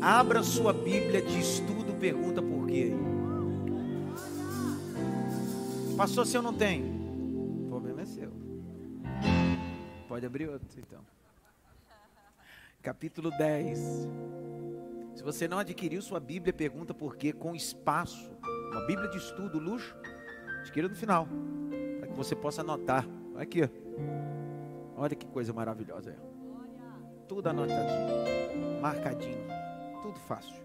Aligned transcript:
Abra 0.00 0.42
sua 0.42 0.72
Bíblia 0.72 1.20
de 1.20 1.38
estudo, 1.38 1.94
pergunta 1.98 2.40
por 2.40 2.66
quê. 2.66 2.92
Pastor, 5.94 6.26
se 6.26 6.36
eu 6.36 6.40
não 6.40 6.54
tenho, 6.54 6.86
o 6.86 7.68
problema 7.68 8.00
é 8.00 8.06
seu. 8.06 8.32
Pode 10.08 10.24
abrir 10.24 10.48
outro 10.48 10.66
então. 10.78 11.00
Capítulo 12.82 13.30
10. 13.36 13.78
Se 15.14 15.22
você 15.22 15.46
não 15.46 15.58
adquiriu 15.58 16.00
sua 16.00 16.18
Bíblia, 16.18 16.54
pergunta 16.54 16.94
por 16.94 17.16
quê, 17.16 17.30
com 17.30 17.54
espaço. 17.54 18.32
Uma 18.72 18.86
Bíblia 18.86 19.10
de 19.10 19.18
estudo, 19.18 19.58
luxo. 19.58 19.94
Adquira 20.60 20.88
no 20.88 20.94
final. 20.94 21.28
Para 21.98 22.08
que 22.08 22.14
você 22.14 22.34
possa 22.34 22.62
anotar. 22.62 23.06
Aqui. 23.36 23.68
Olha 24.96 25.14
que 25.14 25.26
coisa 25.26 25.52
maravilhosa. 25.52 26.16
Tudo 27.28 27.48
anotadinho. 27.48 28.80
Marcadinho. 28.80 29.59
Tudo 30.10 30.20
fácil. 30.26 30.58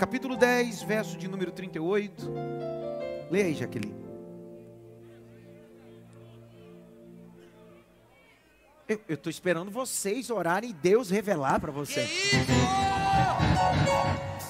Capítulo 0.00 0.36
10, 0.36 0.82
verso 0.82 1.16
de 1.16 1.28
número 1.28 1.52
38. 1.52 2.28
Leia 3.30 3.46
aí, 3.46 3.54
Jaqueline. 3.54 3.94
Eu 8.88 9.14
estou 9.14 9.30
esperando 9.30 9.70
vocês 9.70 10.28
orarem 10.28 10.70
e 10.70 10.72
Deus 10.72 11.10
revelar 11.10 11.60
para 11.60 11.70
vocês. 11.70 12.10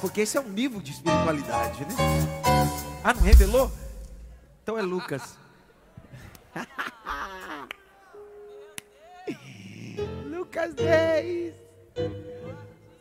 Porque 0.00 0.22
esse 0.22 0.38
é 0.38 0.40
um 0.40 0.48
nível 0.48 0.80
de 0.80 0.92
espiritualidade, 0.92 1.84
né? 1.84 1.94
Ah, 3.04 3.12
não 3.12 3.20
revelou? 3.20 3.70
Então 4.62 4.78
é 4.78 4.82
Lucas. 4.82 5.36
Lucas 10.24 10.72
10. 10.72 11.60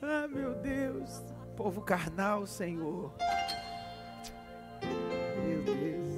Ah, 0.02 0.28
meu 0.28 0.56
Deus. 0.56 1.24
Povo 1.56 1.82
carnal, 1.82 2.46
Senhor. 2.48 3.14
Meu 5.46 5.64
Deus. 5.64 6.10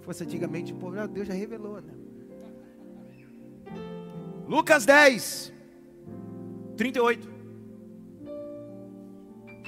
Fosse 0.00 0.24
antigamente 0.24 0.72
o 0.72 0.76
povo, 0.76 0.98
ah, 0.98 1.06
Deus 1.06 1.28
já 1.28 1.34
revelou, 1.34 1.80
né? 1.80 1.92
Lucas 4.48 4.84
10, 4.84 5.52
38. 6.76 7.30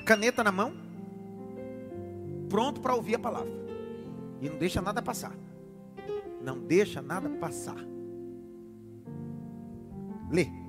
Caneta 0.05 0.45
na 0.45 0.53
mão, 0.53 0.75
pronto 2.51 2.81
para 2.81 2.95
ouvir 2.95 3.15
a 3.15 3.19
palavra. 3.19 3.51
E 4.41 4.49
não 4.51 4.59
deixa 4.59 4.83
nada 4.83 5.01
passar. 5.01 5.33
Não 6.43 6.59
deixa 6.59 7.01
nada 7.01 7.31
passar. 7.31 7.79
Lê. 10.31 10.64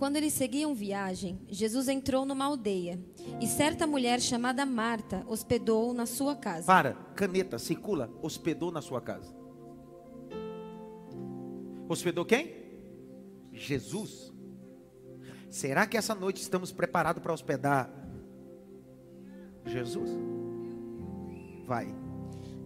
Quando 0.00 0.16
eles 0.16 0.32
seguiam 0.32 0.74
viagem, 0.74 1.38
Jesus 1.46 1.86
entrou 1.86 2.24
numa 2.24 2.46
aldeia 2.46 2.98
e 3.38 3.46
certa 3.46 3.86
mulher 3.86 4.18
chamada 4.18 4.64
Marta 4.64 5.22
hospedou-o 5.28 5.92
na 5.92 6.06
sua 6.06 6.34
casa. 6.34 6.66
Para, 6.66 6.94
caneta, 7.14 7.58
circula, 7.58 8.10
hospedou 8.22 8.72
na 8.72 8.80
sua 8.80 9.02
casa. 9.02 9.30
Hospedou 11.86 12.24
quem? 12.24 12.50
Jesus. 13.52 14.32
Será 15.50 15.86
que 15.86 15.98
essa 15.98 16.14
noite 16.14 16.40
estamos 16.40 16.72
preparados 16.72 17.22
para 17.22 17.34
hospedar 17.34 17.92
Jesus? 19.66 20.08
Vai. 21.66 21.94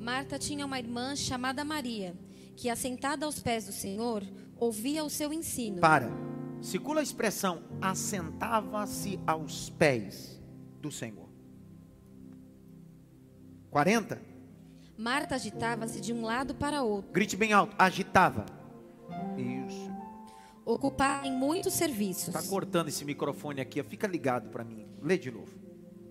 Marta 0.00 0.38
tinha 0.38 0.64
uma 0.64 0.78
irmã 0.78 1.16
chamada 1.16 1.64
Maria, 1.64 2.16
que 2.54 2.70
assentada 2.70 3.26
aos 3.26 3.40
pés 3.40 3.66
do 3.66 3.72
Senhor, 3.72 4.22
ouvia 4.56 5.02
o 5.02 5.10
seu 5.10 5.32
ensino. 5.32 5.80
Para. 5.80 6.33
Circula 6.64 7.00
a 7.00 7.02
expressão 7.02 7.62
assentava-se 7.78 9.20
aos 9.26 9.68
pés 9.68 10.42
do 10.80 10.90
Senhor. 10.90 11.28
40. 13.70 14.18
Marta 14.96 15.34
agitava-se 15.34 16.00
de 16.00 16.14
um 16.14 16.22
lado 16.22 16.54
para 16.54 16.82
outro. 16.82 17.12
Grite 17.12 17.36
bem 17.36 17.52
alto. 17.52 17.76
Agitava. 17.78 18.46
Isso. 19.36 19.92
Ocupada 20.64 21.26
em 21.26 21.36
muitos 21.36 21.74
serviços. 21.74 22.28
Está 22.28 22.42
cortando 22.42 22.88
esse 22.88 23.04
microfone 23.04 23.60
aqui. 23.60 23.82
Fica 23.82 24.06
ligado 24.06 24.48
para 24.48 24.64
mim. 24.64 24.86
Lê 25.02 25.18
de 25.18 25.30
novo. 25.30 25.52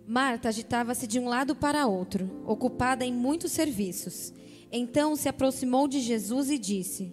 Marta 0.05 0.49
agitava-se 0.49 1.07
de 1.07 1.19
um 1.19 1.27
lado 1.27 1.55
para 1.55 1.87
outro, 1.87 2.29
ocupada 2.45 3.03
em 3.03 3.11
muitos 3.11 3.53
serviços. 3.53 4.31
Então 4.71 5.15
se 5.15 5.27
aproximou 5.27 5.87
de 5.87 5.99
Jesus 5.99 6.51
e 6.51 6.59
disse: 6.59 7.11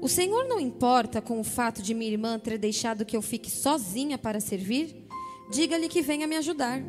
O 0.00 0.08
Senhor 0.08 0.48
não 0.48 0.58
importa 0.58 1.20
com 1.20 1.38
o 1.38 1.44
fato 1.44 1.82
de 1.82 1.92
minha 1.92 2.10
irmã 2.10 2.38
ter 2.38 2.56
deixado 2.56 3.04
que 3.04 3.14
eu 3.14 3.20
fique 3.20 3.50
sozinha 3.50 4.16
para 4.16 4.40
servir? 4.40 5.06
Diga-lhe 5.52 5.88
que 5.88 6.00
venha 6.00 6.26
me 6.26 6.36
ajudar. 6.36 6.82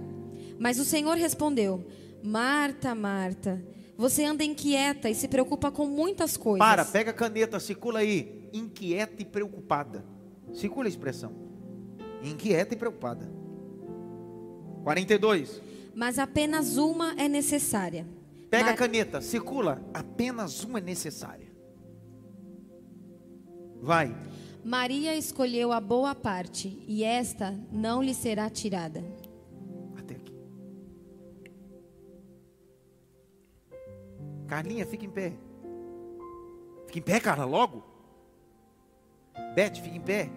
Mas 0.58 0.80
o 0.80 0.86
Senhor 0.86 1.18
respondeu: 1.18 1.86
Marta, 2.24 2.96
Marta, 2.96 3.62
você 3.98 4.24
anda 4.24 4.46
inquieta 4.46 5.10
e 5.10 5.16
se 5.16 5.28
preocupa 5.28 5.70
com 5.70 5.86
muitas 5.86 6.38
coisas. 6.38 6.66
Para, 6.66 6.86
pega 6.86 7.12
a 7.12 7.14
caneta, 7.14 7.60
circula 7.60 8.00
aí. 8.00 8.50
Inquieta 8.54 9.22
e 9.22 9.26
preocupada. 9.26 10.06
Circula 10.54 10.86
a 10.86 10.90
expressão. 10.90 11.34
Inquieta 12.24 12.74
e 12.74 12.78
preocupada. 12.78 13.30
42. 14.84 15.62
Mas 15.94 16.18
apenas 16.18 16.78
uma 16.78 17.14
é 17.20 17.28
necessária. 17.28 18.08
Pega 18.50 18.66
Mar... 18.66 18.74
a 18.74 18.78
caneta, 18.78 19.22
circula. 19.22 19.84
Apenas 19.94 20.64
uma 20.64 20.80
é 20.80 20.82
necessária. 20.82 21.51
Vai. 23.82 24.16
Maria 24.64 25.16
escolheu 25.16 25.72
a 25.72 25.82
boa 25.82 26.14
parte, 26.14 26.84
e 26.88 27.04
esta 27.04 27.52
não 27.72 28.02
lhe 28.02 28.14
será 28.14 28.48
tirada. 28.48 29.04
Até 29.98 30.16
aqui. 30.16 30.36
Carlinha, 34.48 34.86
fica 34.86 35.04
em 35.04 35.10
pé. 35.10 35.34
Fica 36.86 37.00
em 37.00 37.02
pé, 37.02 37.20
Carla, 37.20 37.46
logo. 37.46 37.84
Beth, 39.56 39.76
fica 39.82 39.96
em 39.96 40.02
pé. 40.02 40.30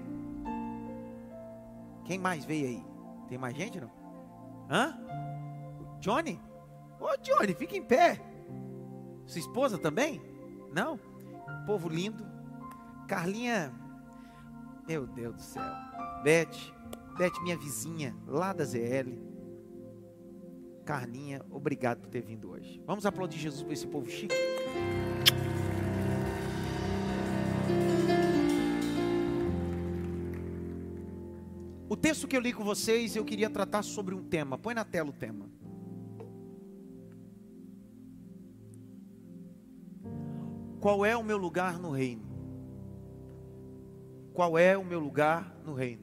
Quem 2.04 2.18
mais 2.18 2.44
veio 2.44 2.66
aí? 2.66 2.84
Tem 3.28 3.36
mais 3.36 3.54
gente 3.54 3.80
não? 3.80 3.90
Hã? 4.70 4.98
Johnny? 6.00 6.40
Ô 6.98 7.14
Johnny, 7.22 7.54
fica 7.54 7.76
em 7.76 7.82
pé. 7.82 8.20
Sua 9.26 9.38
esposa 9.38 9.78
também? 9.78 10.20
Não? 10.72 10.98
Povo 11.66 11.88
lindo. 11.88 12.33
Carlinha, 13.06 13.72
meu 14.86 15.06
Deus 15.06 15.36
do 15.36 15.42
céu. 15.42 15.62
Beth, 16.22 16.56
Beth, 17.18 17.42
minha 17.42 17.56
vizinha, 17.56 18.16
lá 18.26 18.52
da 18.52 18.64
ZL. 18.64 19.12
Carlinha, 20.84 21.44
obrigado 21.50 22.00
por 22.00 22.08
ter 22.08 22.22
vindo 22.22 22.50
hoje. 22.50 22.82
Vamos 22.86 23.06
aplaudir 23.06 23.38
Jesus 23.38 23.62
por 23.62 23.72
esse 23.72 23.86
povo 23.86 24.10
chique. 24.10 24.34
O 31.88 31.96
texto 31.96 32.26
que 32.26 32.36
eu 32.36 32.40
li 32.40 32.52
com 32.52 32.64
vocês, 32.64 33.14
eu 33.14 33.24
queria 33.24 33.48
tratar 33.48 33.82
sobre 33.82 34.14
um 34.14 34.22
tema. 34.22 34.58
Põe 34.58 34.74
na 34.74 34.84
tela 34.84 35.10
o 35.10 35.12
tema. 35.12 35.48
Qual 40.80 41.04
é 41.04 41.16
o 41.16 41.22
meu 41.22 41.38
lugar 41.38 41.78
no 41.78 41.90
reino? 41.90 42.33
Qual 44.34 44.58
é 44.58 44.76
o 44.76 44.84
meu 44.84 44.98
lugar 44.98 45.56
no 45.64 45.74
reino? 45.74 46.02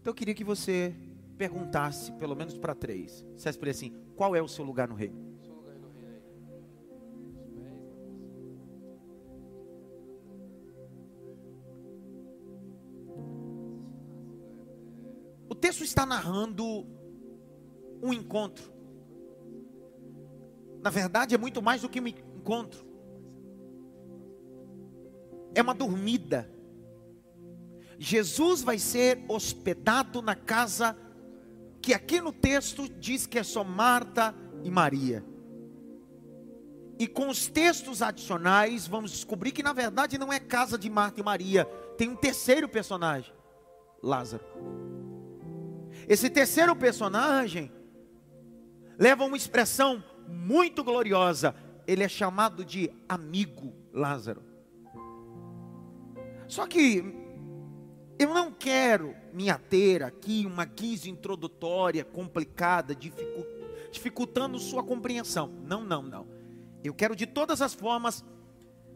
Então 0.00 0.10
eu 0.10 0.14
queria 0.14 0.34
que 0.34 0.42
você 0.42 0.96
perguntasse, 1.36 2.10
pelo 2.12 2.34
menos 2.34 2.56
para 2.56 2.74
três. 2.74 3.22
Dissesse 3.34 3.58
para 3.58 3.68
ele 3.68 3.76
assim: 3.76 3.94
qual 4.16 4.34
é 4.34 4.40
o 4.40 4.48
seu 4.48 4.64
lugar 4.64 4.88
no 4.88 4.94
reino? 4.94 5.20
O 15.46 15.54
texto 15.54 15.84
está 15.84 16.06
narrando 16.06 16.86
um 18.02 18.14
encontro. 18.14 18.72
Na 20.80 20.88
verdade, 20.88 21.34
é 21.34 21.38
muito 21.38 21.60
mais 21.60 21.82
do 21.82 21.88
que 21.90 22.00
um 22.00 22.06
encontro. 22.06 22.82
É 25.54 25.60
uma 25.60 25.74
dormida. 25.74 26.61
Jesus 28.02 28.62
vai 28.62 28.80
ser 28.80 29.24
hospedado 29.28 30.20
na 30.20 30.34
casa 30.34 30.98
que 31.80 31.94
aqui 31.94 32.20
no 32.20 32.32
texto 32.32 32.88
diz 32.88 33.28
que 33.28 33.38
é 33.38 33.44
só 33.44 33.62
Marta 33.62 34.34
e 34.64 34.70
Maria. 34.72 35.24
E 36.98 37.06
com 37.06 37.28
os 37.28 37.46
textos 37.46 38.02
adicionais, 38.02 38.88
vamos 38.88 39.12
descobrir 39.12 39.52
que 39.52 39.62
na 39.62 39.72
verdade 39.72 40.18
não 40.18 40.32
é 40.32 40.40
casa 40.40 40.76
de 40.76 40.90
Marta 40.90 41.20
e 41.20 41.22
Maria, 41.22 41.64
tem 41.96 42.08
um 42.08 42.16
terceiro 42.16 42.68
personagem, 42.68 43.32
Lázaro. 44.02 44.44
Esse 46.08 46.28
terceiro 46.28 46.74
personagem 46.74 47.70
leva 48.98 49.24
uma 49.24 49.36
expressão 49.36 50.02
muito 50.26 50.82
gloriosa. 50.82 51.54
Ele 51.86 52.02
é 52.02 52.08
chamado 52.08 52.64
de 52.64 52.90
amigo 53.08 53.72
Lázaro. 53.92 54.42
Só 56.48 56.66
que 56.66 57.21
Eu 58.22 58.32
não 58.32 58.52
quero 58.52 59.16
me 59.32 59.50
ater 59.50 60.00
aqui 60.00 60.46
uma 60.46 60.64
guisa 60.64 61.10
introdutória 61.10 62.04
complicada, 62.04 62.94
dificu 62.94 63.44
dificultando 63.90 64.58
sua 64.60 64.82
compreensão. 64.82 65.52
Não, 65.64 65.82
não, 65.82 66.02
não. 66.02 66.26
Eu 66.84 66.94
quero 66.94 67.16
de 67.16 67.26
todas 67.26 67.60
as 67.60 67.74
formas 67.74 68.24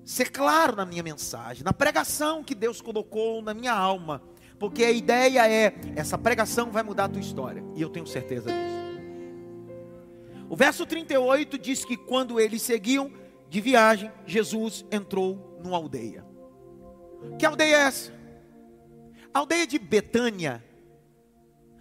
ser 0.05 0.31
claro 0.31 0.77
na 0.77 0.87
minha 0.87 1.03
mensagem, 1.03 1.65
na 1.65 1.73
pregação 1.73 2.43
que 2.43 2.55
Deus 2.55 2.81
colocou 2.81 3.43
na 3.43 3.53
minha 3.53 3.75
alma, 3.75 4.23
porque 4.61 4.85
a 4.85 4.93
ideia 4.93 5.51
é: 5.51 5.75
essa 5.97 6.17
pregação 6.17 6.71
vai 6.71 6.85
mudar 6.85 7.07
a 7.07 7.09
tua 7.09 7.21
história, 7.21 7.65
e 7.75 7.83
eu 7.83 7.91
tenho 7.91 8.07
certeza 8.07 8.49
disso. 8.49 8.87
O 10.49 10.55
verso 10.55 10.87
38 10.87 11.59
diz 11.59 11.85
que 11.85 11.97
quando 11.97 12.39
eles 12.39 12.63
seguiam 12.63 13.13
de 13.51 13.61
viagem, 13.61 14.11
Jesus 14.25 14.87
entrou 14.89 15.59
numa 15.63 15.77
aldeia. 15.77 16.25
Que 17.41 17.45
aldeia 17.45 17.75
é 17.75 17.81
essa? 17.81 18.16
A 19.37 19.41
aldeia 19.41 19.67
de 19.67 19.79
Betânia. 19.79 20.65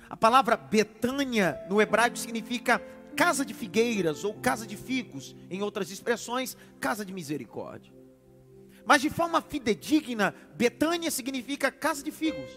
A 0.09 0.17
palavra 0.17 0.57
Betânia 0.57 1.57
no 1.69 1.81
hebraico 1.81 2.17
significa 2.17 2.79
casa 3.15 3.45
de 3.45 3.53
figueiras 3.53 4.25
ou 4.25 4.33
casa 4.33 4.67
de 4.67 4.75
figos, 4.75 5.33
em 5.49 5.61
outras 5.61 5.89
expressões, 5.89 6.57
casa 6.81 7.05
de 7.05 7.13
misericórdia. 7.13 7.93
Mas 8.85 9.01
de 9.01 9.09
forma 9.09 9.41
fidedigna, 9.41 10.35
Betânia 10.57 11.09
significa 11.09 11.71
casa 11.71 12.03
de 12.03 12.11
figos. 12.11 12.51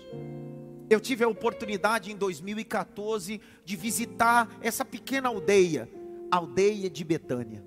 Eu 0.90 0.98
tive 0.98 1.22
a 1.22 1.28
oportunidade 1.28 2.10
em 2.10 2.16
2014 2.16 3.40
de 3.64 3.76
visitar 3.76 4.50
essa 4.60 4.84
pequena 4.84 5.28
aldeia, 5.28 5.88
aldeia 6.28 6.90
de 6.90 7.04
Betânia. 7.04 7.64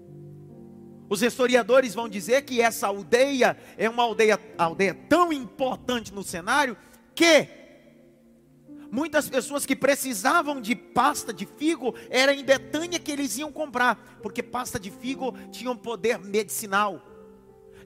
Os 1.10 1.22
historiadores 1.22 1.94
vão 1.94 2.10
dizer 2.10 2.42
que 2.42 2.62
essa 2.62 2.88
aldeia 2.88 3.58
é 3.78 3.90
uma 3.90 4.04
aldeia, 4.04 4.38
aldeia 4.58 4.94
tão 4.94 5.32
importante 5.32 6.14
no 6.14 6.24
cenário 6.24 6.76
que 7.16 7.48
muitas 8.92 9.30
pessoas 9.30 9.66
que 9.66 9.76
precisavam 9.76 10.60
de 10.60 10.76
pasta 10.76 11.34
de 11.34 11.46
figo 11.46 11.96
era 12.10 12.34
em 12.34 12.44
Betânia 12.44 13.00
que 13.00 13.12
eles 13.12 13.38
iam 13.38 13.52
comprar, 13.52 14.20
porque 14.22 14.44
pasta 14.44 14.80
de 14.80 14.92
figo 14.92 15.34
tinha 15.52 15.72
um 15.72 15.78
poder 15.78 16.20
medicinal. 16.20 17.02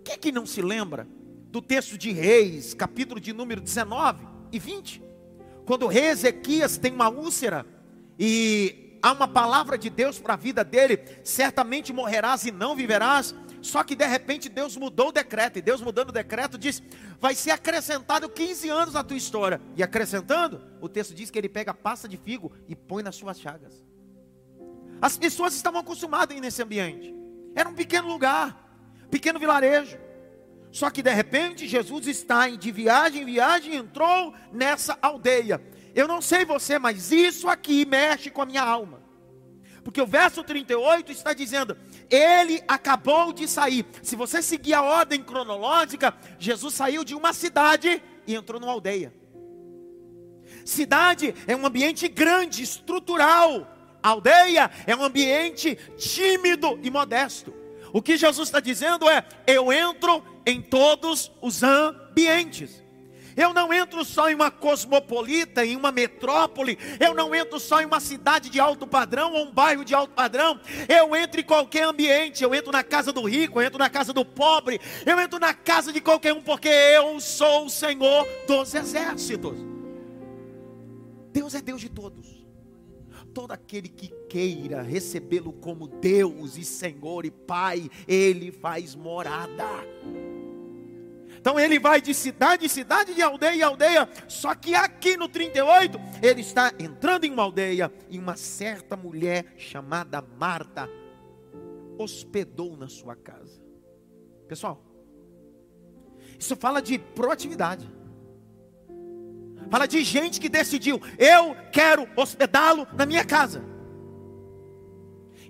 Quem 0.03 0.15
é 0.15 0.17
que 0.17 0.31
não 0.31 0.45
se 0.45 0.61
lembra 0.61 1.07
do 1.49 1.61
texto 1.61 1.97
de 1.97 2.11
Reis, 2.11 2.73
capítulo 2.73 3.19
de 3.19 3.33
número 3.33 3.61
19 3.61 4.25
e 4.51 4.59
20? 4.59 5.01
Quando 5.65 5.83
o 5.83 5.87
rei 5.87 6.09
Ezequias 6.09 6.77
tem 6.77 6.91
uma 6.91 7.09
úlcera 7.09 7.65
e 8.19 8.97
há 9.01 9.11
uma 9.11 9.27
palavra 9.27 9.77
de 9.77 9.89
Deus 9.89 10.19
para 10.19 10.33
a 10.33 10.37
vida 10.37 10.63
dele, 10.63 10.99
certamente 11.23 11.91
morrerás 11.91 12.45
e 12.45 12.51
não 12.51 12.75
viverás. 12.75 13.33
Só 13.65 13.83
que 13.83 13.95
de 13.95 14.05
repente 14.05 14.47
Deus 14.47 14.77
mudou 14.77 15.09
o 15.09 15.11
decreto, 15.11 15.57
e 15.57 15.61
Deus 15.61 15.81
mudando 15.81 16.09
o 16.09 16.11
decreto 16.11 16.55
diz: 16.55 16.83
vai 17.19 17.33
ser 17.33 17.49
acrescentado 17.49 18.29
15 18.29 18.69
anos 18.69 18.93
na 18.93 19.03
tua 19.03 19.17
história. 19.17 19.59
E 19.75 19.81
acrescentando, 19.81 20.61
o 20.79 20.87
texto 20.87 21.15
diz 21.15 21.31
que 21.31 21.39
ele 21.39 21.49
pega 21.49 21.71
a 21.71 21.73
pasta 21.73 22.07
de 22.07 22.15
figo 22.15 22.51
e 22.67 22.75
põe 22.75 23.01
nas 23.01 23.15
suas 23.15 23.39
chagas. 23.39 23.83
As 25.01 25.17
pessoas 25.17 25.55
estavam 25.55 25.81
acostumadas 25.81 26.39
nesse 26.39 26.61
ambiente. 26.61 27.13
Era 27.55 27.67
um 27.67 27.73
pequeno 27.73 28.07
lugar 28.07 28.63
pequeno 29.09 29.39
vilarejo. 29.39 29.97
Só 30.71 30.91
que 30.91 31.01
de 31.01 31.11
repente 31.11 31.67
Jesus 31.67 32.05
está 32.05 32.47
de 32.49 32.71
viagem 32.71 33.23
em 33.23 33.25
viagem 33.25 33.73
e 33.73 33.77
entrou 33.77 34.33
nessa 34.51 34.95
aldeia. 35.01 35.59
Eu 35.95 36.07
não 36.07 36.21
sei 36.21 36.45
você, 36.45 36.77
mas 36.77 37.11
isso 37.11 37.49
aqui 37.49 37.83
mexe 37.83 38.29
com 38.29 38.43
a 38.43 38.45
minha 38.45 38.61
alma. 38.61 39.01
Porque 39.85 40.01
o 40.01 40.07
verso 40.07 40.43
38 40.43 41.11
está 41.11 41.31
dizendo: 41.31 41.77
Ele 42.09 42.63
acabou 42.67 43.33
de 43.33 43.47
sair. 43.47 43.85
Se 44.01 44.15
você 44.15 44.41
seguir 44.41 44.73
a 44.73 44.81
ordem 44.81 45.23
cronológica, 45.23 46.15
Jesus 46.37 46.73
saiu 46.73 47.03
de 47.03 47.15
uma 47.15 47.33
cidade 47.33 48.01
e 48.27 48.35
entrou 48.35 48.59
numa 48.59 48.71
aldeia. 48.71 49.13
Cidade 50.63 51.33
é 51.47 51.55
um 51.55 51.65
ambiente 51.65 52.07
grande, 52.07 52.63
estrutural. 52.63 53.71
aldeia 54.01 54.69
é 54.85 54.95
um 54.95 55.03
ambiente 55.03 55.77
tímido 55.97 56.79
e 56.83 56.89
modesto. 56.89 57.53
O 57.91 58.01
que 58.01 58.17
Jesus 58.17 58.47
está 58.47 58.59
dizendo 58.59 59.09
é: 59.09 59.25
eu 59.47 59.71
entro 59.71 60.23
em 60.45 60.61
todos 60.61 61.31
os 61.41 61.63
ambientes. 61.63 62.84
Eu 63.35 63.53
não 63.53 63.73
entro 63.73 64.03
só 64.05 64.29
em 64.29 64.35
uma 64.35 64.49
cosmopolita, 64.49 65.65
em 65.65 65.75
uma 65.75 65.91
metrópole. 65.91 66.77
Eu 66.99 67.13
não 67.13 67.35
entro 67.35 67.59
só 67.59 67.81
em 67.81 67.85
uma 67.85 67.99
cidade 67.99 68.49
de 68.49 68.59
alto 68.59 68.87
padrão 68.87 69.33
ou 69.33 69.45
um 69.45 69.51
bairro 69.51 69.83
de 69.83 69.93
alto 69.93 70.13
padrão. 70.13 70.59
Eu 70.87 71.15
entro 71.15 71.41
em 71.41 71.43
qualquer 71.43 71.83
ambiente. 71.83 72.43
Eu 72.43 72.55
entro 72.55 72.71
na 72.71 72.83
casa 72.83 73.11
do 73.11 73.23
rico, 73.23 73.59
eu 73.59 73.65
entro 73.65 73.79
na 73.79 73.89
casa 73.89 74.13
do 74.13 74.23
pobre. 74.23 74.79
Eu 75.05 75.19
entro 75.19 75.39
na 75.39 75.53
casa 75.53 75.91
de 75.91 75.99
qualquer 75.99 76.33
um, 76.33 76.41
porque 76.41 76.69
eu 76.69 77.19
sou 77.19 77.65
o 77.65 77.69
Senhor 77.69 78.27
dos 78.47 78.73
exércitos. 78.73 79.57
Deus 81.31 81.53
é 81.53 81.61
Deus 81.61 81.81
de 81.81 81.89
todos 81.89 82.35
todo 83.35 83.51
aquele 83.51 83.89
que 83.89 84.07
queira 84.29 84.81
recebê-lo 84.81 85.51
como 85.51 85.89
Deus 85.89 86.55
e 86.55 86.63
Senhor 86.63 87.25
e 87.25 87.31
Pai, 87.31 87.91
ele 88.07 88.49
faz 88.49 88.95
morada. 88.95 89.67
Então 91.45 91.59
ele 91.59 91.77
vai 91.77 92.01
de 92.01 92.11
cidade 92.11 92.65
em 92.65 92.67
cidade, 92.67 93.13
de 93.13 93.21
aldeia 93.21 93.55
em 93.55 93.61
aldeia. 93.61 94.09
Só 94.27 94.55
que 94.55 94.73
aqui 94.73 95.15
no 95.15 95.29
38, 95.29 95.95
ele 96.19 96.41
está 96.41 96.73
entrando 96.79 97.23
em 97.23 97.31
uma 97.31 97.43
aldeia 97.43 97.93
e 98.09 98.17
uma 98.17 98.35
certa 98.35 98.97
mulher 98.97 99.53
chamada 99.55 100.23
Marta 100.23 100.89
hospedou 101.99 102.75
na 102.75 102.87
sua 102.87 103.15
casa. 103.15 103.61
Pessoal, 104.47 104.83
isso 106.39 106.55
fala 106.55 106.81
de 106.81 106.97
proatividade. 106.97 107.87
Fala 109.69 109.85
de 109.85 110.03
gente 110.03 110.41
que 110.41 110.49
decidiu, 110.49 110.99
eu 111.15 111.55
quero 111.71 112.09
hospedá-lo 112.15 112.87
na 112.97 113.05
minha 113.05 113.23
casa. 113.23 113.63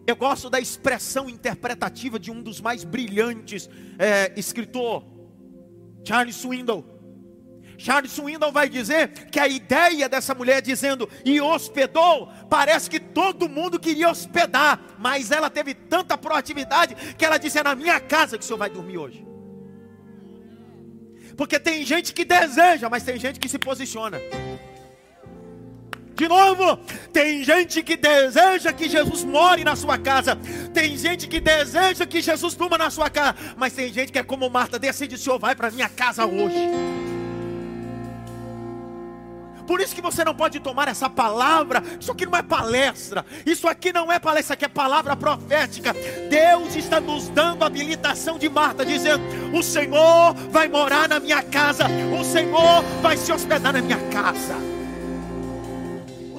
Eu 0.06 0.18
gosto 0.18 0.50
da 0.50 0.60
expressão 0.60 1.30
interpretativa 1.30 2.20
de 2.20 2.32
um 2.32 2.42
dos 2.42 2.60
mais 2.60 2.84
brilhantes 2.84 3.70
é, 3.98 4.38
escritor, 4.38 5.15
Charles 6.06 6.36
Swindoll. 6.36 6.86
Charles 7.78 8.12
Swindoll 8.12 8.52
vai 8.52 8.70
dizer 8.70 9.10
que 9.30 9.40
a 9.40 9.48
ideia 9.48 10.08
dessa 10.08 10.34
mulher 10.34 10.62
dizendo 10.62 11.10
e 11.26 11.42
hospedou, 11.42 12.30
parece 12.50 12.90
que 12.90 13.00
todo 13.00 13.50
mundo 13.50 13.80
queria 13.80 14.10
hospedar, 14.10 14.80
mas 14.98 15.32
ela 15.32 15.50
teve 15.50 15.74
tanta 15.74 16.18
proatividade 16.18 16.96
que 17.18 17.26
ela 17.26 17.38
disse: 17.38 17.60
é 17.60 17.64
na 17.64 17.76
minha 17.76 18.00
casa 18.00 18.38
que 18.38 18.44
o 18.44 18.48
senhor 18.48 18.58
vai 18.58 18.70
dormir 18.70 18.98
hoje. 18.98 19.26
Porque 21.36 21.60
tem 21.60 21.84
gente 21.84 22.14
que 22.14 22.24
deseja, 22.24 22.90
mas 22.90 23.04
tem 23.04 23.20
gente 23.20 23.40
que 23.40 23.50
se 23.50 23.60
posiciona. 23.60 24.20
De 26.16 26.30
novo, 26.30 26.78
tem 27.12 27.44
gente 27.44 27.84
que 27.84 27.98
deseja 27.98 28.72
que 28.72 28.88
Jesus 28.88 29.26
more 29.26 29.66
na 29.66 29.76
sua 29.76 29.98
casa. 29.98 30.38
Tem 30.74 30.98
gente 30.98 31.28
que 31.28 31.42
deseja 31.42 32.06
que 32.06 32.22
Jesus 32.22 32.56
durma 32.56 32.78
na 32.78 32.90
sua 32.90 33.10
casa. 33.10 33.36
Mas 33.58 33.74
tem 33.74 33.92
gente 33.92 34.14
que 34.14 34.20
é 34.20 34.24
como 34.24 34.50
Marta, 34.50 34.80
decide: 34.80 35.18
senhor 35.18 35.38
vai 35.38 35.54
para 35.56 35.70
minha 35.70 35.90
casa 35.90 36.26
hoje. 36.26 36.56
Por 39.68 39.82
isso 39.82 39.96
que 39.96 40.02
você 40.02 40.24
não 40.24 40.34
pode 40.34 40.60
tomar 40.60 40.88
essa 40.88 41.10
palavra. 41.10 41.84
Isso 42.00 42.12
aqui 42.12 42.26
não 42.26 42.38
é 42.38 42.42
palestra. 42.42 43.26
Isso 43.46 43.68
aqui 43.68 43.92
não 43.92 44.10
é 44.10 44.18
palestra, 44.18 44.42
isso 44.42 44.54
aqui 44.54 44.66
é 44.66 44.70
palavra 44.70 45.18
profética. 45.18 45.94
Deus 46.30 46.76
está 46.76 47.02
nos 47.02 47.28
dando 47.28 47.66
habilitação 47.66 48.40
de 48.40 48.48
Marta, 48.48 48.86
dizendo: 48.86 49.24
O 49.54 49.62
Senhor 49.62 50.34
vai 50.50 50.70
morar 50.70 51.10
na 51.10 51.20
minha 51.20 51.42
casa. 51.44 51.88
O 52.18 52.24
Senhor 52.24 52.84
vai 53.02 53.18
se 53.18 53.34
hospedar 53.34 53.74
na 53.74 53.82
minha 53.82 54.00
casa. 54.10 54.75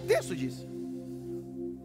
Texto 0.06 0.34
diz: 0.36 0.66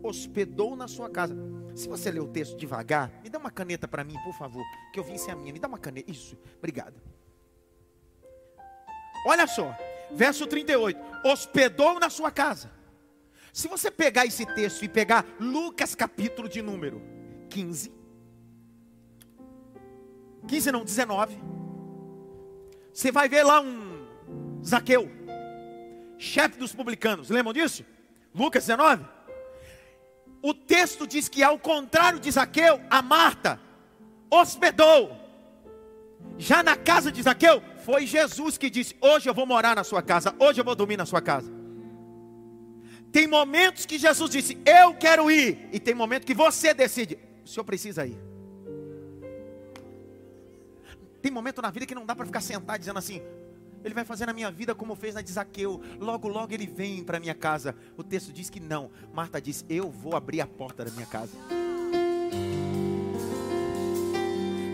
Hospedou 0.03 0.75
na 0.75 0.87
sua 0.87 1.09
casa. 1.09 1.35
Se 1.73 1.87
você 1.87 2.11
ler 2.11 2.19
o 2.19 2.27
texto 2.27 2.57
devagar, 2.57 3.11
me 3.23 3.29
dá 3.29 3.39
uma 3.39 3.51
caneta 3.51 3.87
para 3.87 4.03
mim, 4.03 4.15
por 4.23 4.33
favor, 4.33 4.63
que 4.91 4.99
eu 4.99 5.03
vim 5.03 5.17
sem 5.17 5.33
a 5.33 5.35
minha. 5.35 5.53
Me 5.53 5.59
dá 5.59 5.67
uma 5.67 5.77
caneta. 5.77 6.11
Isso, 6.11 6.37
obrigado. 6.59 7.01
Olha 9.25 9.47
só 9.47 9.75
verso 10.13 10.45
38, 10.45 10.99
hospedou 11.25 11.99
na 11.99 12.09
sua 12.09 12.31
casa. 12.31 12.71
Se 13.53 13.67
você 13.67 13.91
pegar 13.91 14.25
esse 14.25 14.45
texto 14.45 14.83
e 14.83 14.89
pegar 14.89 15.25
Lucas 15.39 15.93
capítulo 15.95 16.47
de 16.47 16.61
número 16.61 17.01
15, 17.49 17.91
15 20.47 20.71
não, 20.71 20.85
19, 20.85 21.37
você 22.93 23.11
vai 23.11 23.27
ver 23.27 23.43
lá 23.43 23.61
um 23.61 24.07
Zaqueu, 24.63 25.09
chefe 26.17 26.57
dos 26.57 26.73
publicanos, 26.73 27.29
lembram 27.29 27.53
disso? 27.53 27.85
Lucas 28.33 28.65
19. 28.65 29.05
O 30.41 30.53
texto 30.53 31.05
diz 31.05 31.29
que 31.29 31.43
ao 31.43 31.59
contrário 31.59 32.19
de 32.19 32.31
Zaqueu, 32.31 32.81
a 32.89 33.01
Marta 33.01 33.59
hospedou. 34.29 35.19
Já 36.37 36.63
na 36.63 36.75
casa 36.75 37.11
de 37.11 37.21
Zaqueu, 37.21 37.61
foi 37.85 38.07
Jesus 38.07 38.57
que 38.57 38.69
disse: 38.69 38.95
Hoje 39.01 39.29
eu 39.29 39.33
vou 39.33 39.45
morar 39.45 39.75
na 39.75 39.83
sua 39.83 40.01
casa, 40.01 40.33
hoje 40.39 40.59
eu 40.59 40.65
vou 40.65 40.75
dormir 40.75 40.97
na 40.97 41.05
sua 41.05 41.21
casa. 41.21 41.51
Tem 43.11 43.27
momentos 43.27 43.85
que 43.85 43.99
Jesus 43.99 44.31
disse: 44.31 44.57
Eu 44.65 44.93
quero 44.95 45.29
ir, 45.29 45.69
e 45.71 45.79
tem 45.79 45.93
momentos 45.93 46.25
que 46.25 46.33
você 46.33 46.73
decide: 46.73 47.19
O 47.43 47.47
senhor 47.47 47.63
precisa 47.63 48.05
ir. 48.05 48.17
Tem 51.21 51.31
momento 51.31 51.61
na 51.61 51.69
vida 51.69 51.85
que 51.85 51.93
não 51.93 52.05
dá 52.05 52.15
para 52.15 52.25
ficar 52.25 52.41
sentado 52.41 52.79
dizendo 52.79 52.97
assim: 52.97 53.21
Ele 53.83 53.93
vai 53.93 54.05
fazer 54.05 54.25
na 54.25 54.33
minha 54.33 54.51
vida 54.51 54.75
como 54.75 54.95
fez 54.95 55.15
na 55.15 55.21
de 55.21 55.31
Zaqueu. 55.31 55.81
Logo, 55.99 56.27
logo 56.27 56.53
ele 56.53 56.67
vem 56.67 57.03
para 57.03 57.19
minha 57.19 57.35
casa. 57.35 57.75
O 57.97 58.03
texto 58.03 58.31
diz 58.31 58.49
que 58.49 58.59
não. 58.59 58.89
Marta 59.13 59.41
diz: 59.41 59.65
Eu 59.69 59.89
vou 59.89 60.15
abrir 60.15 60.41
a 60.41 60.47
porta 60.47 60.85
da 60.85 60.91
minha 60.91 61.05
casa. 61.05 61.31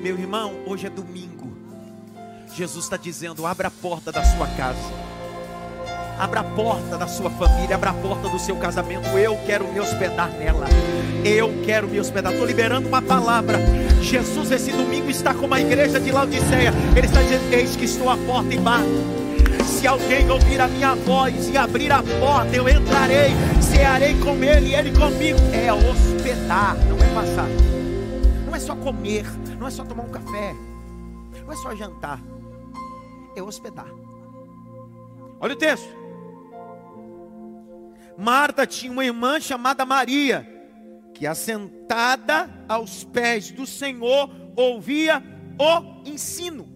Meu 0.02 0.18
irmão, 0.18 0.64
hoje 0.66 0.88
é 0.88 0.90
domingo. 0.90 1.58
Jesus 2.54 2.86
está 2.86 2.98
dizendo: 2.98 3.46
abra 3.46 3.68
a 3.68 3.72
porta 3.72 4.12
da 4.12 4.24
sua 4.24 4.48
casa. 4.48 5.08
Abra 6.18 6.40
a 6.40 6.44
porta 6.44 6.98
da 6.98 7.08
sua 7.08 7.30
família, 7.30 7.76
abra 7.76 7.92
a 7.92 7.94
porta 7.94 8.28
do 8.28 8.40
seu 8.40 8.56
casamento. 8.58 9.08
Eu 9.10 9.38
quero 9.46 9.72
me 9.72 9.80
hospedar 9.80 10.32
nela. 10.32 10.66
Eu 11.24 11.62
quero 11.64 11.88
me 11.88 12.00
hospedar. 12.00 12.32
Estou 12.32 12.48
liberando 12.48 12.88
uma 12.88 13.02
palavra. 13.02 13.60
Jesus, 14.08 14.52
esse 14.52 14.72
domingo, 14.72 15.10
está 15.10 15.34
com 15.34 15.54
a 15.54 15.60
igreja 15.60 16.00
de 16.00 16.12
Laodiceia. 16.12 16.72
Ele 16.96 17.06
está 17.06 17.22
dizendo: 17.22 17.54
Eis 17.54 17.76
que 17.76 17.84
estou 17.84 18.10
à 18.10 18.16
porta 18.16 18.54
e 18.54 18.58
bato. 18.58 18.86
Se 19.66 19.86
alguém 19.86 20.30
ouvir 20.30 20.62
a 20.62 20.68
minha 20.68 20.96
voz 20.96 21.50
e 21.50 21.58
abrir 21.58 21.92
a 21.92 22.02
porta, 22.02 22.56
eu 22.56 22.70
entrarei, 22.70 23.32
cearei 23.62 24.18
com 24.20 24.42
ele 24.42 24.70
e 24.70 24.76
ele 24.76 24.98
comigo. 24.98 25.38
É 25.54 25.72
hospedar, 25.74 26.78
não 26.88 26.98
é 26.98 27.14
passar. 27.14 27.48
Não 28.46 28.56
é 28.56 28.60
só 28.60 28.76
comer, 28.76 29.26
não 29.60 29.68
é 29.68 29.70
só 29.72 29.84
tomar 29.84 30.04
um 30.04 30.10
café, 30.10 30.56
não 31.46 31.52
é 31.52 31.56
só 31.58 31.76
jantar, 31.76 32.22
é 33.36 33.44
hospedar. 33.44 33.92
Olha 35.40 35.54
o 35.54 35.58
texto. 35.58 35.90
Marta 38.18 38.66
tinha 38.66 38.92
uma 38.92 39.06
irmã 39.06 39.40
chamada 39.40 39.86
Maria, 39.86 40.57
que 41.18 41.26
assentada 41.26 42.48
aos 42.70 43.04
pés 43.04 43.50
do 43.50 43.66
Senhor 43.66 44.30
ouvia 44.56 45.24
o 45.60 46.08
ensino. 46.08 46.68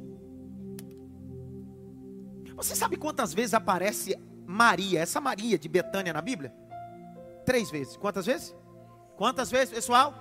Você 2.56 2.76
sabe 2.76 2.98
quantas 2.98 3.34
vezes 3.34 3.54
aparece 3.54 4.18
Maria, 4.46 5.00
essa 5.00 5.22
Maria 5.22 5.60
de 5.60 5.70
Betânia 5.70 6.12
na 6.12 6.22
Bíblia? 6.22 6.52
Três 7.46 7.70
vezes. 7.70 7.96
Quantas 7.98 8.26
vezes? 8.26 8.56
Quantas 9.16 9.52
vezes, 9.52 9.74
pessoal? 9.74 10.14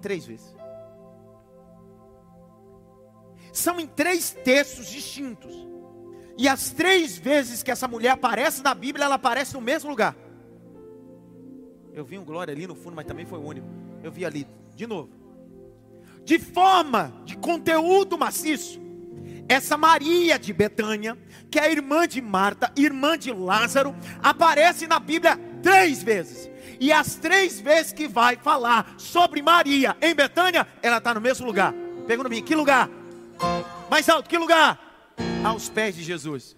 Três 0.00 0.24
vezes. 0.24 0.54
São 3.52 3.78
em 3.78 3.86
três 3.86 4.30
textos 4.30 4.88
distintos. 4.88 5.54
E 6.38 6.48
as 6.48 6.70
três 6.70 7.18
vezes 7.18 7.62
que 7.62 7.70
essa 7.70 7.86
mulher 7.86 8.10
aparece 8.10 8.62
na 8.62 8.74
Bíblia, 8.74 9.04
ela 9.04 9.16
aparece 9.16 9.52
no 9.54 9.60
mesmo 9.60 9.90
lugar. 9.90 10.16
Eu 11.98 12.04
vi 12.04 12.16
um 12.16 12.24
glória 12.24 12.54
ali 12.54 12.64
no 12.64 12.76
fundo, 12.76 12.94
mas 12.94 13.04
também 13.04 13.26
foi 13.26 13.40
o 13.40 13.44
único. 13.44 13.66
Eu 14.04 14.12
vi 14.12 14.24
ali, 14.24 14.46
de 14.76 14.86
novo. 14.86 15.10
De 16.24 16.38
forma, 16.38 17.12
de 17.24 17.36
conteúdo 17.36 18.16
maciço. 18.16 18.80
Essa 19.48 19.76
Maria 19.76 20.38
de 20.38 20.52
Betânia, 20.52 21.18
que 21.50 21.58
é 21.58 21.72
irmã 21.72 22.06
de 22.06 22.22
Marta, 22.22 22.70
irmã 22.76 23.18
de 23.18 23.32
Lázaro, 23.32 23.96
aparece 24.22 24.86
na 24.86 25.00
Bíblia 25.00 25.36
três 25.60 26.00
vezes. 26.00 26.48
E 26.78 26.92
as 26.92 27.16
três 27.16 27.60
vezes 27.60 27.92
que 27.92 28.06
vai 28.06 28.36
falar 28.36 28.94
sobre 28.96 29.42
Maria 29.42 29.96
em 30.00 30.14
Betânia, 30.14 30.68
ela 30.80 30.98
está 30.98 31.12
no 31.12 31.20
mesmo 31.20 31.44
lugar. 31.44 31.74
Pergunta 32.06 32.28
mim, 32.28 32.44
que 32.44 32.54
lugar? 32.54 32.88
Mais 33.90 34.08
alto, 34.08 34.30
que 34.30 34.38
lugar? 34.38 34.78
Aos 35.42 35.68
pés 35.68 35.96
de 35.96 36.04
Jesus. 36.04 36.57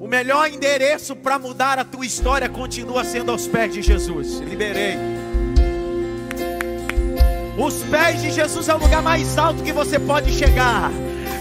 O 0.00 0.06
melhor 0.06 0.48
endereço 0.48 1.16
para 1.16 1.38
mudar 1.38 1.78
a 1.78 1.84
tua 1.84 2.06
história 2.06 2.48
continua 2.48 3.04
sendo 3.04 3.32
aos 3.32 3.48
pés 3.48 3.72
de 3.72 3.82
Jesus. 3.82 4.38
Liberei. 4.38 4.96
Os 7.58 7.82
pés 7.84 8.22
de 8.22 8.30
Jesus 8.30 8.68
é 8.68 8.74
o 8.74 8.78
lugar 8.78 9.02
mais 9.02 9.36
alto 9.36 9.62
que 9.62 9.72
você 9.72 9.98
pode 9.98 10.32
chegar. 10.32 10.92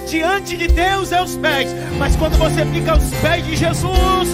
Diante 0.07 0.57
de 0.57 0.67
Deus 0.67 1.11
é 1.11 1.21
os 1.21 1.35
pés, 1.35 1.69
mas 1.99 2.15
quando 2.15 2.37
você 2.37 2.65
fica 2.65 2.93
aos 2.93 3.03
pés 3.21 3.45
de 3.45 3.55
Jesus, 3.55 4.29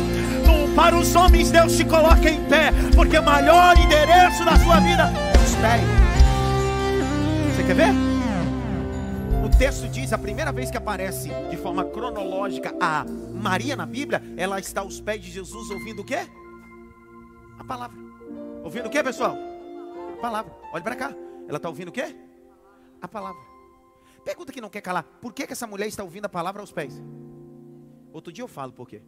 para 0.76 0.96
os 0.96 1.14
homens 1.16 1.52
Deus 1.52 1.76
te 1.76 1.84
coloca 1.84 2.30
em 2.30 2.42
pé, 2.46 2.72
porque 2.96 3.18
o 3.18 3.24
maior 3.24 3.78
endereço 3.78 4.46
da 4.46 4.58
sua 4.58 4.80
vida 4.80 5.12
é 5.34 5.38
os 5.38 5.56
pés. 5.56 5.82
Você 7.56 7.64
quer 7.64 7.76
ver? 7.76 8.13
Texto 9.58 9.88
diz, 9.88 10.12
a 10.12 10.18
primeira 10.18 10.52
vez 10.52 10.70
que 10.70 10.78
aparece 10.78 11.30
de 11.50 11.58
forma 11.58 11.86
cronológica 11.86 12.76
a 12.82 13.06
Maria 13.06 13.76
na 13.76 13.86
Bíblia, 13.86 14.22
ela 14.36 14.60
está 14.60 14.82
aos 14.82 15.00
pés 15.00 15.22
de 15.22 15.32
Jesus 15.32 15.70
ouvindo 15.70 16.02
o 16.02 16.06
quê? 16.06 16.28
A 17.58 17.64
palavra. 17.64 17.98
Ouvindo 18.64 18.88
o 18.88 18.90
quê, 18.90 19.02
pessoal? 19.04 19.38
A 20.18 20.22
palavra. 20.22 20.54
Olhe 20.74 20.84
para 20.84 20.96
cá. 20.96 21.16
Ela 21.48 21.58
está 21.58 21.70
ouvindo 21.70 21.90
o 21.90 21.92
quê? 21.92 22.16
A 23.02 23.08
palavra. 23.08 23.42
Pergunta 24.26 24.52
que 24.52 24.60
não 24.60 24.70
quer 24.70 24.82
calar. 24.82 25.04
Por 25.04 25.34
que, 25.34 25.46
que 25.46 25.54
essa 25.54 25.68
mulher 25.68 25.88
está 25.88 26.04
ouvindo 26.04 26.26
a 26.26 26.30
palavra 26.30 26.62
aos 26.62 26.72
pés? 26.72 27.02
Outro 28.12 28.34
dia 28.34 28.44
eu 28.44 28.48
falo 28.48 28.74
por 28.74 28.88
quê. 28.88 29.02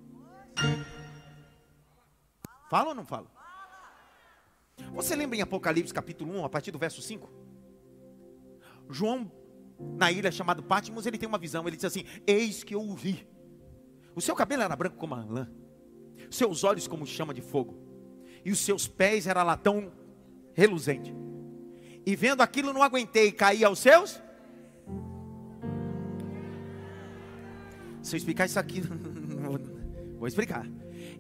Fala 2.69 2.89
ou 2.89 2.95
não 2.95 3.05
fala? 3.05 3.27
Você 4.93 5.15
lembra 5.15 5.37
em 5.37 5.41
Apocalipse 5.41 5.93
capítulo 5.93 6.39
1, 6.39 6.45
a 6.45 6.49
partir 6.49 6.71
do 6.71 6.79
verso 6.79 7.01
5? 7.01 7.29
João, 8.89 9.31
na 9.79 10.11
ilha 10.11 10.31
chamada 10.31 10.61
Patmos, 10.61 11.05
ele 11.05 11.17
tem 11.17 11.27
uma 11.27 11.37
visão. 11.37 11.67
Ele 11.67 11.75
diz 11.75 11.85
assim: 11.85 12.03
Eis 12.25 12.63
que 12.63 12.75
eu 12.75 12.81
o 12.81 12.95
vi. 12.95 13.27
O 14.15 14.21
seu 14.21 14.35
cabelo 14.35 14.63
era 14.63 14.75
branco 14.75 14.97
como 14.97 15.15
a 15.15 15.23
lã, 15.23 15.49
seus 16.29 16.63
olhos 16.63 16.87
como 16.87 17.05
chama 17.05 17.33
de 17.33 17.41
fogo, 17.41 17.77
e 18.45 18.51
os 18.51 18.59
seus 18.59 18.87
pés 18.87 19.27
era 19.27 19.43
latão 19.43 19.91
reluzente. 20.53 21.13
E 22.05 22.15
vendo 22.15 22.41
aquilo, 22.41 22.71
não 22.71 22.83
aguentei, 22.83 23.31
caí 23.31 23.63
aos 23.63 23.79
seus. 23.79 24.21
Se 28.01 28.15
eu 28.15 28.17
explicar 28.17 28.45
isso 28.45 28.59
aqui, 28.59 28.81
vou 30.17 30.27
explicar 30.27 30.65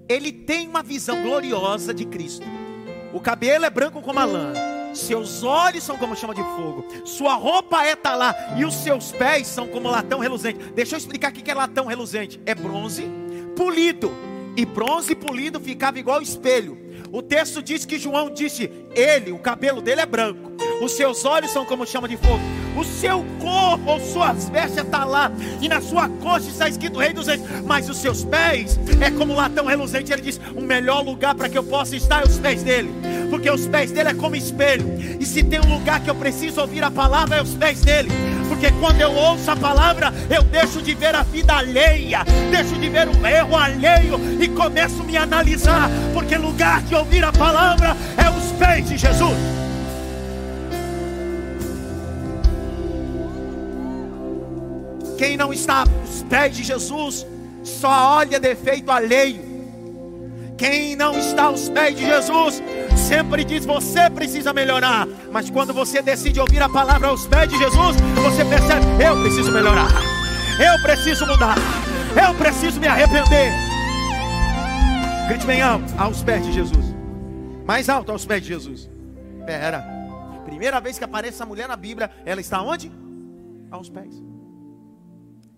ele 0.07 0.31
tem 0.31 0.67
uma 0.67 0.83
visão 0.83 1.21
gloriosa 1.23 1.93
de 1.93 2.05
Cristo. 2.05 2.45
O 3.13 3.19
cabelo 3.19 3.65
é 3.65 3.69
branco 3.69 4.01
como 4.01 4.19
a 4.19 4.25
lã, 4.25 4.53
seus 4.99 5.43
olhos 5.43 5.83
são 5.83 5.97
como 5.97 6.15
chama 6.15 6.33
de 6.33 6.41
fogo, 6.41 6.85
sua 7.05 7.35
roupa 7.35 7.83
é 7.83 7.95
talá 7.95 8.35
e 8.57 8.65
os 8.65 8.73
seus 8.73 9.11
pés 9.11 9.47
são 9.47 9.67
como 9.67 9.89
latão 9.89 10.19
reluzente. 10.19 10.59
Deixa 10.73 10.95
eu 10.95 10.97
explicar 10.97 11.31
o 11.31 11.33
que 11.33 11.49
é 11.49 11.53
latão 11.53 11.85
reluzente: 11.85 12.39
é 12.45 12.55
bronze 12.55 13.09
polido, 13.55 14.11
e 14.55 14.65
bronze 14.65 15.15
polido 15.15 15.59
ficava 15.59 15.99
igual 15.99 16.21
espelho. 16.21 16.77
O 17.11 17.21
texto 17.21 17.61
diz 17.61 17.85
que 17.85 17.99
João 17.99 18.29
disse: 18.29 18.69
Ele, 18.93 19.31
o 19.31 19.39
cabelo 19.39 19.81
dele 19.81 20.01
é 20.01 20.05
branco, 20.05 20.51
os 20.81 20.93
seus 20.93 21.23
olhos 21.25 21.51
são 21.51 21.65
como 21.65 21.85
chama 21.85 22.07
de 22.07 22.17
fogo, 22.17 22.41
o 22.75 22.83
seu 22.83 23.23
corpo 23.39 23.91
ou 23.91 23.99
suas 23.99 24.49
vestes 24.49 24.83
está 24.83 25.05
lá, 25.05 25.31
e 25.61 25.69
na 25.69 25.81
sua 25.81 26.09
coxa 26.09 26.49
está 26.49 26.67
escrito 26.67 26.99
Rei 26.99 27.13
dos 27.13 27.27
Reis, 27.27 27.41
mas 27.65 27.89
os 27.89 27.97
seus 27.97 28.25
pés 28.25 28.79
é 29.01 29.11
como 29.11 29.33
latão 29.35 29.65
reluzente. 29.65 30.11
Ele 30.11 30.21
diz: 30.21 30.39
O 30.55 30.61
melhor 30.61 31.03
lugar 31.03 31.35
para 31.35 31.47
que 31.47 31.57
eu 31.57 31.63
possa 31.63 31.95
estar 31.95 32.21
é 32.21 32.27
os 32.27 32.37
pés 32.37 32.63
dele, 32.63 32.89
porque 33.29 33.49
os 33.49 33.67
pés 33.67 33.91
dele 33.91 34.09
é 34.09 34.13
como 34.13 34.35
espelho, 34.35 34.85
e 35.19 35.25
se 35.25 35.43
tem 35.43 35.59
um 35.59 35.73
lugar 35.73 36.01
que 36.03 36.09
eu 36.09 36.15
preciso 36.15 36.61
ouvir 36.61 36.83
a 36.83 36.91
palavra, 36.91 37.37
é 37.37 37.41
os 37.41 37.53
pés 37.53 37.81
dele, 37.81 38.09
porque 38.65 38.71
quando 38.79 38.99
eu 38.99 39.13
ouço 39.13 39.51
a 39.51 39.55
palavra, 39.55 40.11
eu 40.29 40.41
deixo 40.43 40.81
de 40.81 40.95
ver 40.95 41.13
a 41.13 41.21
vida 41.21 41.53
alheia, 41.53 42.23
deixo 42.49 42.73
de 42.75 42.89
ver 42.89 43.07
o 43.07 43.27
erro 43.27 43.55
alheio 43.55 44.19
e 44.41 44.47
começo 44.47 45.01
a 45.01 45.03
me 45.03 45.15
analisar, 45.17 45.89
porque 46.13 46.35
lugar 46.35 46.81
de 46.81 46.95
ouvir 46.95 47.23
a 47.23 47.31
palavra 47.31 47.95
é 48.17 48.29
os 48.29 48.51
pés 48.53 48.89
de 48.89 48.97
Jesus. 48.97 49.37
Quem 55.17 55.37
não 55.37 55.53
está 55.53 55.81
aos 55.81 56.23
pés 56.23 56.55
de 56.55 56.63
Jesus 56.63 57.25
só 57.63 58.17
olha 58.17 58.39
defeito 58.39 58.89
alheio. 58.89 59.44
Quem 60.57 60.95
não 60.95 61.17
está 61.17 61.45
aos 61.45 61.67
pés 61.69 61.97
de 61.97 62.05
Jesus 62.05 62.61
sempre 62.97 63.43
diz: 63.43 63.65
você 63.65 64.09
precisa 64.09 64.53
melhorar. 64.53 65.05
Mas 65.31 65.49
quando 65.49 65.73
você 65.73 66.01
decide 66.01 66.39
ouvir 66.39 66.61
a 66.61 66.69
palavra 66.69 67.09
aos 67.09 67.27
pés 67.27 67.49
de 67.49 67.57
Jesus, 67.57 67.97
você 68.23 68.45
percebe: 68.45 68.85
eu 69.03 69.21
preciso 69.21 69.51
melhorar, 69.51 69.89
eu 70.59 70.81
preciso 70.81 71.25
mudar, 71.27 71.55
eu 72.25 72.33
preciso 72.35 72.79
me 72.79 72.87
arrepender. 72.87 73.51
Grite 75.27 75.45
bem 75.45 75.61
alto, 75.61 75.93
aos 75.97 76.23
pés 76.23 76.45
de 76.45 76.53
Jesus. 76.53 76.85
Mais 77.65 77.89
alto 77.89 78.11
aos 78.11 78.25
pés 78.25 78.41
de 78.41 78.47
Jesus. 78.49 78.89
Pera. 79.45 79.83
Primeira 80.45 80.79
vez 80.79 80.97
que 80.97 81.03
aparece 81.03 81.35
essa 81.35 81.45
mulher 81.45 81.67
na 81.67 81.75
Bíblia, 81.75 82.09
ela 82.23 82.39
está 82.39 82.61
onde? 82.61 82.91
Aos 83.71 83.89
pés. 83.89 84.23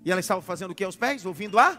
E 0.03 0.11
ela 0.11 0.21
estava 0.21 0.41
fazendo 0.41 0.71
o 0.71 0.75
que 0.75 0.83
aos 0.83 0.95
pés? 0.95 1.25
Ouvindo 1.25 1.59
a? 1.59 1.77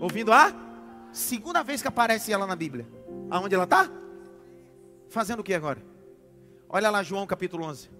Ouvindo 0.00 0.32
a? 0.32 0.67
Segunda 1.12 1.62
vez 1.62 1.82
que 1.82 1.88
aparece 1.88 2.32
ela 2.32 2.46
na 2.46 2.56
Bíblia. 2.56 2.86
Aonde 3.30 3.54
ela 3.54 3.64
está? 3.64 3.90
Fazendo 5.08 5.40
o 5.40 5.44
que 5.44 5.54
agora? 5.54 5.82
Olha 6.68 6.90
lá 6.90 7.02
João 7.02 7.26
capítulo 7.26 7.64
11. 7.64 7.90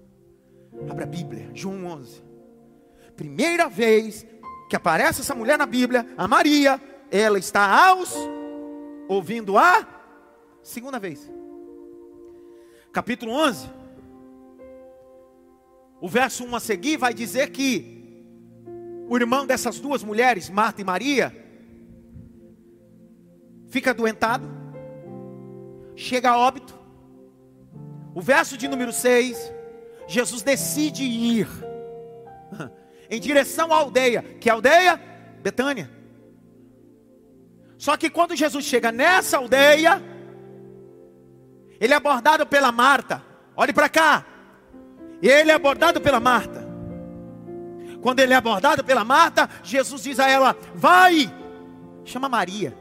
Abre 0.91 1.05
a 1.05 1.07
Bíblia, 1.07 1.51
João 1.55 1.87
11. 1.87 2.23
Primeira 3.17 3.69
vez 3.69 4.27
que 4.69 4.77
aparece 4.77 5.23
essa 5.23 5.35
mulher 5.35 5.59
na 5.59 5.67
Bíblia, 5.67 6.07
a 6.17 6.29
Maria, 6.29 6.81
ela 7.11 7.39
está 7.39 7.89
aos 7.89 8.15
ouvindo 9.09 9.57
a 9.57 9.87
segunda 10.63 10.99
vez. 10.99 11.31
Capítulo 12.93 13.33
11. 13.33 13.71
O 16.01 16.09
verso 16.09 16.45
1 16.45 16.55
a 16.55 16.61
seguir 16.61 16.97
vai 16.97 17.13
dizer 17.13 17.51
que 17.51 17.99
o 19.09 19.17
irmão 19.17 19.47
dessas 19.47 19.81
duas 19.81 20.05
mulheres, 20.05 20.51
Marta 20.51 20.83
e 20.83 20.85
Maria, 20.85 21.48
fica 23.69 23.91
adoentado, 23.91 24.49
chega 25.95 26.31
a 26.31 26.39
óbito. 26.39 26.77
O 28.15 28.21
verso 28.21 28.57
de 28.57 28.67
número 28.67 28.93
6, 28.93 29.53
Jesus 30.07 30.43
decide 30.43 31.05
ir 31.05 31.49
em 33.11 33.21
direção 33.21 33.73
à 33.73 33.77
aldeia, 33.77 34.23
que 34.41 34.49
é 34.49 34.53
aldeia 34.53 35.01
Betânia. 35.43 35.91
Só 37.77 37.97
que 37.97 38.11
quando 38.11 38.35
Jesus 38.35 38.65
chega 38.65 38.91
nessa 38.91 39.37
aldeia, 39.37 40.03
ele 41.81 41.93
é 41.93 41.97
abordado 41.97 42.45
pela 42.45 42.73
Marta. 42.73 43.23
Olhe 43.57 43.73
para 43.73 43.89
cá. 43.89 44.27
Ele 45.23 45.51
é 45.51 45.55
abordado 45.55 46.01
pela 46.01 46.19
Marta. 46.19 46.67
Quando 48.01 48.21
ele 48.21 48.33
é 48.33 48.37
abordado 48.37 48.83
pela 48.83 49.05
Marta, 49.05 49.49
Jesus 49.63 50.03
diz 50.03 50.19
a 50.19 50.29
ela: 50.29 50.57
Vai, 50.75 51.33
chama 52.05 52.29
Maria. 52.29 52.77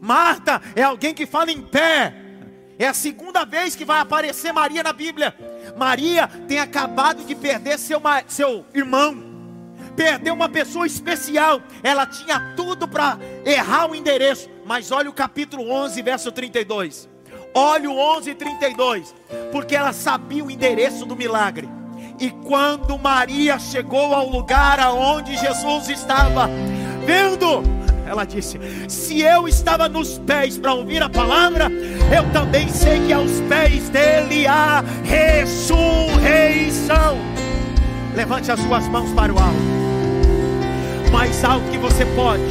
Marta 0.00 0.60
é 0.74 0.82
alguém 0.82 1.14
que 1.14 1.26
fala 1.26 1.50
em 1.50 1.60
pé. 1.60 2.14
É 2.78 2.86
a 2.86 2.94
segunda 2.94 3.44
vez 3.44 3.74
que 3.74 3.84
vai 3.84 3.98
aparecer 3.98 4.52
Maria 4.52 4.82
na 4.82 4.92
Bíblia. 4.92 5.34
Maria 5.76 6.28
tem 6.46 6.60
acabado 6.60 7.24
de 7.24 7.34
perder 7.34 7.78
seu, 7.78 8.00
seu 8.28 8.64
irmão. 8.72 9.26
Perdeu 9.96 10.32
uma 10.32 10.48
pessoa 10.48 10.86
especial. 10.86 11.60
Ela 11.82 12.06
tinha 12.06 12.54
tudo 12.54 12.86
para 12.86 13.18
errar 13.44 13.90
o 13.90 13.96
endereço. 13.96 14.48
Mas 14.64 14.92
olha 14.92 15.10
o 15.10 15.12
capítulo 15.12 15.68
11, 15.68 16.00
verso 16.02 16.30
32. 16.30 17.08
Olha 17.52 17.90
o 17.90 17.98
11, 17.98 18.34
32. 18.36 19.12
Porque 19.50 19.74
ela 19.74 19.92
sabia 19.92 20.44
o 20.44 20.50
endereço 20.50 21.04
do 21.04 21.16
milagre. 21.16 21.68
E 22.20 22.30
quando 22.30 22.98
Maria 22.98 23.58
chegou 23.58 24.14
ao 24.14 24.28
lugar 24.28 24.78
aonde 24.78 25.36
Jesus 25.36 25.88
estava, 25.88 26.48
vendo 27.04 27.62
ela 28.08 28.24
disse: 28.24 28.58
Se 28.88 29.20
eu 29.20 29.46
estava 29.46 29.88
nos 29.88 30.18
pés 30.18 30.56
para 30.56 30.72
ouvir 30.72 31.02
a 31.02 31.08
palavra, 31.08 31.70
eu 32.14 32.24
também 32.32 32.68
sei 32.68 33.06
que 33.06 33.12
aos 33.12 33.40
pés 33.42 33.88
dele 33.90 34.46
há 34.46 34.82
ressurreição. 35.04 35.58
Levante 38.14 38.50
as 38.50 38.58
suas 38.60 38.88
mãos 38.88 39.12
para 39.12 39.32
o 39.32 39.38
alto, 39.38 39.60
mais 41.12 41.44
alto 41.44 41.70
que 41.70 41.76
você 41.78 42.06
pode. 42.16 42.42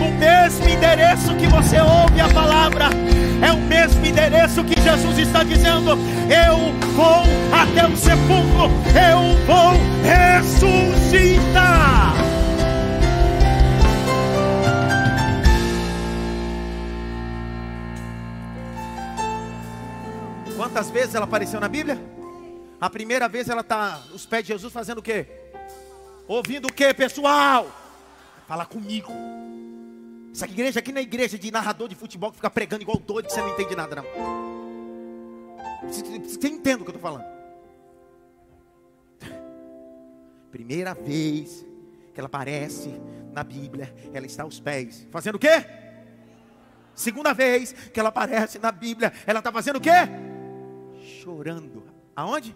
O 0.00 0.10
mesmo 0.18 0.68
endereço 0.68 1.36
que 1.36 1.46
você 1.46 1.78
ouve 1.78 2.20
a 2.20 2.28
palavra, 2.28 2.86
é 3.42 3.52
o 3.52 3.58
mesmo 3.58 4.04
endereço 4.04 4.64
que 4.64 4.80
Jesus 4.80 5.18
está 5.18 5.44
dizendo: 5.44 5.90
Eu 6.30 6.72
vou 6.94 7.22
até 7.52 7.86
o 7.86 7.96
sepulcro, 7.96 8.70
eu 8.96 9.36
vou 9.46 9.74
ressuscitar. 10.02 11.91
Quantas 20.72 20.90
vezes 20.90 21.14
ela 21.14 21.26
apareceu 21.26 21.60
na 21.60 21.68
Bíblia? 21.68 21.98
A 22.80 22.88
primeira 22.88 23.28
vez 23.28 23.46
ela 23.46 23.60
está 23.60 24.02
os 24.14 24.24
pés 24.24 24.42
de 24.42 24.54
Jesus 24.54 24.72
fazendo 24.72 24.98
o 24.98 25.02
quê? 25.02 25.26
Ouvindo 26.26 26.66
o 26.66 26.72
quê, 26.72 26.94
pessoal? 26.94 27.70
Fala 28.48 28.64
comigo. 28.64 29.12
Essa 30.34 30.46
igreja 30.46 30.78
aqui 30.78 30.90
não 30.90 30.98
é 30.98 31.02
igreja 31.02 31.38
de 31.38 31.50
narrador 31.50 31.88
de 31.88 31.94
futebol 31.94 32.30
que 32.30 32.36
fica 32.36 32.48
pregando 32.48 32.80
igual 32.80 32.96
doido 32.96 33.26
que 33.26 33.34
você 33.34 33.42
não 33.42 33.50
entende 33.50 33.76
nada, 33.76 33.96
não. 33.96 34.04
Você, 35.86 36.48
entende 36.48 36.80
o 36.80 36.84
que 36.86 36.90
eu 36.90 36.96
estou 36.96 37.02
falando? 37.02 37.26
Primeira 40.50 40.94
vez 40.94 41.66
que 42.14 42.18
ela 42.18 42.28
aparece 42.28 42.98
na 43.30 43.44
Bíblia, 43.44 43.94
ela 44.14 44.24
está 44.24 44.42
aos 44.44 44.58
pés. 44.58 45.06
Fazendo 45.10 45.34
o 45.34 45.38
quê? 45.38 45.66
Segunda 46.94 47.34
vez 47.34 47.74
que 47.92 48.00
ela 48.00 48.08
aparece 48.08 48.58
na 48.58 48.72
Bíblia, 48.72 49.12
ela 49.26 49.40
está 49.40 49.52
fazendo 49.52 49.76
o 49.76 49.80
quê? 49.80 50.31
Chorando. 51.20 51.82
Aonde? 52.16 52.54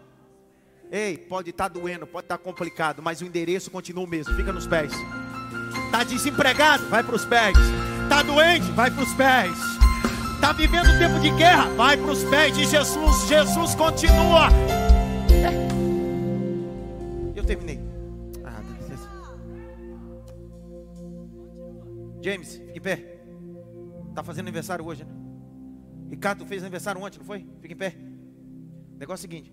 Ei, 0.91 1.19
pode 1.19 1.51
estar 1.51 1.69
tá 1.69 1.81
doendo, 1.81 2.07
pode 2.07 2.25
estar 2.25 2.39
tá 2.39 2.45
complicado, 2.45 3.03
mas 3.03 3.21
o 3.21 3.25
endereço 3.25 3.71
continua 3.71 4.05
o 4.05 4.07
mesmo. 4.07 4.35
Fica 4.35 4.53
nos 4.53 4.67
pés. 4.67 4.93
Está 5.87 6.05
desempregado? 6.05 6.89
Vai 6.89 7.03
para 7.03 7.17
os 7.17 7.25
pés. 7.25 7.57
Está 8.05 8.23
doente? 8.23 8.71
Vai 8.73 8.91
para 8.91 9.03
os 9.03 9.15
pés. 9.15 9.59
Está 10.35 10.53
vivendo 10.53 10.99
tempo 10.99 11.19
de 11.21 11.31
guerra? 11.31 11.69
Vai 11.75 11.97
para 11.97 12.13
os 12.13 12.23
pés 12.25 12.55
de 12.55 12.65
Jesus. 12.65 13.27
Jesus 13.27 13.75
continua. 13.75 14.49
Eu 17.35 17.45
terminei. 17.45 17.81
Ah, 18.45 18.63
James, 22.23 22.57
fique 22.57 22.79
em 22.79 22.83
pé. 22.83 23.19
Está 24.11 24.23
fazendo 24.23 24.45
aniversário 24.45 24.85
hoje, 24.87 25.05
né? 25.05 25.13
Ricardo 26.09 26.47
fez 26.47 26.63
aniversário 26.63 27.03
ontem, 27.03 27.19
não 27.19 27.27
foi? 27.27 27.45
Fique 27.61 27.75
em 27.75 27.77
pé. 27.77 27.97
Negócio 28.97 29.27
é 29.27 29.29
seguinte: 29.29 29.53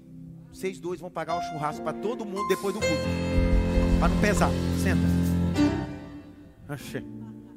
vocês 0.52 0.80
dois 0.80 1.00
vão 1.00 1.10
pagar 1.10 1.38
o 1.38 1.42
churrasco 1.42 1.84
para 1.84 1.94
todo 1.94 2.26
mundo 2.26 2.48
depois 2.48 2.74
do 2.74 2.80
culto. 2.80 3.04
Para 4.00 4.10
não 4.10 4.22
pesar. 4.22 4.50
Senta. 4.82 5.02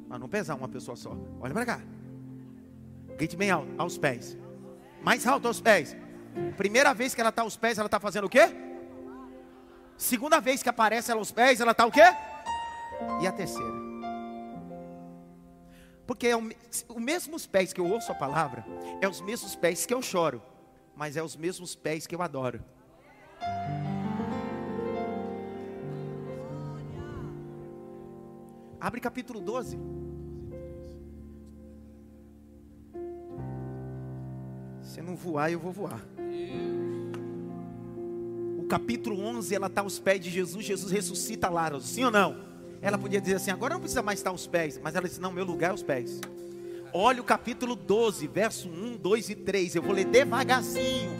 Para 0.09 0.19
não 0.19 0.27
pesar 0.27 0.55
uma 0.55 0.67
pessoa 0.67 0.95
só. 0.95 1.15
Olha 1.39 1.53
para 1.53 1.65
cá. 1.65 1.81
Grite 3.17 3.35
bem 3.35 3.49
alto, 3.49 3.69
aos 3.77 3.97
pés. 3.97 4.37
Mais 5.01 5.25
alto 5.25 5.47
aos 5.47 5.61
pés. 5.61 5.95
Primeira 6.55 6.93
vez 6.93 7.15
que 7.15 7.21
ela 7.21 7.29
está 7.29 7.41
aos 7.41 7.55
pés, 7.55 7.77
ela 7.77 7.87
está 7.87 7.99
fazendo 7.99 8.25
o 8.25 8.29
quê? 8.29 8.49
Segunda 9.97 10.39
vez 10.39 10.61
que 10.61 10.69
aparece 10.69 11.09
ela 11.09 11.21
aos 11.21 11.31
pés, 11.31 11.59
ela 11.59 11.71
está 11.71 11.85
o 11.85 11.91
quê? 11.91 12.03
E 13.21 13.27
a 13.27 13.31
terceira? 13.31 13.87
Porque 16.05 16.27
é 16.27 16.37
o, 16.37 16.49
os 16.89 17.01
mesmos 17.01 17.47
pés 17.47 17.73
que 17.73 17.81
eu 17.81 17.85
ouço 17.85 18.11
a 18.11 18.15
palavra, 18.15 18.65
é 19.01 19.07
os 19.07 19.19
mesmos 19.21 19.55
pés 19.55 19.85
que 19.85 19.93
eu 19.93 20.01
choro 20.01 20.41
mas 20.97 21.15
é 21.15 21.21
os 21.21 21.35
mesmos 21.37 21.75
pés 21.75 22.07
que 22.07 22.15
eu 22.15 22.21
adoro. 22.23 22.59
Abre 28.81 28.99
capítulo 28.99 29.39
12. 29.39 29.77
Se 34.81 34.99
não 35.01 35.15
voar, 35.15 35.51
eu 35.51 35.59
vou 35.59 35.71
voar. 35.71 36.03
O 38.57 38.65
capítulo 38.67 39.19
11, 39.19 39.53
ela 39.53 39.67
está 39.67 39.81
aos 39.81 39.99
pés 39.99 40.19
de 40.19 40.31
Jesus. 40.31 40.65
Jesus 40.65 40.91
ressuscita 40.91 41.47
Lázaro, 41.47 41.79
sim 41.79 42.05
ou 42.05 42.11
não? 42.11 42.43
Ela 42.81 42.97
podia 42.97 43.21
dizer 43.21 43.35
assim: 43.35 43.51
agora 43.51 43.75
não 43.75 43.81
precisa 43.81 44.01
mais 44.01 44.17
estar 44.17 44.31
aos 44.31 44.47
pés. 44.47 44.79
Mas 44.83 44.95
ela 44.95 45.07
disse: 45.07 45.21
não, 45.21 45.31
meu 45.31 45.45
lugar 45.45 45.67
é 45.67 45.71
aos 45.71 45.83
pés. 45.83 46.19
Olha 46.99 47.21
o 47.21 47.23
capítulo 47.23 47.75
12, 47.75 48.25
verso 48.25 48.67
1, 48.67 48.97
2 48.97 49.29
e 49.29 49.35
3. 49.35 49.75
Eu 49.75 49.83
vou 49.83 49.93
ler 49.93 50.05
devagarzinho, 50.05 51.11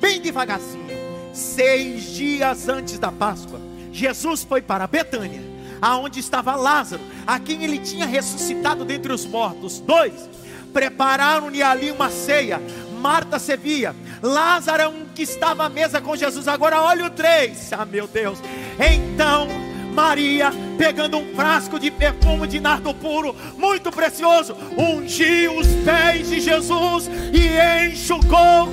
bem 0.00 0.18
devagarzinho. 0.18 0.96
Seis 1.34 2.14
dias 2.14 2.70
antes 2.70 2.98
da 2.98 3.12
Páscoa, 3.12 3.60
Jesus 3.92 4.42
foi 4.42 4.62
para 4.62 4.86
Betânia, 4.86 5.42
aonde 5.82 6.20
estava 6.20 6.56
Lázaro, 6.56 7.02
a 7.26 7.38
quem 7.38 7.62
ele 7.64 7.78
tinha 7.80 8.06
ressuscitado 8.06 8.82
dentre 8.82 9.12
os 9.12 9.26
mortos. 9.26 9.78
Dois, 9.78 10.26
prepararam-lhe 10.72 11.62
ali 11.62 11.90
uma 11.90 12.10
ceia. 12.10 12.58
Marta 12.98 13.38
servia, 13.38 13.94
Lázaro 14.22 14.82
é 14.82 14.88
um 14.88 15.04
que 15.14 15.20
estava 15.20 15.66
à 15.66 15.68
mesa 15.68 16.00
com 16.00 16.16
Jesus. 16.16 16.48
Agora 16.48 16.80
olha 16.80 17.04
o 17.04 17.10
três. 17.10 17.74
Ah, 17.74 17.84
meu 17.84 18.06
Deus. 18.06 18.38
Então 18.80 19.65
Maria, 19.96 20.50
pegando 20.76 21.16
um 21.16 21.34
frasco 21.34 21.80
de 21.80 21.90
perfume 21.90 22.46
de 22.46 22.60
nardo 22.60 22.92
puro, 22.92 23.34
muito 23.56 23.90
precioso, 23.90 24.54
ungiu 24.76 25.56
os 25.56 25.66
pés 25.86 26.28
de 26.28 26.38
Jesus 26.38 27.08
e 27.32 27.88
enxugou. 27.90 28.68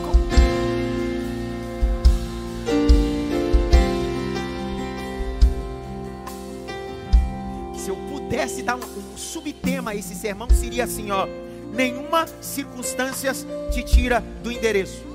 Se 7.73 7.89
eu 7.89 7.95
pudesse 8.11 8.61
dar 8.61 8.75
um, 8.75 8.79
um 8.79 9.17
subtema 9.17 9.91
a 9.91 9.95
esse 9.95 10.13
sermão, 10.15 10.49
seria 10.49 10.83
assim: 10.83 11.09
ó, 11.09 11.25
nenhuma 11.73 12.25
circunstância 12.41 13.31
te 13.71 13.81
tira 13.81 14.21
do 14.43 14.51
endereço. 14.51 15.12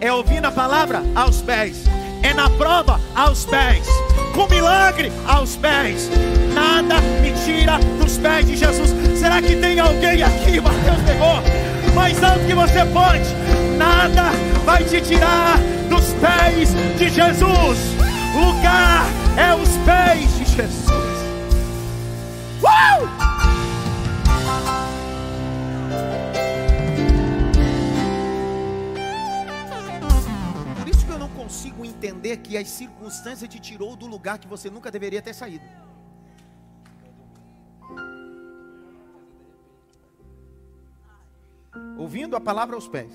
É 0.00 0.12
ouvindo 0.12 0.44
a 0.44 0.52
palavra 0.52 1.02
aos 1.14 1.42
pés. 1.42 1.84
É 2.22 2.32
na 2.32 2.48
prova 2.50 3.00
aos 3.16 3.44
pés. 3.44 3.84
Com 4.34 4.46
milagre 4.48 5.10
aos 5.26 5.56
pés. 5.56 6.08
Nada 6.54 7.00
me 7.20 7.32
tira 7.44 7.78
dos 8.00 8.16
pés 8.18 8.46
de 8.46 8.56
Jesus. 8.56 8.94
Será 9.18 9.42
que 9.42 9.56
tem 9.56 9.80
alguém 9.80 10.22
aqui? 10.22 10.60
Mateus 10.60 11.02
pegou. 11.04 11.94
Mais 11.94 12.22
alto 12.22 12.44
que 12.46 12.54
você 12.54 12.84
pode. 12.86 13.28
Nada 13.76 14.30
vai 14.64 14.84
te 14.84 15.00
tirar 15.00 15.58
dos 15.88 16.14
pés 16.14 16.74
de 16.96 17.08
Jesus. 17.08 17.78
Lugar 18.34 19.04
é 19.36 19.52
os 19.54 19.70
pés 19.84 20.36
de 20.36 20.44
Jesus. 20.44 20.88
Uh! 22.62 23.37
Entender 31.84 32.38
que 32.38 32.56
as 32.56 32.68
circunstâncias 32.68 33.48
te 33.50 33.58
tirou 33.58 33.96
do 33.96 34.06
lugar 34.06 34.38
que 34.38 34.46
você 34.46 34.70
nunca 34.70 34.90
deveria 34.90 35.22
ter 35.22 35.34
saído. 35.34 35.64
Ouvindo 41.98 42.36
a 42.36 42.40
palavra 42.40 42.76
aos 42.76 42.86
pés. 42.86 43.12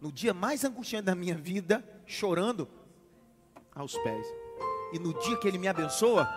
No 0.00 0.12
dia 0.12 0.32
mais 0.34 0.64
angustiante 0.64 1.06
da 1.06 1.14
minha 1.14 1.34
vida, 1.34 1.84
chorando 2.06 2.68
aos 3.74 3.96
pés. 3.98 4.26
E 4.92 4.98
no 4.98 5.18
dia 5.18 5.36
que 5.38 5.48
ele 5.48 5.58
me 5.58 5.66
abençoa, 5.66 6.28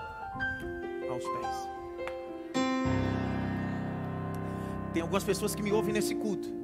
aos 1.10 1.24
pés. 1.24 1.70
Tem 4.94 5.02
algumas 5.02 5.24
pessoas 5.24 5.54
que 5.54 5.62
me 5.62 5.72
ouvem 5.72 5.94
nesse 5.94 6.16
culto. 6.16 6.57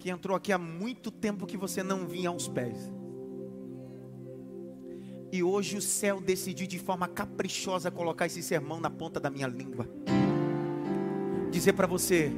Que 0.00 0.10
entrou 0.10 0.36
aqui 0.36 0.50
há 0.50 0.58
muito 0.58 1.10
tempo 1.10 1.46
que 1.46 1.58
você 1.58 1.82
não 1.82 2.06
vinha 2.06 2.30
aos 2.30 2.48
pés. 2.48 2.90
E 5.30 5.42
hoje 5.42 5.76
o 5.76 5.82
céu 5.82 6.20
decidiu 6.20 6.66
de 6.66 6.78
forma 6.78 7.06
caprichosa 7.06 7.90
colocar 7.90 8.26
esse 8.26 8.42
sermão 8.42 8.80
na 8.80 8.90
ponta 8.90 9.20
da 9.20 9.30
minha 9.30 9.46
língua. 9.46 9.86
Dizer 11.52 11.74
para 11.74 11.86
você, 11.86 12.32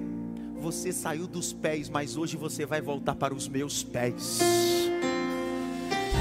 você 0.61 0.93
saiu 0.93 1.27
dos 1.27 1.53
pés, 1.53 1.89
mas 1.89 2.17
hoje 2.17 2.37
você 2.37 2.67
vai 2.67 2.83
voltar 2.83 3.15
para 3.15 3.33
os 3.33 3.49
meus 3.49 3.83
pés. 3.83 4.41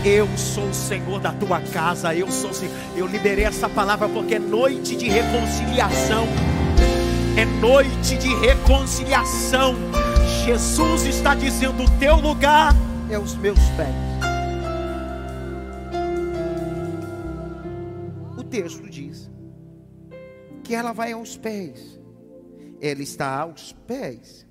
Eu 0.05 0.27
sou 0.37 0.69
o 0.69 0.73
Senhor 0.73 1.19
da 1.19 1.33
tua 1.33 1.59
casa. 1.59 2.15
Eu 2.15 2.31
sou 2.31 2.51
Eu 2.95 3.07
liberei 3.07 3.45
essa 3.45 3.67
palavra 3.67 4.07
porque 4.07 4.35
é 4.35 4.39
noite 4.39 4.95
de 4.95 5.09
reconciliação. 5.09 6.25
É 7.35 7.45
noite 7.45 8.17
de 8.17 8.33
reconciliação. 8.35 9.75
Jesus 10.43 11.05
está 11.05 11.35
dizendo: 11.35 11.83
o 11.83 11.99
teu 11.99 12.15
lugar 12.15 12.73
é 13.11 13.17
os 13.17 13.35
meus 13.35 13.59
pés. 13.77 13.95
O 18.35 18.43
texto 18.43 18.89
diz 18.89 19.29
que 20.63 20.73
ela 20.73 20.93
vai 20.93 21.11
aos 21.11 21.37
pés. 21.37 21.99
Ela 22.81 23.03
está 23.03 23.39
aos 23.39 23.71
pés. 23.71 24.47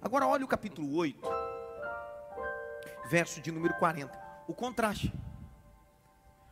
Agora 0.00 0.26
olha 0.26 0.44
o 0.44 0.48
capítulo 0.48 0.94
8, 0.94 1.20
verso 3.10 3.40
de 3.40 3.50
número 3.50 3.74
40 3.74 4.22
o 4.46 4.54
contraste. 4.54 5.12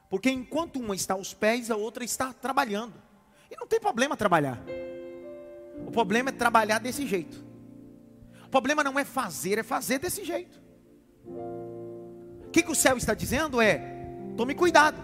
Porque 0.08 0.30
enquanto 0.30 0.80
uma 0.80 0.96
está 0.96 1.14
aos 1.14 1.32
pés, 1.32 1.70
a 1.70 1.76
outra 1.76 2.02
está 2.02 2.32
trabalhando. 2.32 2.94
E 3.48 3.56
não 3.56 3.66
tem 3.66 3.78
problema 3.78 4.16
trabalhar. 4.16 4.60
O 5.86 5.90
problema 5.90 6.30
é 6.30 6.32
trabalhar 6.32 6.80
desse 6.80 7.06
jeito. 7.06 7.49
O 8.50 8.58
problema 8.60 8.82
não 8.82 8.98
é 8.98 9.04
fazer, 9.04 9.58
é 9.58 9.62
fazer 9.62 10.00
desse 10.00 10.24
jeito. 10.24 10.60
O 11.24 12.50
que, 12.50 12.64
que 12.64 12.72
o 12.72 12.74
céu 12.74 12.96
está 12.96 13.14
dizendo 13.14 13.60
é: 13.60 13.80
tome 14.36 14.56
cuidado. 14.56 15.00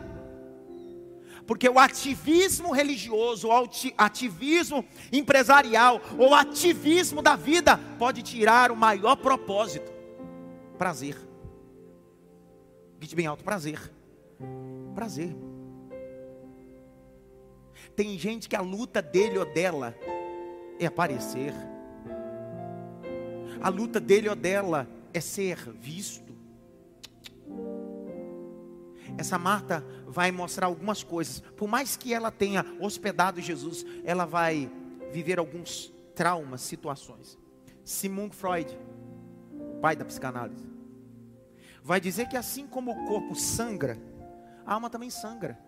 Porque 1.46 1.68
o 1.68 1.78
ativismo 1.78 2.72
religioso, 2.72 3.46
o 3.46 3.70
ativismo 3.96 4.84
empresarial, 5.12 6.00
ou 6.18 6.34
ativismo 6.34 7.22
da 7.22 7.36
vida 7.36 7.78
pode 8.00 8.20
tirar 8.20 8.72
o 8.72 8.76
maior 8.76 9.14
propósito: 9.14 9.92
prazer. 10.76 11.16
Grite 12.98 13.14
bem 13.14 13.26
alto: 13.26 13.44
prazer. 13.44 13.80
Prazer. 14.92 15.36
Tem 17.94 18.18
gente 18.18 18.48
que 18.48 18.56
a 18.56 18.60
luta 18.60 19.00
dele 19.00 19.38
ou 19.38 19.46
dela 19.54 19.96
é 20.80 20.86
aparecer. 20.86 21.54
A 23.60 23.68
luta 23.68 24.00
dele 24.00 24.28
ou 24.28 24.36
dela 24.36 24.88
é 25.12 25.20
ser 25.20 25.56
visto. 25.72 26.34
Essa 29.18 29.38
Marta 29.38 29.84
vai 30.06 30.30
mostrar 30.30 30.66
algumas 30.66 31.02
coisas. 31.02 31.40
Por 31.56 31.68
mais 31.68 31.96
que 31.96 32.12
ela 32.12 32.30
tenha 32.30 32.64
hospedado 32.80 33.40
Jesus, 33.40 33.84
ela 34.04 34.24
vai 34.24 34.70
viver 35.10 35.38
alguns 35.38 35.92
traumas, 36.14 36.60
situações. 36.62 37.38
Simon 37.84 38.30
Freud, 38.30 38.76
pai 39.80 39.96
da 39.96 40.04
psicanálise, 40.04 40.68
vai 41.82 42.00
dizer 42.00 42.28
que 42.28 42.36
assim 42.36 42.66
como 42.66 42.90
o 42.90 43.06
corpo 43.06 43.34
sangra, 43.34 43.96
a 44.66 44.74
alma 44.74 44.90
também 44.90 45.08
sangra. 45.08 45.58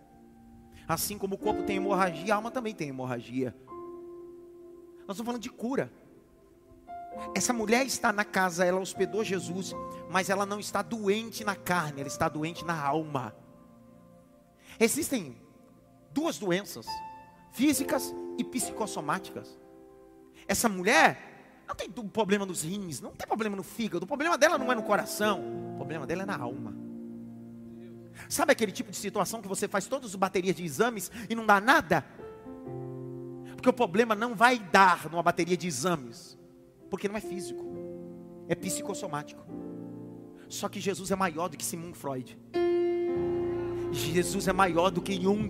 Assim 0.86 1.18
como 1.18 1.34
o 1.34 1.38
corpo 1.38 1.62
tem 1.62 1.76
hemorragia, 1.76 2.32
a 2.32 2.36
alma 2.36 2.50
também 2.50 2.74
tem 2.74 2.88
hemorragia. 2.88 3.54
Nós 5.06 5.14
estamos 5.14 5.26
falando 5.26 5.42
de 5.42 5.50
cura. 5.50 5.92
Essa 7.34 7.52
mulher 7.52 7.86
está 7.86 8.12
na 8.12 8.24
casa, 8.24 8.64
ela 8.64 8.80
hospedou 8.80 9.24
Jesus, 9.24 9.74
mas 10.10 10.30
ela 10.30 10.46
não 10.46 10.60
está 10.60 10.82
doente 10.82 11.44
na 11.44 11.54
carne, 11.54 12.00
ela 12.00 12.08
está 12.08 12.28
doente 12.28 12.64
na 12.64 12.80
alma. 12.80 13.34
Existem 14.78 15.36
duas 16.12 16.38
doenças, 16.38 16.86
físicas 17.52 18.14
e 18.38 18.44
psicossomáticas. 18.44 19.58
Essa 20.46 20.68
mulher, 20.68 21.64
não 21.66 21.74
tem 21.74 21.90
problema 21.90 22.46
nos 22.46 22.62
rins, 22.62 23.00
não 23.00 23.10
tem 23.10 23.26
problema 23.26 23.56
no 23.56 23.62
fígado. 23.62 24.04
O 24.04 24.06
problema 24.06 24.38
dela 24.38 24.56
não 24.56 24.70
é 24.72 24.74
no 24.74 24.82
coração, 24.82 25.72
o 25.72 25.76
problema 25.76 26.06
dela 26.06 26.22
é 26.22 26.26
na 26.26 26.38
alma. 26.38 26.74
Sabe 28.28 28.52
aquele 28.52 28.72
tipo 28.72 28.90
de 28.90 28.96
situação 28.96 29.42
que 29.42 29.48
você 29.48 29.68
faz 29.68 29.86
todas 29.86 30.10
as 30.10 30.16
baterias 30.16 30.56
de 30.56 30.64
exames 30.64 31.10
e 31.28 31.34
não 31.34 31.44
dá 31.44 31.60
nada? 31.60 32.04
Porque 33.54 33.68
o 33.68 33.72
problema 33.72 34.14
não 34.14 34.34
vai 34.34 34.58
dar 34.58 35.10
numa 35.10 35.22
bateria 35.22 35.56
de 35.56 35.66
exames, 35.66 36.37
porque 36.90 37.08
não 37.08 37.16
é 37.16 37.20
físico, 37.20 37.64
é 38.48 38.54
psicossomático. 38.54 39.42
Só 40.48 40.68
que 40.68 40.80
Jesus 40.80 41.10
é 41.10 41.16
maior 41.16 41.48
do 41.48 41.56
que 41.56 41.64
Simon 41.64 41.92
Freud. 41.92 42.38
Jesus 43.92 44.48
é 44.48 44.52
maior 44.52 44.90
do 44.90 45.02
que 45.02 45.20
Jung. 45.20 45.48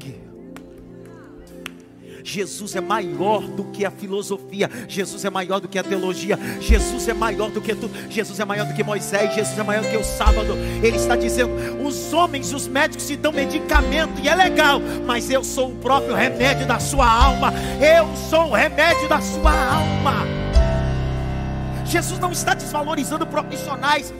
Jesus 2.24 2.74
é 2.76 2.80
maior 2.80 3.40
do 3.42 3.64
que 3.64 3.84
a 3.84 3.90
filosofia, 3.90 4.68
Jesus 4.88 5.24
é 5.24 5.30
maior 5.30 5.60
do 5.60 5.68
que 5.68 5.78
a 5.78 5.82
teologia, 5.82 6.38
Jesus 6.60 7.08
é 7.08 7.14
maior 7.14 7.50
do 7.50 7.60
que 7.60 7.74
tu, 7.74 7.88
Jesus 8.10 8.38
é 8.38 8.44
maior 8.44 8.66
do 8.66 8.74
que 8.74 8.82
Moisés, 8.82 9.34
Jesus 9.34 9.58
é 9.58 9.62
maior 9.62 9.82
do 9.82 9.88
que 9.88 9.96
o 9.96 10.04
sábado. 10.04 10.54
Ele 10.82 10.96
está 10.96 11.16
dizendo: 11.16 11.52
os 11.82 12.12
homens, 12.12 12.52
os 12.52 12.66
médicos 12.66 13.06
te 13.06 13.16
dão 13.16 13.32
medicamento 13.32 14.20
e 14.22 14.28
é 14.28 14.34
legal, 14.34 14.80
mas 15.06 15.30
eu 15.30 15.42
sou 15.42 15.70
o 15.70 15.76
próprio 15.76 16.14
remédio 16.14 16.66
da 16.66 16.78
sua 16.78 17.10
alma. 17.10 17.52
Eu 17.80 18.14
sou 18.28 18.50
o 18.50 18.54
remédio 18.54 19.08
da 19.08 19.20
sua 19.20 19.52
alma. 19.52 20.37
Jesus 21.88 22.18
não 22.18 22.32
está 22.32 22.54
desvalorizando 22.54 23.26
profissionais 23.26 24.12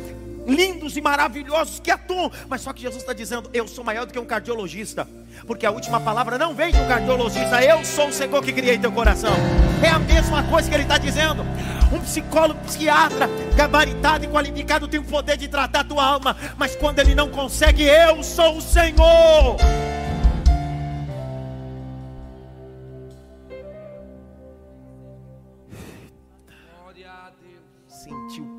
lindos 0.46 0.96
e 0.96 1.00
maravilhosos 1.02 1.78
que 1.78 1.90
atuam, 1.90 2.32
mas 2.48 2.62
só 2.62 2.72
que 2.72 2.80
Jesus 2.82 3.02
está 3.02 3.12
dizendo: 3.12 3.50
Eu 3.52 3.68
sou 3.68 3.84
maior 3.84 4.06
do 4.06 4.12
que 4.12 4.18
um 4.18 4.24
cardiologista, 4.24 5.06
porque 5.46 5.66
a 5.66 5.70
última 5.70 6.00
palavra 6.00 6.38
não 6.38 6.54
vem 6.54 6.72
de 6.72 6.80
um 6.80 6.88
cardiologista, 6.88 7.62
eu 7.62 7.84
sou 7.84 8.08
o 8.08 8.12
Senhor 8.12 8.42
que 8.42 8.52
criei 8.52 8.78
teu 8.78 8.90
coração. 8.90 9.34
É 9.82 9.90
a 9.90 9.98
mesma 9.98 10.42
coisa 10.44 10.68
que 10.68 10.74
ele 10.74 10.84
está 10.84 10.98
dizendo. 10.98 11.44
Um 11.92 12.00
psicólogo, 12.00 12.60
psiquiatra, 12.66 13.28
gabaritado 13.56 14.24
e 14.24 14.28
qualificado 14.28 14.88
tem 14.88 15.00
o 15.00 15.04
poder 15.04 15.36
de 15.38 15.48
tratar 15.48 15.84
tua 15.84 16.04
alma, 16.04 16.36
mas 16.56 16.76
quando 16.76 16.98
ele 16.98 17.14
não 17.14 17.28
consegue, 17.28 17.82
eu 17.82 18.22
sou 18.22 18.58
o 18.58 18.60
Senhor. 18.60 19.56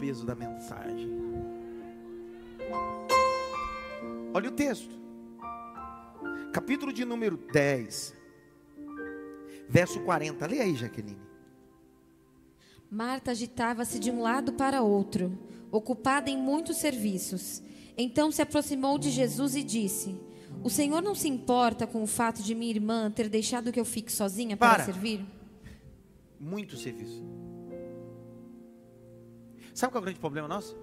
Peso 0.09 0.25
da 0.25 0.33
mensagem. 0.33 1.07
Olha 4.33 4.49
o 4.49 4.51
texto. 4.51 4.97
Capítulo 6.51 6.91
de 6.91 7.05
número 7.05 7.37
10, 7.37 8.15
verso 9.69 9.99
40. 9.99 10.47
Leia 10.47 10.63
aí, 10.63 10.75
Jaqueline. 10.75 11.21
Marta 12.89 13.29
agitava-se 13.29 13.99
de 13.99 14.09
um 14.09 14.19
lado 14.23 14.53
para 14.53 14.81
outro, 14.81 15.37
ocupada 15.71 16.27
em 16.27 16.37
muitos 16.37 16.77
serviços. 16.77 17.61
Então 17.95 18.31
se 18.31 18.41
aproximou 18.41 18.97
de 18.97 19.11
Jesus 19.11 19.55
e 19.55 19.61
disse: 19.61 20.19
O 20.63 20.71
Senhor 20.71 21.03
não 21.03 21.13
se 21.13 21.27
importa 21.27 21.85
com 21.85 22.01
o 22.01 22.07
fato 22.07 22.41
de 22.41 22.55
minha 22.55 22.71
irmã 22.71 23.11
ter 23.11 23.29
deixado 23.29 23.71
que 23.71 23.79
eu 23.79 23.85
fique 23.85 24.11
sozinha 24.11 24.57
para, 24.57 24.73
para. 24.73 24.85
servir? 24.85 25.23
Muito 26.39 26.77
serviço. 26.77 27.38
Sabe 29.79 29.93
qual 29.93 29.99
é 29.99 30.01
o 30.01 30.03
grande 30.03 30.19
problema 30.19 30.45
nosso? 30.45 30.77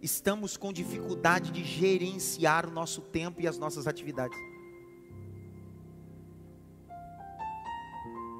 estamos 0.00 0.56
com 0.56 0.72
dificuldade 0.72 1.50
de 1.50 1.64
gerenciar 1.64 2.64
o 2.64 2.70
nosso 2.70 3.02
tempo 3.02 3.40
e 3.40 3.48
as 3.48 3.58
nossas 3.58 3.88
atividades. 3.88 4.38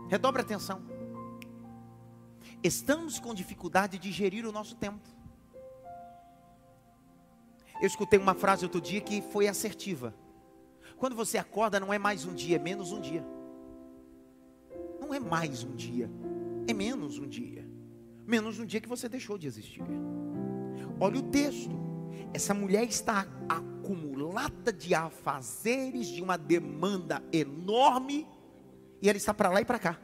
Redobre 0.09 0.43
atenção. 0.43 0.81
Estamos 2.63 3.19
com 3.19 3.35
dificuldade 3.35 3.99
de 3.99 4.13
gerir 4.13 4.47
o 4.47 4.53
nosso 4.53 4.77
tempo. 4.77 5.09
Eu 7.81 7.89
escutei 7.89 8.19
uma 8.19 8.35
frase 8.35 8.65
outro 8.65 8.81
dia 8.81 9.01
que 9.01 9.21
foi 9.21 9.49
assertiva. 9.49 10.15
Quando 10.97 11.17
você 11.17 11.37
acorda, 11.37 11.81
não 11.81 11.93
é 11.93 11.99
mais 11.99 12.25
um 12.25 12.33
dia, 12.33 12.57
é 12.57 12.59
menos 12.61 12.93
um 12.93 13.01
dia. 13.01 13.27
Não 15.01 15.13
é 15.13 15.19
mais 15.19 15.65
um 15.65 15.75
dia, 15.75 16.09
é 16.69 16.73
menos 16.73 17.19
um 17.19 17.27
dia. 17.27 17.70
Menos 18.31 18.61
um 18.61 18.65
dia 18.65 18.81
que 18.81 18.89
você 18.89 19.09
deixou 19.09 19.37
de 19.37 19.49
existir. 19.49 19.83
Olha 21.01 21.19
o 21.19 21.23
texto. 21.23 21.75
Essa 22.33 22.55
mulher 22.55 22.85
está 22.85 23.27
acumulada 23.49 24.73
de 24.73 24.95
afazeres, 24.95 26.07
de 26.07 26.23
uma 26.23 26.39
demanda 26.39 27.21
enorme, 27.33 28.25
e 29.03 29.09
ela 29.09 29.19
está 29.19 29.35
para 29.35 29.51
lá 29.51 29.61
e 29.61 29.65
para 29.65 29.81
cá. 29.81 29.99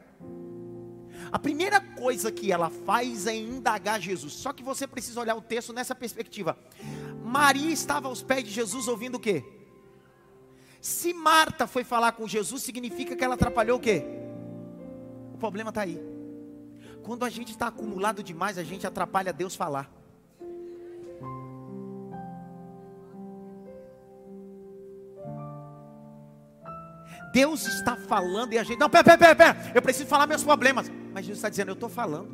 A 1.31 1.39
primeira 1.39 1.79
coisa 1.79 2.29
que 2.29 2.51
ela 2.51 2.69
faz 2.69 3.27
é 3.27 3.33
indagar 3.33 4.01
Jesus. 4.01 4.33
Só 4.33 4.51
que 4.51 4.61
você 4.61 4.85
precisa 4.85 5.21
olhar 5.21 5.35
o 5.35 5.41
texto 5.41 5.71
nessa 5.71 5.95
perspectiva. 5.95 6.59
Maria 7.23 7.71
estava 7.71 8.09
aos 8.09 8.21
pés 8.21 8.43
de 8.43 8.49
Jesus 8.49 8.89
ouvindo 8.89 9.15
o 9.15 9.21
quê? 9.21 9.41
Se 10.81 11.13
Marta 11.13 11.65
foi 11.65 11.85
falar 11.85 12.11
com 12.11 12.27
Jesus, 12.27 12.61
significa 12.61 13.15
que 13.15 13.23
ela 13.23 13.35
atrapalhou 13.35 13.77
o 13.77 13.81
quê? 13.81 14.03
O 15.33 15.37
problema 15.37 15.69
está 15.69 15.83
aí. 15.83 16.16
Quando 17.07 17.23
a 17.23 17.29
gente 17.29 17.51
está 17.51 17.67
acumulado 17.67 18.21
demais, 18.21 18.57
a 18.57 18.63
gente 18.65 18.85
atrapalha 18.85 19.31
Deus 19.31 19.55
falar. 19.55 19.89
Deus 27.31 27.65
está 27.65 27.95
falando 27.95 28.51
e 28.51 28.57
a 28.57 28.63
gente, 28.63 28.77
não, 28.77 28.89
pera, 28.89 29.05
pera, 29.05 29.17
pera, 29.17 29.35
pera, 29.35 29.71
eu 29.73 29.81
preciso 29.81 30.09
falar 30.09 30.27
meus 30.27 30.43
problemas. 30.43 30.91
Mas 31.13 31.23
Jesus 31.23 31.37
está 31.37 31.47
dizendo, 31.47 31.69
eu 31.69 31.75
estou 31.75 31.87
falando. 31.87 32.29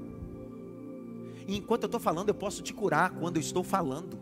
E 1.48 1.56
enquanto 1.56 1.84
eu 1.84 1.88
estou 1.88 2.00
falando, 2.02 2.30
eu 2.30 2.36
posso 2.36 2.64
te 2.64 2.74
curar 2.74 3.12
quando 3.12 3.36
eu 3.36 3.42
estou 3.42 3.64
falando. 3.64 4.18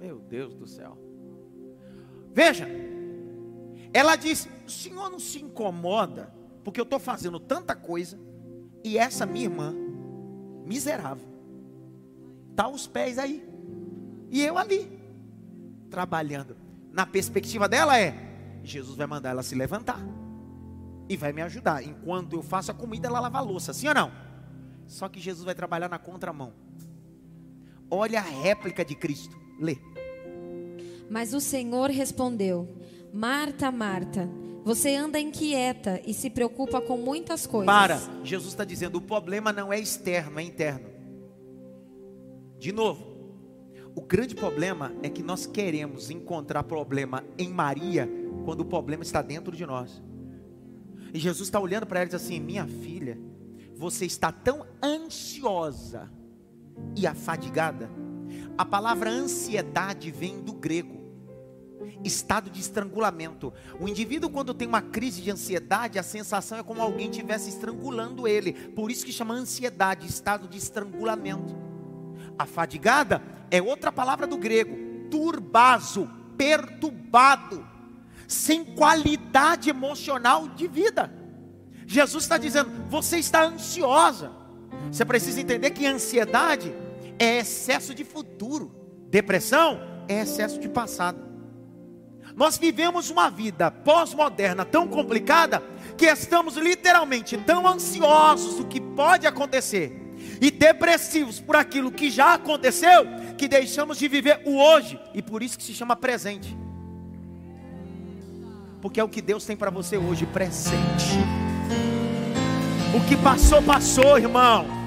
Meu 0.00 0.18
Deus 0.20 0.54
do 0.54 0.66
céu. 0.66 0.96
Veja, 2.32 2.66
ela 3.92 4.16
diz: 4.16 4.48
o 4.66 4.70
senhor 4.70 5.10
não 5.10 5.18
se 5.18 5.38
incomoda, 5.38 6.32
porque 6.64 6.80
eu 6.80 6.84
estou 6.84 6.98
fazendo 6.98 7.38
tanta 7.38 7.74
coisa, 7.74 8.18
e 8.84 8.98
essa 8.98 9.26
minha 9.26 9.44
irmã, 9.44 9.74
miserável, 10.64 11.26
está 12.50 12.64
aos 12.64 12.86
pés 12.86 13.18
aí, 13.18 13.46
e 14.30 14.42
eu 14.42 14.56
ali, 14.56 15.00
trabalhando. 15.90 16.56
Na 16.92 17.04
perspectiva 17.06 17.68
dela 17.68 17.98
é: 17.98 18.60
Jesus 18.62 18.96
vai 18.96 19.06
mandar 19.06 19.30
ela 19.30 19.42
se 19.42 19.54
levantar 19.54 20.00
e 21.08 21.16
vai 21.16 21.32
me 21.32 21.42
ajudar. 21.42 21.82
Enquanto 21.82 22.34
eu 22.34 22.42
faço 22.42 22.70
a 22.70 22.74
comida, 22.74 23.08
ela 23.08 23.20
lava 23.20 23.38
a 23.38 23.42
louça, 23.42 23.72
sim 23.72 23.88
ou 23.88 23.94
não? 23.94 24.12
Só 24.86 25.08
que 25.08 25.20
Jesus 25.20 25.44
vai 25.44 25.54
trabalhar 25.54 25.88
na 25.88 25.98
contramão. 25.98 26.52
Olha 27.90 28.20
a 28.20 28.22
réplica 28.22 28.84
de 28.84 28.94
Cristo. 28.94 29.36
Lê. 29.58 29.76
Mas 31.10 31.34
o 31.34 31.40
Senhor 31.40 31.90
respondeu: 31.90 32.68
Marta, 33.12 33.70
Marta, 33.72 34.28
você 34.64 34.94
anda 34.94 35.18
inquieta 35.18 36.00
e 36.04 36.12
se 36.12 36.30
preocupa 36.30 36.80
com 36.80 36.96
muitas 36.96 37.46
coisas. 37.46 37.66
Para, 37.66 38.00
Jesus 38.22 38.52
está 38.52 38.64
dizendo: 38.64 38.96
o 38.96 39.02
problema 39.02 39.52
não 39.52 39.72
é 39.72 39.78
externo, 39.78 40.38
é 40.38 40.42
interno. 40.42 40.88
De 42.58 42.72
novo, 42.72 43.10
o 43.94 44.02
grande 44.02 44.34
problema 44.34 44.92
é 45.02 45.08
que 45.08 45.22
nós 45.22 45.46
queremos 45.46 46.10
encontrar 46.10 46.62
problema 46.64 47.24
em 47.38 47.48
Maria 47.48 48.08
quando 48.44 48.60
o 48.60 48.64
problema 48.64 49.02
está 49.02 49.22
dentro 49.22 49.56
de 49.56 49.66
nós. 49.66 50.02
E 51.12 51.18
Jesus 51.18 51.48
está 51.48 51.58
olhando 51.58 51.86
para 51.86 52.00
ela 52.00 52.06
e 52.06 52.12
diz 52.12 52.22
assim: 52.22 52.38
Minha 52.38 52.66
filha, 52.66 53.18
você 53.74 54.04
está 54.04 54.30
tão 54.30 54.66
ansiosa 54.82 56.10
e 56.96 57.06
afadigada. 57.06 57.90
A 58.56 58.64
palavra 58.64 59.10
ansiedade 59.10 60.10
vem 60.10 60.40
do 60.40 60.52
grego, 60.52 60.99
estado 62.04 62.50
de 62.50 62.60
estrangulamento. 62.60 63.52
O 63.78 63.88
indivíduo, 63.88 64.30
quando 64.30 64.54
tem 64.54 64.66
uma 64.66 64.82
crise 64.82 65.20
de 65.20 65.30
ansiedade, 65.30 65.98
a 65.98 66.02
sensação 66.02 66.58
é 66.58 66.62
como 66.62 66.82
alguém 66.82 67.10
estivesse 67.10 67.48
estrangulando 67.48 68.26
ele. 68.26 68.52
Por 68.52 68.90
isso 68.90 69.04
que 69.04 69.12
chama 69.12 69.34
ansiedade, 69.34 70.06
estado 70.06 70.48
de 70.48 70.58
estrangulamento. 70.58 71.56
Afadigada 72.38 73.22
é 73.50 73.60
outra 73.60 73.92
palavra 73.92 74.26
do 74.26 74.36
grego, 74.36 74.76
turbazo, 75.10 76.08
perturbado, 76.36 77.66
sem 78.26 78.64
qualidade 78.64 79.68
emocional 79.68 80.48
de 80.48 80.66
vida. 80.66 81.12
Jesus 81.86 82.24
está 82.24 82.38
dizendo: 82.38 82.70
você 82.88 83.18
está 83.18 83.44
ansiosa. 83.44 84.32
Você 84.90 85.04
precisa 85.04 85.40
entender 85.40 85.70
que 85.70 85.86
ansiedade 85.86 86.72
é 87.18 87.38
excesso 87.38 87.94
de 87.94 88.04
futuro, 88.04 88.72
depressão 89.10 89.80
é 90.08 90.22
excesso 90.22 90.58
de 90.58 90.68
passado. 90.68 91.29
Nós 92.36 92.56
vivemos 92.56 93.10
uma 93.10 93.30
vida 93.30 93.70
pós-moderna 93.70 94.64
tão 94.64 94.86
complicada 94.86 95.62
que 95.96 96.06
estamos 96.06 96.56
literalmente 96.56 97.36
tão 97.38 97.66
ansiosos 97.66 98.56
do 98.56 98.66
que 98.66 98.80
pode 98.80 99.26
acontecer 99.26 100.00
e 100.40 100.50
depressivos 100.50 101.40
por 101.40 101.56
aquilo 101.56 101.90
que 101.90 102.10
já 102.10 102.34
aconteceu, 102.34 103.06
que 103.36 103.48
deixamos 103.48 103.98
de 103.98 104.08
viver 104.08 104.40
o 104.44 104.56
hoje, 104.56 104.98
e 105.14 105.20
por 105.22 105.42
isso 105.42 105.58
que 105.58 105.64
se 105.64 105.74
chama 105.74 105.96
presente. 105.96 106.56
Porque 108.80 108.98
é 108.98 109.04
o 109.04 109.08
que 109.08 109.20
Deus 109.20 109.44
tem 109.44 109.56
para 109.56 109.70
você 109.70 109.98
hoje, 109.98 110.24
presente. 110.26 111.18
O 112.94 113.06
que 113.06 113.16
passou, 113.16 113.62
passou, 113.62 114.18
irmão. 114.18 114.79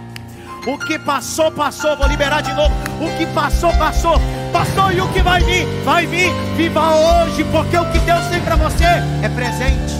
O 0.66 0.78
que 0.78 0.98
passou, 0.98 1.52
passou. 1.52 1.98
Vou 1.98 2.08
liberar 2.08 2.42
de 2.42 2.54
novo. 2.54 2.74
O 3.02 3.18
que 3.18 3.26
passou, 3.34 3.72
passou. 3.78 4.16
Passou 4.52 4.92
e 4.92 5.02
o 5.02 5.12
que 5.12 5.22
vai 5.22 5.42
vir, 5.44 5.66
vai 5.84 6.06
vir. 6.08 6.32
Viva 6.56 6.96
hoje, 6.96 7.44
porque 7.46 7.78
o 7.78 7.92
que 7.92 8.00
Deus 8.00 8.26
tem 8.28 8.42
para 8.42 8.56
você 8.56 8.86
é 8.86 9.30
presente. 9.36 9.94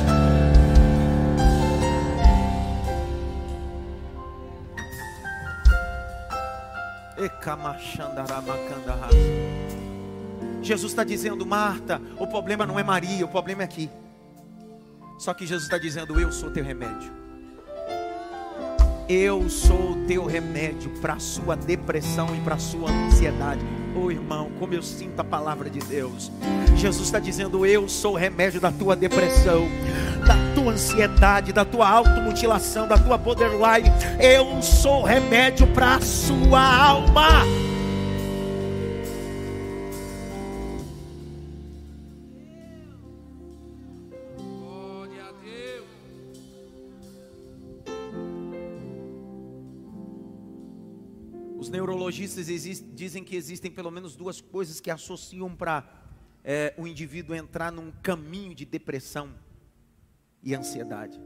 Jesus 10.62 10.92
está 10.92 11.04
dizendo, 11.04 11.46
Marta, 11.46 12.02
o 12.18 12.26
problema 12.26 12.66
não 12.66 12.80
é 12.80 12.84
Maria, 12.84 13.26
o 13.26 13.28
problema 13.28 13.64
é 13.64 13.66
aqui. 13.66 13.90
Só 15.20 15.34
que 15.34 15.46
Jesus 15.46 15.64
está 15.64 15.78
dizendo, 15.78 16.20
eu 16.20 16.32
sou 16.32 16.50
teu 16.52 16.64
remédio. 16.64 17.23
Eu 19.16 19.48
sou 19.48 19.92
o 19.92 20.06
teu 20.08 20.26
remédio 20.26 20.90
para 21.00 21.14
a 21.14 21.20
sua 21.20 21.56
depressão 21.56 22.36
e 22.36 22.40
para 22.40 22.56
a 22.56 22.58
sua 22.58 22.90
ansiedade. 22.90 23.62
Oh 23.96 24.10
irmão, 24.10 24.50
como 24.58 24.74
eu 24.74 24.82
sinto 24.82 25.20
a 25.20 25.24
palavra 25.24 25.70
de 25.70 25.78
Deus. 25.82 26.32
Jesus 26.76 27.10
está 27.10 27.20
dizendo: 27.20 27.64
Eu 27.64 27.88
sou 27.88 28.14
o 28.14 28.18
remédio 28.18 28.60
da 28.60 28.72
tua 28.72 28.96
depressão, 28.96 29.68
da 30.26 30.36
tua 30.56 30.74
ansiedade, 30.74 31.54
da 31.54 31.64
tua 31.64 31.88
automutilação, 31.88 32.88
da 32.88 32.98
tua 32.98 33.16
borderline. 33.16 33.88
Eu 34.20 34.64
sou 34.64 35.02
o 35.02 35.06
remédio 35.06 35.68
para 35.68 35.98
a 35.98 36.02
sua 36.02 36.60
alma. 36.60 37.44
Neurologistas 52.04 52.48
dizem 52.94 53.24
que 53.24 53.36
existem 53.36 53.72
pelo 53.72 53.90
menos 53.90 54.16
duas 54.16 54.42
coisas 54.42 54.80
que 54.82 54.92
associam 54.92 55.56
para 55.56 55.88
é, 56.44 56.74
o 56.78 56.86
indivíduo 56.86 57.36
entrar 57.36 57.72
num 57.72 57.92
caminho 58.02 58.54
de 58.54 58.66
depressão 58.66 59.34
e 60.42 60.54
ansiedade: 60.54 61.20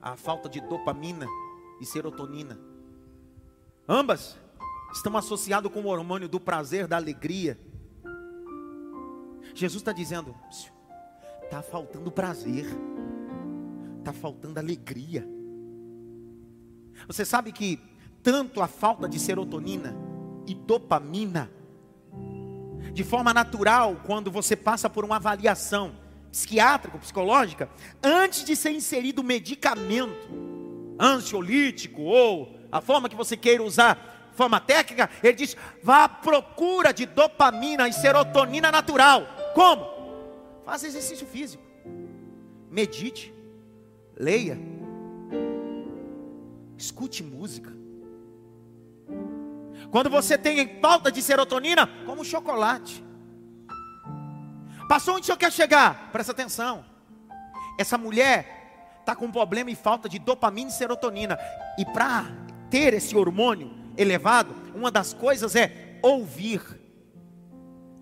a 0.00 0.16
falta 0.16 0.48
de 0.48 0.60
dopamina 0.60 1.26
e 1.80 1.86
serotonina. 1.86 2.58
Ambas 3.88 4.36
estão 4.92 5.16
associadas 5.16 5.70
com 5.70 5.82
o 5.82 5.86
hormônio 5.86 6.28
do 6.28 6.40
prazer, 6.40 6.86
da 6.86 6.96
alegria. 6.96 7.58
Jesus 9.54 9.80
está 9.80 9.92
dizendo: 9.92 10.34
está 11.44 11.62
faltando 11.62 12.10
prazer, 12.10 12.66
está 13.98 14.12
faltando 14.12 14.58
alegria. 14.58 15.28
Você 17.06 17.24
sabe 17.24 17.52
que 17.52 17.78
tanto 18.24 18.62
a 18.62 18.66
falta 18.66 19.06
de 19.06 19.20
serotonina 19.20 19.94
e 20.46 20.54
dopamina. 20.54 21.50
De 22.92 23.04
forma 23.04 23.34
natural, 23.34 24.00
quando 24.06 24.30
você 24.30 24.56
passa 24.56 24.88
por 24.88 25.04
uma 25.04 25.16
avaliação 25.16 25.94
psiquiátrica, 26.32 26.98
psicológica, 26.98 27.68
antes 28.02 28.42
de 28.44 28.56
ser 28.56 28.70
inserido 28.70 29.22
medicamento 29.22 30.96
ansiolítico 30.98 32.02
ou 32.02 32.58
a 32.72 32.80
forma 32.80 33.10
que 33.10 33.14
você 33.14 33.36
queira 33.36 33.62
usar, 33.62 34.32
forma 34.32 34.58
técnica, 34.58 35.10
ele 35.22 35.34
diz: 35.34 35.54
vá 35.82 36.04
à 36.04 36.08
procura 36.08 36.94
de 36.94 37.04
dopamina 37.04 37.86
e 37.88 37.92
serotonina 37.92 38.72
natural. 38.72 39.26
Como? 39.54 39.86
Faça 40.64 40.86
exercício 40.86 41.26
físico. 41.26 41.62
Medite. 42.70 43.34
Leia. 44.16 44.58
Escute 46.78 47.22
música. 47.22 47.83
Quando 49.90 50.10
você 50.10 50.36
tem 50.36 50.80
falta 50.80 51.10
de 51.10 51.22
serotonina, 51.22 51.88
como 52.06 52.24
chocolate. 52.24 53.02
Passou 54.88 55.14
onde 55.14 55.22
o 55.22 55.26
senhor 55.26 55.38
quer 55.38 55.52
chegar? 55.52 56.10
Presta 56.12 56.32
atenção. 56.32 56.84
Essa 57.78 57.96
mulher 57.96 58.96
está 59.00 59.14
com 59.14 59.30
problema 59.30 59.70
e 59.70 59.74
falta 59.74 60.08
de 60.08 60.18
dopamina 60.18 60.70
e 60.70 60.72
serotonina. 60.72 61.38
E 61.78 61.84
para 61.84 62.26
ter 62.70 62.94
esse 62.94 63.16
hormônio 63.16 63.70
elevado, 63.96 64.54
uma 64.74 64.90
das 64.90 65.12
coisas 65.12 65.54
é 65.54 65.98
ouvir 66.02 66.60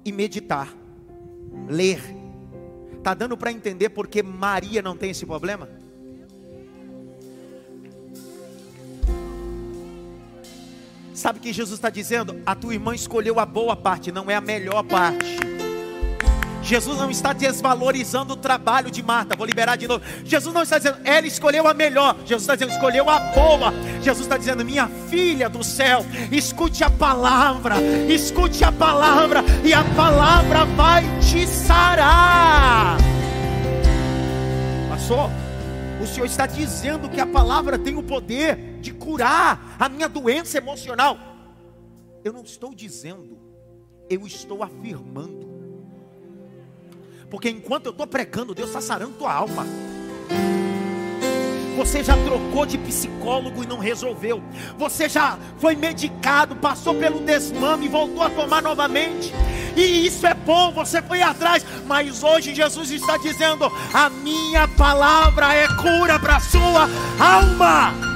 e 0.05 0.13
meditar, 0.13 0.69
ler. 1.69 2.01
Tá 3.03 3.15
dando 3.15 3.37
para 3.37 3.53
entender 3.53 3.91
porque 3.91 4.23
Maria 4.23 4.81
não 4.81 4.97
tem 4.97 5.11
esse 5.11 5.27
problema? 5.27 5.69
Sabe 11.23 11.39
o 11.39 11.41
que 11.41 11.53
Jesus 11.53 11.79
está 11.79 11.89
dizendo? 11.89 12.43
A 12.45 12.53
tua 12.53 12.75
irmã 12.75 12.97
escolheu 12.97 13.39
a 13.39 13.47
boa 13.47 13.77
parte, 13.77 14.11
não 14.11 14.29
é 14.29 14.35
a 14.35 14.41
melhor 14.41 14.83
parte. 14.83 15.39
Jesus 16.65 16.99
não 16.99 17.09
está 17.13 17.33
desvalorizando 17.33 18.35
o 18.35 18.37
trabalho 18.37 18.91
de 18.91 19.05
Marta. 19.05 19.37
Vou 19.37 19.47
liberar 19.47 19.77
de 19.77 19.87
novo. 19.87 20.05
Jesus 20.25 20.53
não 20.53 20.65
está 20.65 20.79
dizendo, 20.79 20.99
ela 21.05 21.25
escolheu 21.25 21.69
a 21.69 21.75
melhor. 21.75 22.17
Jesus 22.27 22.43
está 22.43 22.57
dizendo, 22.57 22.73
escolheu 22.73 23.09
a 23.09 23.21
boa. 23.21 23.73
Jesus 24.03 24.27
está 24.27 24.37
dizendo, 24.37 24.65
minha 24.65 24.89
filha 25.09 25.49
do 25.49 25.63
céu, 25.63 26.05
escute 26.33 26.83
a 26.83 26.91
palavra, 26.91 27.77
escute 28.09 28.65
a 28.65 28.73
palavra, 28.73 29.45
e 29.63 29.73
a 29.73 29.85
palavra 29.95 30.65
vai 30.65 31.05
te 31.21 31.47
sarar. 31.47 32.97
Passou? 34.89 35.31
O 36.03 36.07
Senhor 36.07 36.27
está 36.27 36.47
dizendo 36.47 37.09
que 37.09 37.21
a 37.21 37.27
palavra 37.27 37.79
tem 37.79 37.97
o 37.97 38.03
poder 38.03 38.81
de 38.81 38.93
curar 38.93 39.77
a 39.79 39.89
minha 39.89 40.09
doença 40.09 40.59
emocional. 40.59 41.17
Eu 42.25 42.33
não 42.33 42.43
estou 42.43 42.75
dizendo, 42.75 43.39
eu 44.11 44.27
estou 44.27 44.65
afirmando. 44.65 45.49
Porque 47.31 47.49
enquanto 47.49 47.87
eu 47.87 47.93
estou 47.93 48.07
pregando, 48.07 48.53
Deus 48.53 48.71
está 48.71 48.81
sarando 48.81 49.17
tua 49.17 49.33
alma. 49.33 49.65
Você 51.77 52.05
já 52.05 52.17
trocou 52.17 52.67
de 52.67 52.79
psicólogo 52.79 53.63
e 53.63 53.67
não 53.67 53.79
resolveu. 53.79 54.43
Você 54.79 55.09
já 55.09 55.39
foi 55.59 55.75
medicado, 55.75 56.55
passou 56.57 56.95
pelo 56.95 57.21
desmame 57.21 57.87
e 57.87 57.89
voltou 57.89 58.23
a 58.23 58.31
tomar 58.31 58.63
novamente. 58.63 59.33
E 59.77 60.07
isso 60.07 60.27
é 60.27 60.35
bom, 60.35 60.71
você 60.73 61.01
foi 61.01 61.23
atrás. 61.23 61.65
Mas 61.87 62.23
hoje 62.23 62.55
Jesus 62.55 62.91
está 62.91 63.17
dizendo: 63.17 63.71
A 63.93 64.11
minha 64.11 64.69
palavra 64.69 65.55
é 65.55 65.67
cura 65.69 66.19
para 66.19 66.37
a 66.37 66.41
sua 66.41 66.89
alma. 67.19 68.13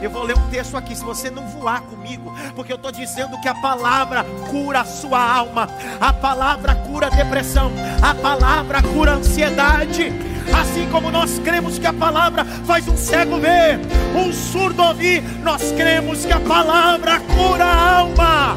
Eu 0.00 0.10
vou 0.10 0.22
ler 0.22 0.38
um 0.38 0.48
texto 0.48 0.76
aqui, 0.76 0.94
se 0.94 1.04
você 1.04 1.28
não 1.28 1.46
voar 1.48 1.80
comigo, 1.80 2.32
porque 2.54 2.72
eu 2.72 2.76
estou 2.76 2.92
dizendo 2.92 3.38
que 3.40 3.48
a 3.48 3.54
palavra 3.54 4.24
cura 4.48 4.80
a 4.80 4.84
sua 4.84 5.20
alma, 5.20 5.68
a 6.00 6.12
palavra 6.12 6.74
cura 6.76 7.08
a 7.08 7.10
depressão, 7.10 7.72
a 8.00 8.14
palavra 8.14 8.80
cura 8.80 9.12
a 9.12 9.14
ansiedade. 9.16 10.12
Assim 10.52 10.88
como 10.90 11.10
nós 11.10 11.38
cremos 11.38 11.78
que 11.78 11.86
a 11.86 11.92
palavra 11.92 12.44
faz 12.44 12.86
um 12.88 12.96
cego 12.96 13.38
ver, 13.38 13.78
um 14.14 14.32
surdo 14.32 14.82
ouvir, 14.82 15.22
nós 15.42 15.72
cremos 15.72 16.24
que 16.24 16.32
a 16.32 16.40
palavra 16.40 17.20
cura 17.20 17.64
a 17.64 17.98
alma. 17.98 18.56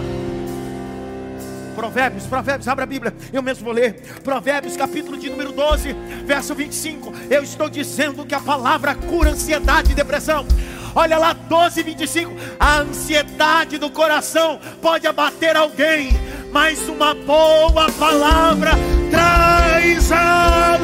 Provérbios, 1.76 2.28
Provérbios, 2.28 2.68
abra 2.68 2.84
a 2.84 2.88
Bíblia, 2.88 3.14
eu 3.34 3.42
mesmo 3.42 3.66
vou 3.66 3.74
ler. 3.74 3.94
Provérbios, 4.24 4.78
capítulo 4.78 5.18
de 5.18 5.30
número 5.30 5.52
12, 5.52 5.94
verso 6.26 6.54
25. 6.54 7.14
Eu 7.30 7.44
estou 7.44 7.70
dizendo 7.70 8.26
que 8.26 8.36
a 8.36 8.40
palavra 8.40 8.94
cura 8.94 9.32
ansiedade 9.32 9.92
e 9.92 9.96
depressão. 9.96 10.46
Olha 10.94 11.18
lá, 11.18 11.34
12, 11.34 11.82
25. 11.84 12.34
A 12.60 12.80
ansiedade 12.80 13.78
do 13.78 13.90
coração 13.90 14.60
pode 14.82 15.08
abater 15.08 15.56
alguém, 15.56 16.10
mas 16.52 16.88
uma 16.88 17.16
boa 17.16 17.90
palavra 17.94 18.72
traz 19.10 20.12
alegria. 20.12 20.81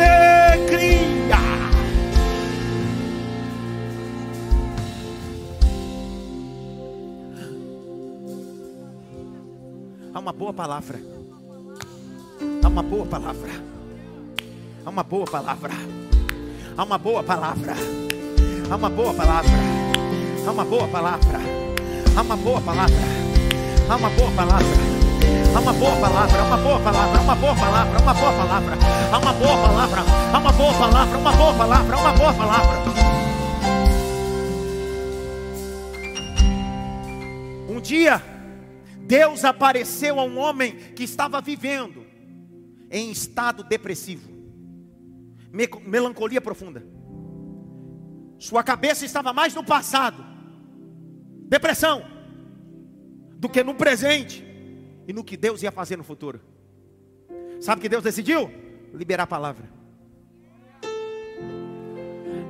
Uma 10.27 10.33
boa 10.33 10.51
palavra. 10.51 10.99
Há 12.61 12.67
uma 12.67 12.83
boa 12.83 13.05
palavra. 13.05 13.49
Há 14.85 14.89
uma 14.89 15.01
boa 15.01 15.25
palavra. 15.25 15.71
Há 16.75 16.83
uma 16.83 16.97
boa 16.97 17.23
palavra. 17.23 17.73
Há 18.69 18.75
uma 18.75 18.89
boa 18.89 19.13
palavra. 19.13 19.49
Há 20.45 20.51
uma 20.51 20.65
boa 20.65 20.87
palavra. 20.89 21.39
Há 22.13 22.21
uma 22.21 22.35
boa 22.35 22.59
palavra. 22.59 22.97
Há 23.89 23.95
uma 23.95 24.09
boa 24.09 24.31
palavra. 24.31 24.67
Há 25.55 25.59
uma 25.61 25.73
boa 25.73 25.95
palavra, 25.95 26.43
uma 26.43 26.57
boa 26.57 26.79
palavra, 26.81 27.21
uma 27.21 27.35
boa 27.35 27.55
palavra, 27.55 27.99
uma 28.01 28.13
boa 28.13 28.33
palavra, 28.33 28.77
há 29.11 29.17
uma 29.17 29.33
boa 29.33 29.57
palavra, 29.57 30.03
há 30.33 30.37
uma 30.37 30.51
boa 30.51 30.73
palavra, 30.73 31.17
uma 31.17 31.31
boa 31.31 31.53
palavra, 31.53 31.97
uma 31.97 32.13
boa 32.13 32.33
palavra. 32.33 32.77
Um 37.69 37.79
dia, 37.79 38.21
Deus 39.07 39.45
apareceu 39.45 40.19
a 40.19 40.23
um 40.23 40.37
homem 40.37 40.75
que 40.93 41.03
estava 41.05 41.39
vivendo 41.39 42.05
em 42.91 43.09
estado 43.09 43.63
depressivo, 43.63 44.29
melancolia 45.85 46.41
profunda. 46.41 46.85
Sua 48.37 48.61
cabeça 48.63 49.05
estava 49.05 49.31
mais 49.31 49.55
no 49.55 49.63
passado 49.63 50.23
depressão, 51.47 52.03
do 53.37 53.47
que 53.47 53.63
no 53.63 53.73
presente 53.73 54.45
e 55.07 55.13
no 55.13 55.23
que 55.23 55.37
Deus 55.37 55.63
ia 55.63 55.71
fazer 55.71 55.95
no 55.95 56.03
futuro. 56.03 56.41
Sabe 57.61 57.79
o 57.79 57.81
que 57.81 57.89
Deus 57.89 58.03
decidiu? 58.03 58.51
Liberar 58.93 59.23
a 59.23 59.27
palavra. 59.27 59.69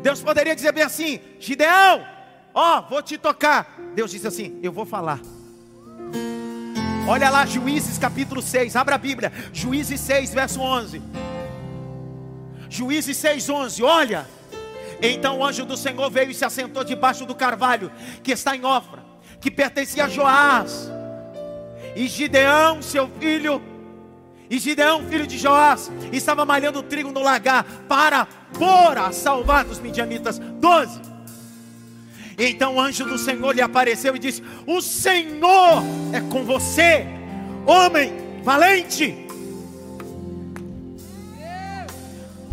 Deus 0.02 0.24
poderia 0.24 0.56
dizer 0.56 0.72
bem 0.72 0.84
assim: 0.84 1.20
Gideão, 1.40 2.04
ó, 2.52 2.82
vou 2.82 3.04
te 3.04 3.16
tocar. 3.16 3.80
Deus 3.94 4.10
disse 4.10 4.26
assim: 4.26 4.60
Eu 4.64 4.72
vou 4.72 4.86
falar. 4.86 5.22
Olha 7.08 7.30
lá, 7.30 7.46
Juízes 7.46 7.98
capítulo 7.98 8.42
6, 8.42 8.76
abra 8.76 8.96
a 8.96 8.98
Bíblia, 8.98 9.32
Juízes 9.54 10.02
6, 10.02 10.34
verso 10.34 10.60
11. 10.60 11.02
Juízes 12.70 13.16
6, 13.16 13.50
11, 13.50 13.82
olha. 13.82 14.28
Então 15.02 15.40
o 15.40 15.46
anjo 15.46 15.64
do 15.64 15.78
Senhor 15.78 16.12
veio 16.12 16.32
e 16.32 16.34
se 16.34 16.44
assentou 16.44 16.84
debaixo 16.84 17.26
do 17.26 17.34
carvalho 17.34 17.90
que 18.22 18.34
está 18.34 18.58
em 18.58 18.66
Ofra, 18.66 19.06
que 19.40 19.50
pertencia 19.50 20.04
a 20.04 20.10
Joás. 20.10 20.92
E 21.96 22.10
Gideão, 22.10 22.82
seu 22.82 23.10
filho, 23.22 23.62
e 24.50 24.60
Gideão, 24.60 25.02
filho 25.08 25.26
de 25.26 25.38
Joás, 25.38 25.90
estava 26.12 26.46
malhando 26.46 26.84
trigo 26.84 27.12
no 27.12 27.22
lagar 27.22 27.64
para 27.88 28.26
pôr 28.26 28.98
a 28.98 29.14
salvar 29.14 29.64
dos 29.64 29.80
midianitas. 29.80 30.40
12. 30.40 31.17
Então 32.38 32.76
o 32.76 32.80
anjo 32.80 33.04
do 33.06 33.18
Senhor 33.18 33.52
lhe 33.56 33.62
apareceu 33.62 34.16
e 34.16 34.20
disse: 34.20 34.44
O 34.66 34.80
Senhor 34.80 35.84
é 36.14 36.22
com 36.22 36.44
você, 36.44 37.06
homem 37.66 38.14
valente. 38.44 39.26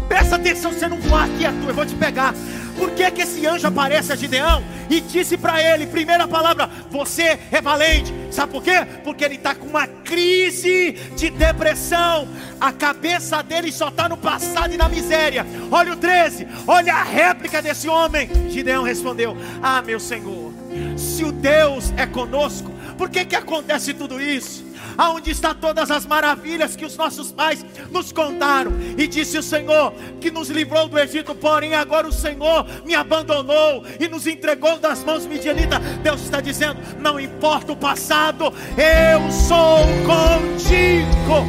Presta 0.09 0.37
atenção, 0.37 0.73
você 0.73 0.89
não 0.89 0.99
voar 0.99 1.25
aqui, 1.25 1.45
Arthur, 1.45 1.69
eu 1.69 1.75
vou 1.75 1.87
te 1.87 1.95
pegar. 1.97 2.35
Por 2.77 2.91
que, 2.91 3.11
que 3.11 3.23
esse 3.23 3.47
anjo 3.47 3.67
aparece 3.67 4.13
a 4.13 4.17
Gideão 4.17 4.63
e 4.91 5.01
disse 5.01 5.37
para 5.37 5.63
ele, 5.63 5.87
primeira 5.87 6.27
palavra, 6.27 6.69
você 6.91 7.39
é 7.51 7.61
valente? 7.61 8.13
Sabe 8.31 8.53
por 8.53 8.63
quê? 8.63 8.85
Porque 9.05 9.25
ele 9.25 9.37
está 9.37 9.55
com 9.55 9.67
uma 9.67 9.87
crise 9.87 10.93
de 11.17 11.31
depressão. 11.31 12.29
A 12.61 12.73
cabeça 12.73 13.43
dele 13.43 13.71
só 13.71 13.89
está 13.89 14.09
no 14.09 14.17
passado 14.17 14.75
e 14.75 14.77
na 14.77 14.89
miséria. 14.89 15.47
Olha 15.71 15.93
o 15.93 15.97
13, 15.97 16.47
olha 16.67 16.95
a 16.95 17.03
réplica 17.03 17.63
desse 17.63 17.89
homem. 17.89 18.29
Gideão 18.51 18.83
respondeu: 18.83 19.37
Ah, 19.63 19.81
meu 19.83 20.01
Senhor, 20.01 20.53
se 20.97 21.25
o 21.25 21.31
Deus 21.31 21.93
é 21.97 22.07
conosco, 22.07 22.73
por 22.99 23.09
que, 23.09 23.25
que 23.25 23.37
acontece 23.37 23.95
tudo 23.95 24.21
isso? 24.21 24.64
Aonde 24.97 25.31
está 25.31 25.55
todas 25.55 25.91
as 25.91 26.07
maravilhas 26.07 26.77
que 26.77 26.85
os 26.85 26.97
nossos 26.97 27.33
pais 27.33 27.65
nos 27.91 28.13
contaram. 28.13 28.73
E 28.97 29.07
disse 29.07 29.39
o 29.39 29.43
Senhor 29.43 29.93
que 30.21 30.31
nos 30.31 30.49
livrou 30.49 30.89
do 30.89 30.99
Egito, 30.99 31.35
porém 31.35 31.75
agora 31.75 32.07
o 32.07 32.13
Senhor 32.13 32.67
me 32.85 32.95
abandonou 32.95 33.85
e 33.99 34.09
nos 34.09 34.27
entregou 34.27 34.79
das 34.79 35.05
mãos 35.05 35.27
midianitas. 35.27 35.81
Deus 36.03 36.23
está 36.23 36.41
dizendo: 36.41 36.81
não 37.01 37.19
importa 37.19 37.73
o 37.73 37.77
passado, 37.77 38.53
eu 38.77 39.31
sou 39.31 39.85
contigo. 40.05 41.45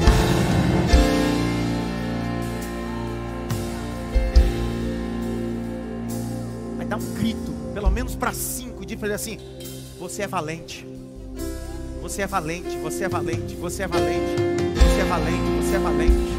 Vai 6.78 6.86
dar 6.86 6.98
um 6.98 7.14
grito, 7.14 7.52
pelo 7.74 7.90
menos 7.90 8.16
para 8.16 8.32
cinco, 8.34 8.84
e 8.84 8.86
dizer 8.86 9.12
assim: 9.12 9.40
você 10.00 10.24
é 10.24 10.28
valente. 10.28 10.95
Você 12.06 12.22
é 12.22 12.28
valente, 12.28 12.78
você 12.84 13.06
é 13.06 13.10
valente, 13.10 13.56
você 13.56 13.82
é 13.82 13.88
valente, 13.88 14.36
você 14.76 15.02
é 15.02 15.06
valente, 15.06 15.42
você 15.58 15.76
é 15.76 15.80
valente, 15.80 16.38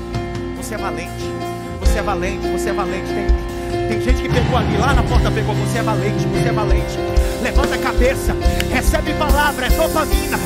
você 0.56 0.74
é 0.74 0.78
valente, 0.78 1.10
você 1.80 1.98
é 1.98 2.02
valente, 2.02 2.48
você 2.52 2.68
é 2.68 2.72
valente. 2.72 3.08
Tem, 3.08 3.88
tem 3.88 4.00
gente 4.00 4.22
que 4.22 4.28
pegou 4.28 4.58
ali, 4.58 4.76
lá 4.78 4.94
na 4.94 5.02
porta 5.02 5.28
pegou, 5.28 5.56
você 5.56 5.78
é 5.78 5.82
valente, 5.82 6.24
você 6.24 6.48
é 6.48 6.52
valente. 6.52 6.96
Levanta 7.42 7.74
a 7.74 7.78
cabeça, 7.78 8.32
recebe 8.72 9.12
palavra, 9.14 9.66
é 9.66 9.70
dopamina, 9.70 10.38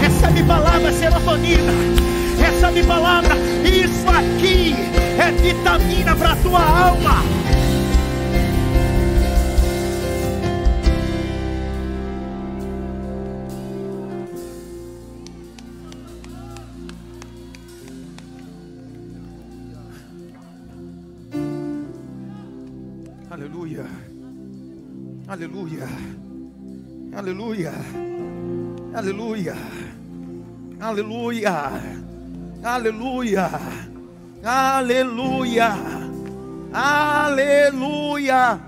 recebe 0.00 0.44
palavra, 0.44 0.88
é 0.88 0.92
serotonina, 0.92 1.72
recebe 2.38 2.84
palavra, 2.84 3.34
isso 3.64 4.08
aqui 4.08 4.76
é 5.18 5.32
vitamina 5.42 6.14
para 6.14 6.36
tua 6.36 6.62
alma. 6.62 7.41
Aleluia. 25.42 25.88
Aleluia. 27.12 27.72
Aleluia. 28.94 29.54
Aleluia. 30.80 31.54
Aleluia. 32.62 33.50
Aleluia. 34.44 35.72
Aleluia. 36.72 38.60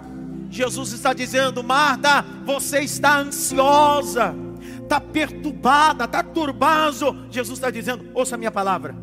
Jesus 0.50 0.92
está 0.94 1.12
dizendo: 1.12 1.62
Marta, 1.62 2.24
você 2.44 2.80
está 2.80 3.20
ansiosa, 3.20 4.34
está 4.82 5.00
perturbada, 5.00 6.06
está 6.06 6.24
turbado. 6.24 7.28
Jesus 7.30 7.56
está 7.56 7.70
dizendo: 7.70 8.10
ouça 8.14 8.34
a 8.34 8.38
minha 8.38 8.50
palavra. 8.50 8.96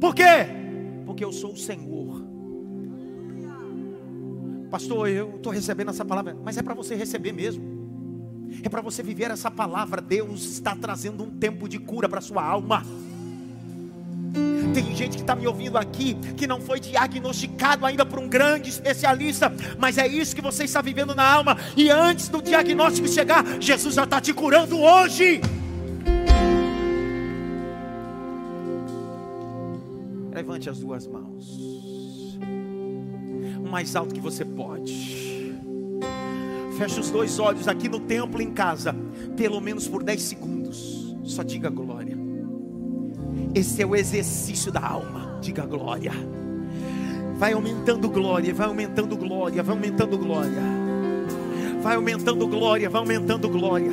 Por 0.00 0.14
quê? 0.14 0.46
Porque 1.04 1.24
eu 1.24 1.32
sou 1.32 1.54
o 1.54 1.56
Senhor. 1.56 2.29
Pastor, 4.70 5.08
eu 5.08 5.36
estou 5.36 5.52
recebendo 5.52 5.90
essa 5.90 6.04
palavra, 6.04 6.36
mas 6.44 6.56
é 6.56 6.62
para 6.62 6.74
você 6.74 6.94
receber 6.94 7.32
mesmo. 7.32 7.80
É 8.62 8.68
para 8.68 8.80
você 8.80 9.02
viver 9.02 9.30
essa 9.30 9.50
palavra. 9.50 10.00
Deus 10.00 10.44
está 10.44 10.76
trazendo 10.76 11.24
um 11.24 11.30
tempo 11.30 11.68
de 11.68 11.78
cura 11.78 12.08
para 12.08 12.20
sua 12.20 12.44
alma. 12.44 12.84
Tem 14.72 14.94
gente 14.94 15.16
que 15.16 15.22
está 15.22 15.34
me 15.34 15.46
ouvindo 15.46 15.76
aqui 15.76 16.14
que 16.36 16.46
não 16.46 16.60
foi 16.60 16.78
diagnosticado 16.78 17.84
ainda 17.84 18.06
por 18.06 18.20
um 18.20 18.28
grande 18.28 18.70
especialista, 18.70 19.52
mas 19.76 19.98
é 19.98 20.06
isso 20.06 20.36
que 20.36 20.42
você 20.42 20.64
está 20.64 20.80
vivendo 20.80 21.14
na 21.14 21.24
alma. 21.28 21.56
E 21.76 21.90
antes 21.90 22.28
do 22.28 22.40
diagnóstico 22.40 23.08
chegar, 23.08 23.44
Jesus 23.60 23.94
já 23.96 24.04
está 24.04 24.20
te 24.20 24.32
curando 24.32 24.78
hoje. 24.78 25.40
Levante 30.32 30.70
as 30.70 30.78
duas 30.78 31.08
mãos, 31.08 31.58
mais 33.70 33.94
alto 33.94 34.14
que 34.14 34.20
você 34.20 34.44
pode. 34.44 35.54
Feche 36.76 36.98
os 36.98 37.10
dois 37.10 37.38
olhos 37.38 37.68
aqui 37.68 37.88
no 37.88 38.00
templo, 38.00 38.42
em 38.42 38.50
casa, 38.50 38.94
pelo 39.36 39.60
menos 39.60 39.86
por 39.86 40.02
10 40.02 40.20
segundos. 40.20 41.16
Só 41.24 41.42
diga 41.42 41.70
glória. 41.70 42.18
Esse 43.54 43.82
é 43.82 43.86
o 43.86 43.94
exercício 43.94 44.72
da 44.72 44.80
alma. 44.80 45.38
Diga 45.40 45.64
glória. 45.64 46.12
Vai 47.36 47.52
aumentando 47.52 48.08
glória, 48.08 48.52
vai 48.52 48.66
aumentando 48.66 49.16
glória, 49.16 49.62
vai 49.62 49.74
aumentando 49.76 50.18
glória. 50.18 50.62
Vai 51.82 51.96
aumentando 51.96 52.46
glória, 52.46 52.90
vai 52.90 53.00
aumentando 53.00 53.48
glória. 53.48 53.92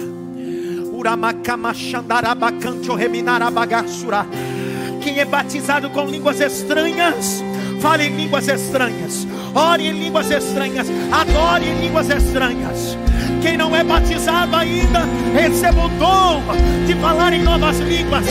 Quem 5.02 5.20
é 5.20 5.26
batizado 5.26 5.90
com 5.92 6.06
línguas 6.06 6.42
estranhas, 6.42 7.42
fale 7.80 8.06
em 8.06 8.16
línguas 8.16 8.48
estranhas 8.48 9.28
ore 9.58 9.88
em 9.88 9.92
línguas 9.92 10.30
estranhas, 10.30 10.88
adore 11.12 11.66
em 11.66 11.82
línguas 11.82 12.10
estranhas. 12.10 12.98
Quem 13.42 13.58
não 13.58 13.76
é 13.76 13.84
batizado 13.84 14.56
ainda, 14.56 15.08
receba 15.34 15.86
o 15.86 15.90
dom 15.90 16.44
de 16.86 16.94
falar 16.96 17.34
em 17.34 17.44
novas 17.44 17.80
línguas. 17.80 18.26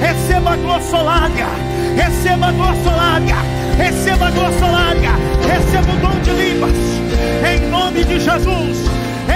Receba 0.00 0.52
a 0.52 0.56
glossolária, 0.56 1.46
receba 1.94 2.46
a 2.46 2.52
glossolária, 2.52 3.36
receba 3.76 4.26
a 4.26 4.30
glossolária, 4.30 5.12
receba 5.46 5.92
o 5.92 5.96
dom 5.98 6.20
de 6.22 6.30
línguas. 6.30 6.72
Em 7.46 7.70
nome 7.70 8.04
de 8.04 8.18
Jesus, 8.18 8.78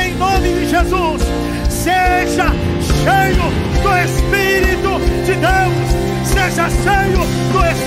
em 0.00 0.14
nome 0.14 0.48
de 0.48 0.68
Jesus, 0.68 1.22
seja 1.68 2.50
cheio 3.04 3.46
do 3.82 3.96
Espírito 3.98 4.98
de 5.24 5.34
Deus, 5.34 6.26
seja 6.26 6.70
cheio 6.70 7.18
do 7.52 7.64
Espírito. 7.64 7.86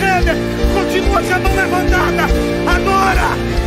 Hernandes. 0.00 0.36
Continua 0.74 1.22
com 1.22 1.34
a 1.34 1.38
mão 1.38 1.54
levantada. 1.54 2.22
Agora! 2.66 3.59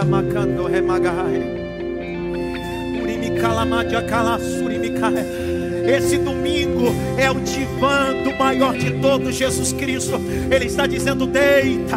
Adora. 0.00 1.58
Esse 5.88 6.18
domingo 6.18 6.88
é 7.16 7.30
o 7.30 7.40
divã 7.40 8.12
do 8.22 8.36
maior 8.36 8.76
de 8.76 9.00
todos, 9.00 9.34
Jesus 9.34 9.72
Cristo. 9.72 10.20
Ele 10.50 10.66
está 10.66 10.86
dizendo: 10.86 11.26
deita, 11.26 11.96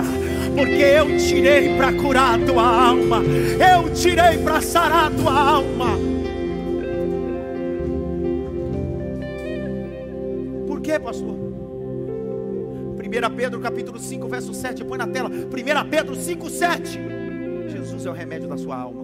porque 0.56 0.82
eu 0.82 1.18
tirei 1.18 1.76
para 1.76 1.91
curar 1.93 2.39
a 2.39 2.45
tua 2.45 2.64
alma, 2.64 3.22
eu 3.22 3.93
tirei 3.93 4.38
para 4.38 4.62
sarar 4.62 5.08
a 5.08 5.12
tua 5.12 5.34
alma. 5.34 5.99
Por 10.68 10.80
quê, 10.80 10.97
pastor? 10.97 11.36
1 12.95 13.36
Pedro 13.36 13.60
capítulo 13.60 13.99
5, 13.99 14.26
verso 14.30 14.54
7, 14.54 14.86
põe 14.86 14.97
na 14.97 15.08
tela. 15.08 15.30
1 15.30 15.89
Pedro 15.89 16.16
5, 16.16 16.49
7. 16.49 17.11
Jesus 18.02 18.06
é 18.08 18.10
o 18.10 18.14
remédio 18.14 18.49
da 18.49 18.58
sua 18.58 18.78
alma. 18.78 19.04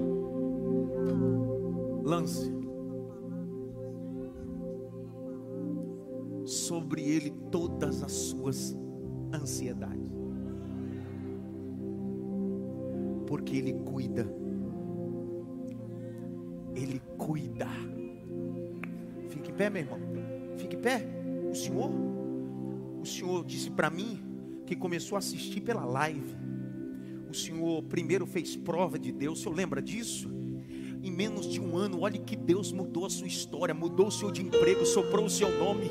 Lance 2.03 2.51
sobre 6.43 7.03
ele 7.03 7.29
todas 7.51 8.01
as 8.01 8.11
suas 8.11 8.75
ansiedades. 9.31 10.01
Porque 13.27 13.57
ele 13.57 13.73
cuida. 13.73 14.27
Ele 16.73 16.99
cuida. 17.19 17.67
Fique 19.29 19.51
em 19.51 19.53
pé, 19.53 19.69
meu 19.69 19.83
irmão. 19.83 19.99
Fique 20.57 20.75
em 20.75 20.81
pé. 20.81 21.07
O 21.51 21.53
Senhor, 21.53 21.91
o 22.99 23.05
Senhor 23.05 23.45
disse 23.45 23.69
para 23.69 23.91
mim 23.91 24.19
que 24.65 24.75
começou 24.75 25.17
a 25.17 25.19
assistir 25.19 25.61
pela 25.61 25.85
live. 25.85 26.35
O 27.29 27.33
Senhor 27.33 27.83
primeiro 27.83 28.25
fez 28.25 28.55
prova 28.55 28.97
de 28.97 29.11
Deus. 29.11 29.39
O 29.39 29.43
Senhor 29.43 29.55
lembra 29.55 29.81
disso? 29.81 30.36
Em 31.07 31.11
menos 31.11 31.47
de 31.47 31.61
um 31.61 31.77
ano, 31.77 32.01
olhe 32.01 32.19
que 32.19 32.35
Deus 32.35 32.69
mudou 32.69 33.05
a 33.05 33.09
sua 33.09 33.27
história, 33.27 33.73
mudou 33.73 34.07
o 34.07 34.11
seu 34.11 34.29
de 34.29 34.41
emprego, 34.41 34.85
soprou 34.85 35.23
o 35.23 35.29
seu 35.29 35.49
nome 35.57 35.89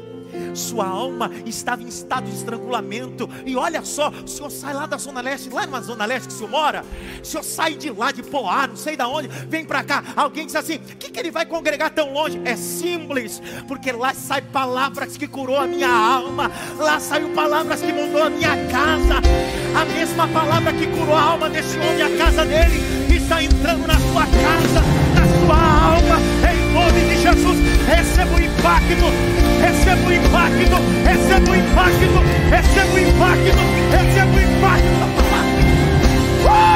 sua 0.55 0.87
alma 0.87 1.31
estava 1.45 1.83
em 1.83 1.87
estado 1.87 2.25
de 2.25 2.35
estrangulamento. 2.35 3.29
E 3.45 3.57
olha 3.57 3.85
só, 3.85 4.11
o 4.11 4.27
senhor 4.27 4.51
sai 4.51 4.75
lá 4.75 4.87
da 4.87 4.97
Zona 4.97 5.21
Leste, 5.21 5.51
lá 5.51 5.67
na 5.67 5.81
Zona 5.81 6.05
Leste 6.05 6.29
que 6.29 6.35
o 6.35 6.37
senhor 6.37 6.51
mora, 6.51 6.85
o 7.23 7.25
senhor 7.25 7.43
sai 7.43 7.75
de 7.75 7.91
lá, 7.91 8.11
de 8.11 8.23
Poá, 8.23 8.67
não 8.67 8.77
sei 8.77 8.97
de 8.97 9.03
onde, 9.05 9.29
vem 9.29 9.65
para 9.65 9.85
cá. 9.85 10.03
Alguém 10.17 10.47
diz 10.47 10.57
assim: 10.57 10.77
o 10.77 10.97
que, 10.97 11.11
que 11.11 11.21
ele 11.21 11.31
vai 11.31 11.47
congregar 11.47 11.91
tão 11.91 12.13
longe? 12.13 12.41
É 12.45 12.57
simples, 12.57 13.41
porque 13.69 13.93
lá 13.93 14.13
sai 14.15 14.43
palavras 14.43 15.17
que 15.17 15.29
curou 15.29 15.59
a 15.59 15.67
minha 15.67 15.91
alma, 15.91 16.51
lá 16.77 16.99
saiu 16.99 17.31
palavras 17.31 17.81
que 17.81 17.93
mudou 17.93 18.25
a 18.25 18.31
minha 18.31 18.57
casa. 18.69 19.21
A 19.81 19.85
mesma 19.85 20.27
palavra 20.29 20.73
que 20.73 20.87
curou 20.87 21.15
a 21.15 21.23
alma 21.23 21.49
desse 21.51 21.79
homem, 21.79 22.03
a 22.03 22.19
casa 22.19 22.45
dele, 22.45 23.15
está 23.27 23.43
entrando 23.43 23.87
na 23.87 23.99
sua 23.99 24.25
casa, 24.25 25.06
sua 25.47 25.95
alma, 25.95 26.19
em 26.51 26.73
nome 26.73 27.01
de 27.01 27.17
Jesus. 27.23 27.59
Receba 27.87 28.35
o 28.35 28.41
impacto, 28.41 29.07
receba 29.61 30.09
o 30.09 30.13
impacto, 30.13 30.77
receba 31.05 31.51
o 31.51 31.55
impacto, 31.55 32.21
receba 32.51 32.93
o 32.93 32.99
impacto, 32.99 33.53
receba 33.93 34.37
o 34.37 34.41
impacto. 34.41 35.07
Uh! 36.47 36.76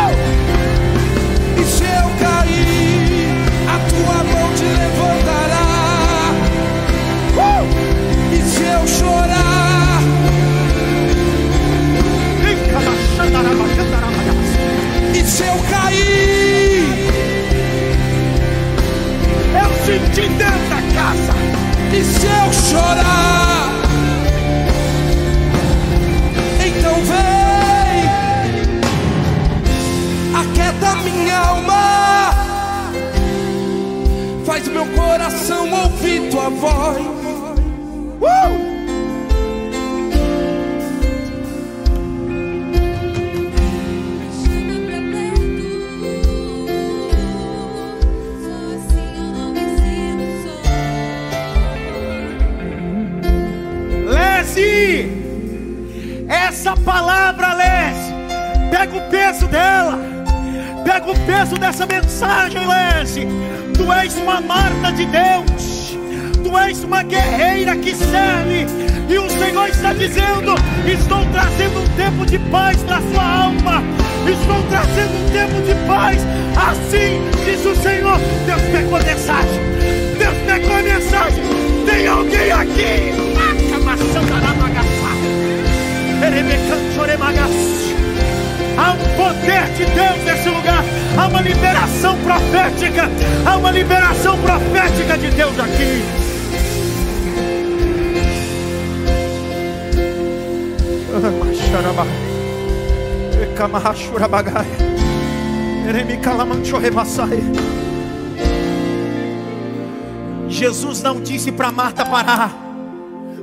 Disse 111.40 111.52
para 111.52 111.72
Marta 111.72 112.04
parar. 112.04 112.54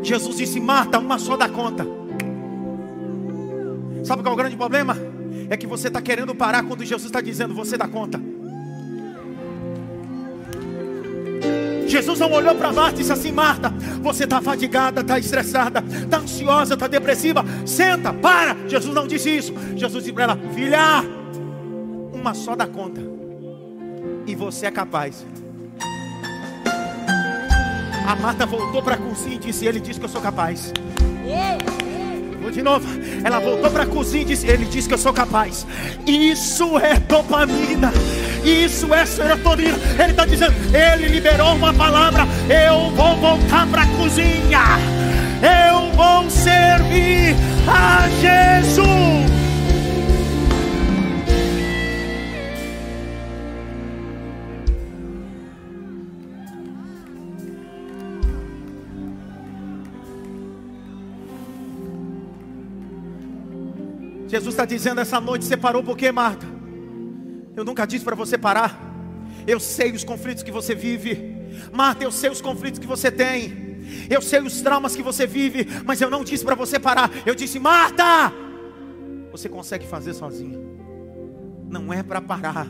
Jesus 0.04 0.38
disse: 0.38 0.60
Marta, 0.60 1.00
uma 1.00 1.18
só 1.18 1.36
dá 1.36 1.50
conta. 1.50 1.84
Sabe 4.04 4.22
qual 4.22 4.34
é 4.34 4.36
o 4.36 4.38
grande 4.38 4.56
problema? 4.56 4.95
É 5.50 5.58
que 5.58 5.66
você 5.66 5.88
está 5.88 6.00
querendo 6.00 6.36
parar 6.36 6.62
quando 6.62 6.86
Jesus 6.86 7.08
está 7.08 7.20
dizendo: 7.20 7.56
Você 7.56 7.76
dá 7.76 7.88
conta. 7.88 8.22
Jesus 11.88 12.20
não 12.20 12.32
olhou 12.32 12.54
para 12.54 12.72
Marta 12.72 12.98
e 12.98 12.98
disse 13.00 13.12
assim: 13.12 13.32
Marta, 13.32 13.74
você 14.00 14.26
está 14.26 14.43
fadigada, 14.43 15.02
está 15.02 15.18
estressada, 15.18 15.84
está 16.04 16.20
ansiosa, 16.20 16.76
está 16.76 16.88
depressiva. 16.88 17.43
Senta, 17.66 18.14
para. 18.14 18.56
Jesus 18.68 18.93
não 18.93 19.08
disse 19.08 19.36
isso. 19.36 19.54
Jesus 19.76 20.04
disse 20.04 20.14
para 20.14 20.26
ela: 20.26 20.39
Filha, 20.54 21.04
uma 22.14 22.36
só 22.36 22.56
dá 22.56 22.68
conta. 22.68 23.02
E 24.28 24.36
você 24.36 24.68
é 24.68 24.72
capaz. 24.72 25.26
A 28.08 28.16
Marta 28.16 28.45
voltou 28.45 28.82
para 28.82 28.95
a 28.95 28.97
cozinha 28.97 29.36
e 29.36 29.38
disse: 29.38 29.66
Ele 29.66 29.82
disse 29.82 29.99
que 29.99 30.05
eu 30.05 30.10
sou 30.10 30.22
capaz. 30.22 30.72
Vou 32.41 32.49
de 32.49 32.62
novo. 32.62 32.88
Ela 33.22 33.38
voltou 33.38 33.70
para 33.70 33.84
a 33.84 33.86
cozinha 33.86 34.22
e 34.22 34.26
disse: 34.28 34.47
Ele 34.47 34.64
disse 34.64 34.88
que 34.88 34.93
eu 34.93 34.97
sou 34.97 35.12
capaz. 35.12 35.68
Isso 36.08 36.80
é 36.80 36.97
dopamina. 37.01 37.91
Isso 38.45 38.93
é 38.93 39.05
serotonina. 39.05 39.78
Ele 40.01 40.12
está 40.12 40.26
dizendo: 40.26 40.53
Ele 40.74 41.10
liberou 41.10 41.53
uma 41.53 41.74
palavra. 41.74 42.26
Eu 42.47 42.91
vou 42.91 43.18
voltar 43.18 43.68
para 43.68 43.82
a 43.82 43.88
cozinha. 43.97 44.62
Eu 45.43 45.91
vou 45.91 46.30
servir 46.30 47.36
a 47.68 48.08
Jesus. 48.22 49.26
Jesus 64.38 64.54
está 64.54 64.66
dizendo 64.66 65.02
essa 65.02 65.20
noite: 65.20 65.46
Você 65.46 65.58
parou 65.58 65.84
por 65.84 65.98
quê, 65.98 66.12
Marta? 66.12 66.46
Eu 67.56 67.66
nunca 67.66 67.86
disse 67.86 68.06
para 68.06 68.16
você 68.16 68.38
parar. 68.38 68.80
Eu 69.48 69.60
sei 69.60 69.92
os 69.92 70.04
conflitos 70.04 70.44
que 70.44 70.52
você 70.52 70.76
vive. 70.76 71.36
Marta, 71.74 72.04
eu 72.04 72.12
sei 72.12 72.30
os 72.30 72.40
conflitos 72.40 72.80
que 72.80 72.86
você 72.86 73.10
tem. 73.10 73.66
Eu 74.10 74.22
sei 74.22 74.42
os 74.42 74.62
traumas 74.62 74.96
que 74.96 75.02
você 75.02 75.26
vive. 75.26 75.66
Mas 75.84 76.00
eu 76.00 76.10
não 76.10 76.24
disse 76.24 76.46
para 76.46 76.54
você 76.54 76.78
parar. 76.78 77.10
Eu 77.26 77.34
disse, 77.34 77.58
Marta, 77.60 78.32
você 79.32 79.50
consegue 79.50 79.88
fazer 79.88 80.14
sozinha. 80.14 80.60
Não 81.68 81.92
é 81.92 82.04
para 82.04 82.22
parar. 82.22 82.68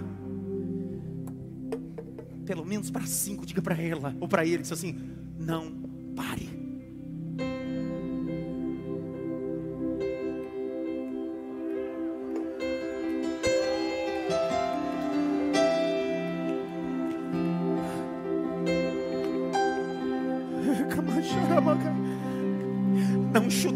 Pelo 2.46 2.66
menos 2.66 2.90
para 2.90 3.06
cinco, 3.06 3.46
diga 3.46 3.62
para 3.62 3.82
ela 3.82 4.16
ou 4.22 4.28
para 4.28 4.46
ele, 4.46 4.60
diz 4.60 4.72
assim: 4.72 4.98
não 5.38 5.70
pare. 6.16 6.57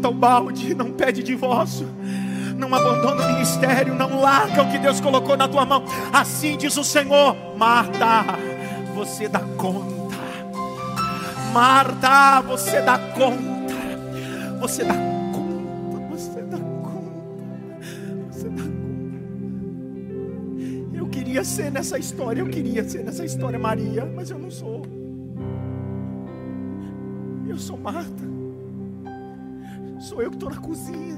Chuta 0.02 0.08
o 0.08 0.12
balde, 0.12 0.74
não 0.74 0.90
pede 0.90 1.22
divórcio, 1.22 1.88
não 2.56 2.74
abandona 2.74 3.24
o 3.24 3.32
ministério, 3.34 3.94
não 3.94 4.20
larga 4.20 4.62
o 4.62 4.70
que 4.70 4.78
Deus 4.78 5.00
colocou 5.00 5.36
na 5.36 5.46
tua 5.46 5.64
mão. 5.64 5.84
Assim 6.12 6.56
diz 6.56 6.76
o 6.76 6.82
Senhor: 6.82 7.36
Marta, 7.56 8.24
você 8.94 9.28
dá 9.28 9.40
conta. 9.56 10.16
Marta, 11.52 12.40
você 12.40 12.80
dá 12.80 12.98
conta. 12.98 13.52
Você 14.60 14.84
dá 14.84 14.94
conta. 14.94 16.00
Você 16.10 16.42
dá 16.42 16.58
conta. 16.58 17.86
Você 18.32 18.48
dá 18.48 18.62
conta. 18.62 19.16
Eu 20.94 21.06
queria 21.08 21.44
ser 21.44 21.70
nessa 21.70 21.96
história, 21.98 22.40
eu 22.40 22.48
queria 22.48 22.82
ser 22.88 23.04
nessa 23.04 23.24
história 23.24 23.58
Maria, 23.58 24.04
mas 24.04 24.30
eu 24.30 24.38
não 24.38 24.50
sou. 24.50 24.82
Eu 27.48 27.58
sou 27.58 27.76
Marta. 27.76 28.41
Sou 30.12 30.20
eu 30.20 30.28
que 30.28 30.36
estou 30.36 30.50
na 30.50 30.60
cozinha. 30.60 31.16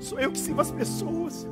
Sou 0.00 0.18
eu 0.18 0.32
que 0.32 0.38
sirvo 0.38 0.60
as 0.60 0.72
pessoas. 0.72 1.46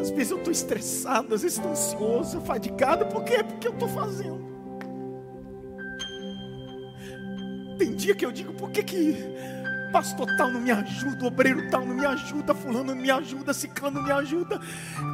Às 0.00 0.08
vezes 0.08 0.30
eu 0.30 0.38
estou 0.38 0.50
estressado, 0.50 1.34
às 1.34 1.42
vezes 1.42 1.58
estou 1.58 1.70
ansioso, 1.70 2.40
fadigado. 2.40 3.04
Por 3.06 3.24
quê? 3.24 3.44
Porque 3.44 3.68
eu 3.68 3.72
estou 3.72 3.88
fazendo. 3.90 4.40
Tem 7.76 7.94
dia 7.94 8.14
que 8.14 8.24
eu 8.24 8.32
digo, 8.32 8.54
por 8.54 8.70
que 8.70 8.82
que 8.82 9.16
pastor 9.92 10.26
tal 10.38 10.50
não 10.50 10.62
me 10.62 10.70
ajuda, 10.70 11.26
obreiro 11.26 11.70
tal 11.70 11.84
não 11.84 11.94
me 11.94 12.06
ajuda, 12.06 12.54
fulano 12.54 12.94
não 12.94 13.02
me 13.02 13.10
ajuda, 13.10 13.52
ciclano 13.52 13.98
não 13.98 14.02
me 14.02 14.12
ajuda. 14.12 14.58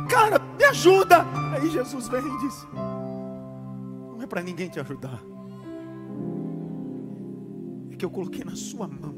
Cara, 0.08 0.38
me 0.38 0.64
ajuda. 0.64 1.26
Aí 1.56 1.68
Jesus 1.70 2.06
vem 2.06 2.20
e 2.20 2.38
diz: 2.38 2.68
Não 2.72 4.22
é 4.22 4.28
para 4.28 4.42
ninguém 4.42 4.68
te 4.68 4.78
ajudar. 4.78 5.31
Que 8.02 8.06
eu 8.06 8.10
coloquei 8.10 8.42
na 8.42 8.56
sua 8.56 8.88
mão. 8.88 9.14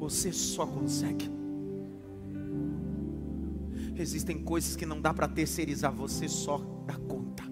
Você 0.00 0.32
só 0.32 0.66
consegue. 0.66 1.30
Existem 3.96 4.42
coisas 4.42 4.74
que 4.74 4.84
não 4.84 5.00
dá 5.00 5.14
para 5.14 5.28
terceirizar, 5.28 5.92
você 5.92 6.28
só 6.28 6.58
dá 6.84 6.94
conta. 6.96 7.44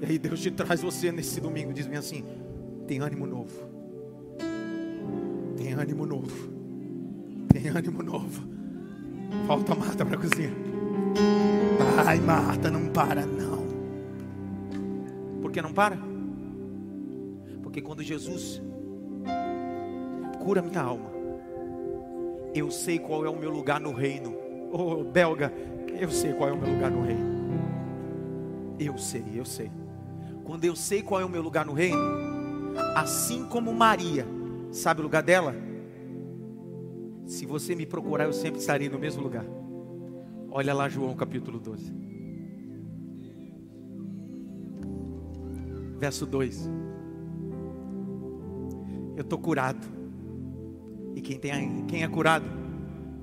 E 0.00 0.06
aí 0.06 0.18
Deus 0.18 0.40
te 0.40 0.50
traz 0.50 0.80
você 0.80 1.12
nesse 1.12 1.42
domingo, 1.42 1.74
diz 1.74 1.86
bem 1.86 1.98
assim: 1.98 2.24
tem 2.86 3.00
ânimo 3.00 3.26
novo. 3.26 3.68
Tem 5.58 5.74
ânimo 5.74 6.06
novo. 6.06 6.50
Tem 7.52 7.68
ânimo 7.68 8.02
novo. 8.02 8.48
Volta 9.46 9.74
Marta 9.74 10.06
para 10.06 10.16
a 10.16 10.20
cozinha. 10.20 10.54
Ai, 12.02 12.18
Marta, 12.18 12.70
não 12.70 12.88
para 12.88 13.26
não. 13.26 13.66
Por 15.42 15.52
que 15.52 15.60
não 15.60 15.74
para? 15.74 15.98
Porque 17.62 17.82
quando 17.82 18.02
Jesus 18.02 18.62
cura 20.46 20.62
minha 20.62 20.80
alma, 20.80 21.10
eu 22.54 22.70
sei 22.70 23.00
qual 23.00 23.26
é 23.26 23.28
o 23.28 23.36
meu 23.36 23.50
lugar 23.50 23.80
no 23.80 23.92
reino. 23.92 24.32
Ô 24.70 24.92
oh, 24.92 25.04
belga, 25.04 25.52
eu 26.00 26.08
sei 26.08 26.32
qual 26.34 26.48
é 26.48 26.52
o 26.52 26.56
meu 26.56 26.72
lugar 26.72 26.88
no 26.88 27.02
reino. 27.02 27.36
Eu 28.78 28.96
sei, 28.96 29.24
eu 29.34 29.44
sei. 29.44 29.72
Quando 30.44 30.64
eu 30.64 30.76
sei 30.76 31.02
qual 31.02 31.20
é 31.20 31.24
o 31.24 31.28
meu 31.28 31.42
lugar 31.42 31.66
no 31.66 31.72
reino, 31.72 31.98
assim 32.94 33.44
como 33.46 33.74
Maria 33.74 34.24
sabe 34.70 35.00
o 35.00 35.02
lugar 35.02 35.24
dela, 35.24 35.52
se 37.24 37.44
você 37.44 37.74
me 37.74 37.84
procurar, 37.84 38.26
eu 38.26 38.32
sempre 38.32 38.60
estarei 38.60 38.88
no 38.88 39.00
mesmo 39.00 39.24
lugar. 39.24 39.44
Olha 40.48 40.72
lá 40.72 40.88
João 40.88 41.16
capítulo 41.16 41.58
12. 41.58 41.92
Verso 45.98 46.24
2. 46.24 46.70
Eu 49.16 49.22
estou 49.22 49.40
curado. 49.40 49.95
E 51.16 51.22
quem, 51.22 51.38
tem, 51.38 51.86
quem 51.86 52.02
é 52.02 52.08
curado, 52.08 52.44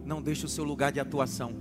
não 0.03 0.19
deixa 0.19 0.47
o 0.47 0.49
seu 0.49 0.63
lugar 0.63 0.91
de 0.91 0.99
atuação. 0.99 1.51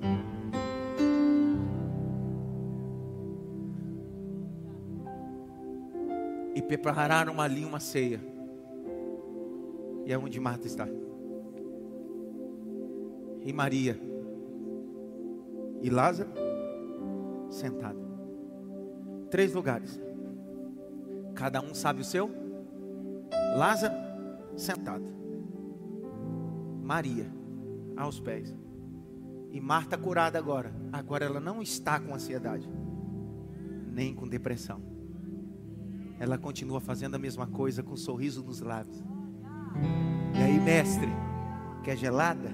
E 6.55 6.63
prepararam 6.63 7.39
ali 7.39 7.67
uma 7.67 7.79
ceia. 7.79 8.19
E 10.07 10.13
é 10.13 10.17
onde 10.17 10.41
Marta 10.41 10.67
está. 10.67 10.89
E 13.45 13.53
Maria. 13.53 14.01
E 15.83 15.91
Lázaro 15.91 16.31
sentado. 17.51 18.01
Três 19.31 19.53
lugares. 19.53 20.01
Cada 21.35 21.61
um 21.61 21.75
sabe 21.75 22.01
o 22.01 22.05
seu. 22.05 22.31
Lázaro 23.55 23.95
sentado. 24.57 25.22
Maria 26.83 27.31
aos 27.97 28.21
pés. 28.21 28.55
E 29.51 29.61
Marta 29.61 29.97
curada 29.97 30.39
agora. 30.39 30.75
Agora 30.93 31.25
ela 31.25 31.41
não 31.41 31.63
está 31.63 32.01
com 32.01 32.15
ansiedade, 32.15 32.69
nem 33.93 34.15
com 34.15 34.27
depressão. 34.27 34.83
Ela 36.19 36.39
continua 36.39 36.81
fazendo 36.81 37.15
a 37.15 37.19
mesma 37.19 37.47
coisa 37.47 37.83
com 37.83 37.93
um 37.93 37.97
sorriso 37.97 38.43
nos 38.43 38.61
lábios. 38.61 39.03
E 40.35 40.43
aí, 40.43 40.59
mestre, 40.61 41.09
quer 41.83 41.97
gelada? 41.97 42.51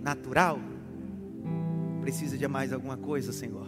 Natural? 0.00 0.58
Precisa 2.00 2.38
de 2.38 2.48
mais 2.48 2.72
alguma 2.72 2.96
coisa, 2.96 3.32
Senhor? 3.32 3.66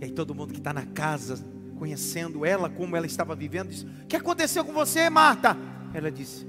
E 0.00 0.04
aí 0.04 0.12
todo 0.12 0.34
mundo 0.34 0.52
que 0.52 0.58
está 0.58 0.72
na 0.72 0.86
casa, 0.86 1.42
conhecendo 1.78 2.44
ela, 2.44 2.68
como 2.68 2.96
ela 2.96 3.06
estava 3.06 3.34
vivendo, 3.34 3.70
diz: 3.70 3.82
O 3.82 4.06
que 4.06 4.16
aconteceu 4.16 4.64
com 4.64 4.72
você, 4.72 5.08
Marta? 5.10 5.56
Ela 5.94 6.10
disse: 6.10 6.46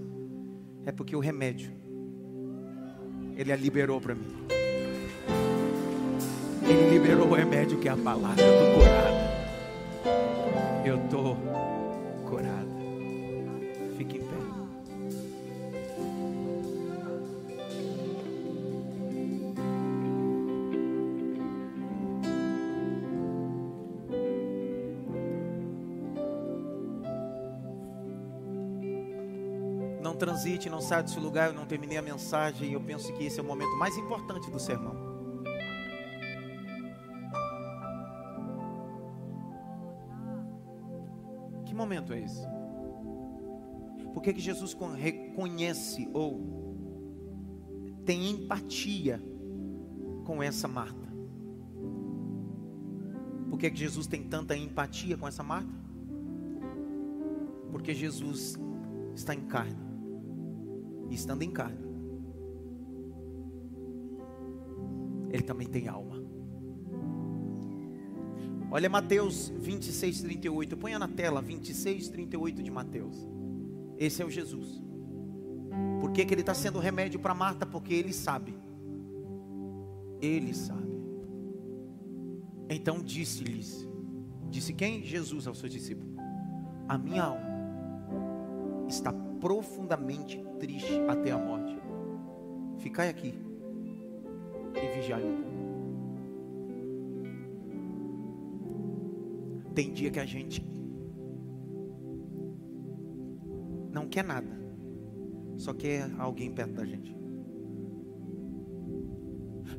É 0.86 0.92
porque 0.92 1.16
o 1.16 1.20
remédio, 1.20 1.72
Ele 3.36 3.52
a 3.52 3.56
liberou 3.56 4.02
para 4.02 4.16
mim. 4.16 4.28
Ele 6.64 6.90
liberou 6.90 7.28
o 7.28 7.34
remédio 7.34 7.80
que 7.80 7.88
é 7.88 7.92
a 7.92 7.98
palavra. 7.98 8.44
Eu 8.44 8.54
estou 8.54 8.74
curada. 8.80 9.32
Eu 10.86 10.96
estou 11.06 11.38
curada. 12.28 12.71
Transite, 30.22 30.70
não 30.70 30.80
saia 30.80 31.02
desse 31.02 31.20
lugar. 31.20 31.50
Eu 31.50 31.56
não 31.56 31.66
terminei 31.66 31.98
a 31.98 32.02
mensagem. 32.02 32.72
Eu 32.72 32.80
penso 32.82 33.12
que 33.14 33.26
esse 33.26 33.40
é 33.40 33.44
o 33.44 33.46
momento 33.46 33.76
mais 33.78 33.98
importante 33.98 34.52
do 34.52 34.60
sermão. 34.60 34.96
Que 41.66 41.74
momento 41.74 42.14
é 42.14 42.22
esse? 42.22 42.46
Por 44.14 44.22
que, 44.22 44.34
que 44.34 44.40
Jesus 44.40 44.76
con- 44.76 44.94
reconhece 44.94 46.08
ou 46.14 46.76
tem 48.06 48.30
empatia 48.30 49.20
com 50.24 50.44
essa 50.44 50.68
Marta? 50.68 51.10
Por 53.50 53.58
que, 53.58 53.72
que 53.72 53.78
Jesus 53.78 54.06
tem 54.06 54.24
tanta 54.24 54.56
empatia 54.56 55.18
com 55.18 55.28
essa 55.28 55.42
Marta? 55.42 55.74
Porque 57.72 57.94
Jesus 57.94 58.60
está 59.16 59.34
em 59.34 59.42
carne. 59.48 59.91
Estando 61.14 61.44
em 61.44 61.52
carne, 61.52 61.92
ele 65.30 65.44
também 65.44 65.68
tem 65.68 65.88
alma. 65.88 66.22
Olha 68.72 68.90
Mateus 68.90 69.50
26, 69.50 70.22
38. 70.22 70.78
Ponha 70.78 70.98
na 70.98 71.08
tela 71.08 71.42
26, 71.42 72.08
38 72.08 72.64
de 72.64 72.72
Mateus. 72.72 73.28
Esse 73.98 74.22
é 74.22 74.26
o 74.26 74.30
Jesus. 74.30 74.82
Por 76.00 76.12
que, 76.12 76.26
que 76.26 76.34
ele 76.34 76.42
está 76.42 76.54
sendo 76.54 76.80
remédio 76.80 77.20
para 77.20 77.34
Marta? 77.34 77.66
Porque 77.66 77.94
ele 77.94 78.14
sabe. 78.14 78.58
Ele 80.22 80.54
sabe. 80.54 81.02
Então 82.70 83.04
disse-lhes: 83.04 83.86
Disse 84.50 84.74
quem? 84.74 85.04
Jesus 85.04 85.48
aos 85.48 85.60
seus 85.60 85.72
discípulos: 85.72 86.16
A 86.88 86.98
minha 86.98 87.24
alma 87.24 87.52
está 88.88 89.12
profundamente 89.42 90.42
triste 90.62 90.94
até 91.08 91.32
a 91.32 91.38
morte. 91.38 91.76
Ficai 92.78 93.10
aqui 93.10 93.34
e 94.76 94.96
vigiai 94.96 95.24
um 95.24 95.42
pouco. 95.42 95.52
Tem 99.74 99.92
dia 99.92 100.12
que 100.12 100.20
a 100.20 100.26
gente 100.26 100.64
não 103.92 104.08
quer 104.08 104.24
nada, 104.24 104.60
só 105.58 105.74
quer 105.74 106.12
alguém 106.20 106.52
perto 106.52 106.74
da 106.74 106.86
gente. 106.86 107.16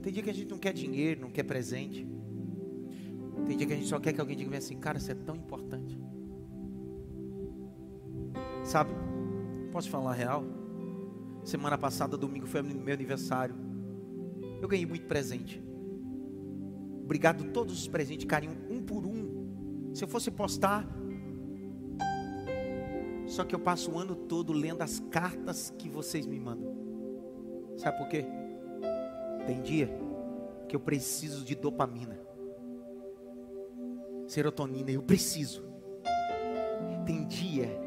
Tem 0.03 0.12
dia 0.12 0.22
que 0.22 0.30
a 0.30 0.35
gente 0.35 0.51
não 0.51 0.59
quer 0.59 0.72
dinheiro, 0.72 1.20
não 1.20 1.30
quer 1.30 1.45
presente. 1.45 2.05
Tem 3.47 3.57
dia 3.57 3.66
que 3.66 3.72
a 3.72 3.76
gente 3.76 3.89
só 3.89 4.01
quer 4.01 4.12
que 4.12 4.20
alguém 4.20 4.37
diga 4.37 4.59
assim, 4.59 4.76
cara, 4.78 4.99
você 4.99 5.12
é 5.12 5.14
tão 5.14 5.37
importante. 5.37 5.97
Sabe, 8.64 8.91
posso 9.70 9.89
falar 9.89 10.11
a 10.11 10.14
real? 10.14 10.62
Semana 11.45 11.76
passada, 11.76 12.16
domingo, 12.16 12.47
foi 12.47 12.62
meu 12.62 12.95
aniversário. 12.95 13.55
Eu 14.61 14.68
ganhei 14.68 14.86
muito 14.86 15.07
presente. 15.07 15.62
Obrigado 17.03 17.45
a 17.45 17.49
todos 17.49 17.80
os 17.80 17.88
presentes, 17.88 18.26
carinho, 18.26 18.57
um 18.70 18.80
por 18.80 19.05
um. 19.05 19.93
Se 19.93 20.05
eu 20.05 20.09
fosse 20.09 20.30
postar, 20.30 20.86
só 23.26 23.45
que 23.45 23.55
eu 23.55 23.59
passo 23.59 23.90
o 23.90 23.99
ano 23.99 24.14
todo 24.14 24.53
lendo 24.53 24.82
as 24.82 25.01
cartas 25.11 25.74
que 25.76 25.88
vocês 25.88 26.26
me 26.26 26.38
mandam. 26.38 26.76
Sabe 27.76 27.99
por 27.99 28.09
quê? 28.09 28.24
Tem 29.47 29.61
dia 29.62 29.90
que 30.68 30.76
eu 30.76 30.80
preciso 30.80 31.45
de 31.45 31.55
dopamina, 31.55 32.18
serotonina, 34.28 34.90
eu 34.90 35.03
preciso. 35.03 35.64
Tem 37.05 37.26
dia 37.26 37.82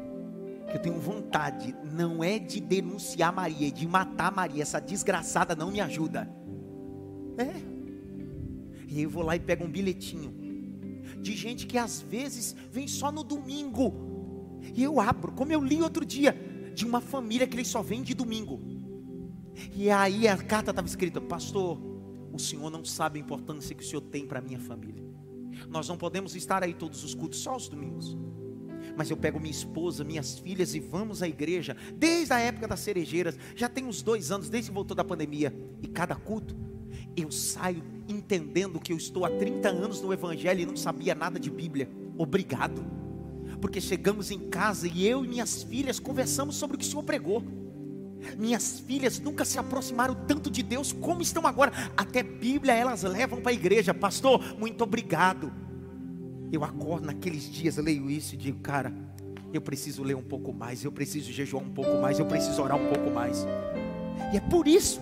que 0.66 0.76
eu 0.76 0.82
tenho 0.82 0.98
vontade, 0.98 1.74
não 1.92 2.22
é 2.22 2.38
de 2.38 2.60
denunciar 2.60 3.32
Maria, 3.32 3.70
de 3.70 3.86
matar 3.86 4.34
Maria. 4.34 4.62
Essa 4.62 4.80
desgraçada 4.80 5.54
não 5.54 5.70
me 5.70 5.80
ajuda. 5.80 6.28
É. 7.38 7.60
E 8.88 9.02
eu 9.02 9.10
vou 9.10 9.22
lá 9.22 9.36
e 9.36 9.40
pego 9.40 9.64
um 9.64 9.70
bilhetinho 9.70 10.46
de 11.20 11.34
gente 11.34 11.66
que 11.66 11.78
às 11.78 12.00
vezes 12.00 12.54
vem 12.70 12.86
só 12.86 13.10
no 13.10 13.22
domingo. 13.22 14.60
E 14.74 14.82
eu 14.82 15.00
abro, 15.00 15.32
como 15.32 15.52
eu 15.52 15.62
li 15.62 15.80
outro 15.80 16.04
dia, 16.04 16.32
de 16.74 16.84
uma 16.84 17.00
família 17.00 17.46
que 17.46 17.56
eles 17.56 17.68
só 17.68 17.82
vêm 17.82 18.02
de 18.02 18.14
domingo. 18.14 18.60
E 19.74 19.90
aí 19.90 20.28
a 20.28 20.36
carta 20.36 20.70
estava 20.70 20.86
escrita: 20.86 21.20
Pastor, 21.20 21.80
o 22.32 22.38
senhor 22.38 22.70
não 22.70 22.84
sabe 22.84 23.18
a 23.18 23.22
importância 23.22 23.74
que 23.74 23.82
o 23.82 23.86
senhor 23.86 24.02
tem 24.02 24.26
para 24.26 24.40
minha 24.40 24.60
família. 24.60 25.04
Nós 25.68 25.88
não 25.88 25.96
podemos 25.96 26.36
estar 26.36 26.62
aí 26.62 26.74
todos 26.74 27.02
os 27.02 27.14
cultos, 27.14 27.38
só 27.40 27.56
os 27.56 27.68
domingos. 27.68 28.16
Mas 28.96 29.10
eu 29.10 29.16
pego 29.16 29.38
minha 29.38 29.50
esposa, 29.50 30.02
minhas 30.02 30.38
filhas 30.38 30.74
e 30.74 30.80
vamos 30.80 31.22
à 31.22 31.28
igreja, 31.28 31.76
desde 31.94 32.32
a 32.32 32.38
época 32.38 32.66
das 32.66 32.80
cerejeiras, 32.80 33.38
já 33.54 33.68
tem 33.68 33.84
uns 33.84 34.02
dois 34.02 34.30
anos, 34.30 34.48
desde 34.48 34.70
que 34.70 34.74
voltou 34.74 34.96
da 34.96 35.04
pandemia. 35.04 35.54
E 35.82 35.86
cada 35.86 36.14
culto, 36.14 36.56
eu 37.16 37.30
saio 37.30 37.82
entendendo 38.08 38.80
que 38.80 38.92
eu 38.92 38.96
estou 38.96 39.24
há 39.24 39.30
30 39.30 39.68
anos 39.68 40.00
no 40.00 40.12
Evangelho 40.12 40.60
e 40.60 40.66
não 40.66 40.76
sabia 40.76 41.14
nada 41.14 41.38
de 41.38 41.50
Bíblia. 41.50 41.88
Obrigado. 42.16 42.84
Porque 43.60 43.80
chegamos 43.80 44.30
em 44.30 44.38
casa 44.48 44.88
e 44.88 45.06
eu 45.06 45.24
e 45.24 45.28
minhas 45.28 45.62
filhas 45.62 45.98
conversamos 45.98 46.56
sobre 46.56 46.76
o 46.76 46.78
que 46.78 46.84
o 46.84 46.88
Senhor 46.88 47.02
pregou. 47.02 47.42
Minhas 48.36 48.80
filhas 48.80 49.20
nunca 49.20 49.44
se 49.44 49.58
aproximaram 49.58 50.14
tanto 50.26 50.50
de 50.50 50.62
Deus 50.62 50.92
como 50.92 51.22
estão 51.22 51.46
agora. 51.46 51.72
Até 51.96 52.22
Bíblia 52.22 52.74
elas 52.74 53.02
levam 53.02 53.40
para 53.40 53.50
a 53.50 53.54
igreja. 53.54 53.94
Pastor, 53.94 54.58
muito 54.58 54.82
obrigado. 54.82 55.52
Eu 56.56 56.64
acordo 56.64 57.06
naqueles 57.06 57.52
dias, 57.52 57.76
leio 57.76 58.08
isso 58.08 58.34
e 58.34 58.38
digo, 58.38 58.60
cara, 58.60 58.90
eu 59.52 59.60
preciso 59.60 60.02
ler 60.02 60.16
um 60.16 60.22
pouco 60.22 60.54
mais, 60.54 60.82
eu 60.82 60.90
preciso 60.90 61.30
jejuar 61.30 61.62
um 61.62 61.68
pouco 61.68 62.00
mais, 62.00 62.18
eu 62.18 62.24
preciso 62.24 62.62
orar 62.62 62.78
um 62.78 62.88
pouco 62.88 63.10
mais. 63.10 63.46
E 64.32 64.38
é 64.38 64.40
por 64.40 64.66
isso 64.66 64.98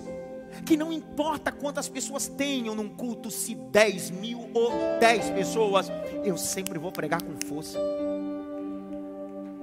que 0.67 0.77
não 0.77 0.93
importa 0.93 1.53
quantas 1.53 1.89
pessoas 1.89 2.27
tenham 2.27 2.75
num 2.75 2.89
culto, 2.89 3.31
se 3.31 3.55
10 3.55 4.11
mil 4.11 4.51
ou 4.53 4.73
10 4.99 5.31
pessoas, 5.31 5.93
eu 6.25 6.37
sempre 6.37 6.77
vou 6.77 6.91
pregar 6.91 7.23
com 7.23 7.37
força. 7.47 7.79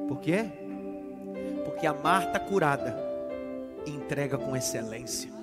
Por 0.08 0.22
quê? 0.22 0.46
Porque 1.66 1.86
a 1.86 1.94
Marta 1.94 2.40
curada 2.40 2.98
entrega 3.86 4.38
com 4.38 4.56
excelência. 4.56 5.41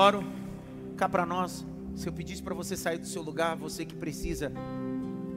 Oro 0.00 0.24
cá 0.96 1.08
para 1.08 1.26
nós. 1.26 1.66
Se 1.94 2.08
eu 2.08 2.12
pedisse 2.12 2.42
para 2.42 2.54
você 2.54 2.76
sair 2.76 2.98
do 2.98 3.06
seu 3.06 3.22
lugar, 3.22 3.54
você 3.56 3.84
que 3.84 3.94
precisa 3.94 4.50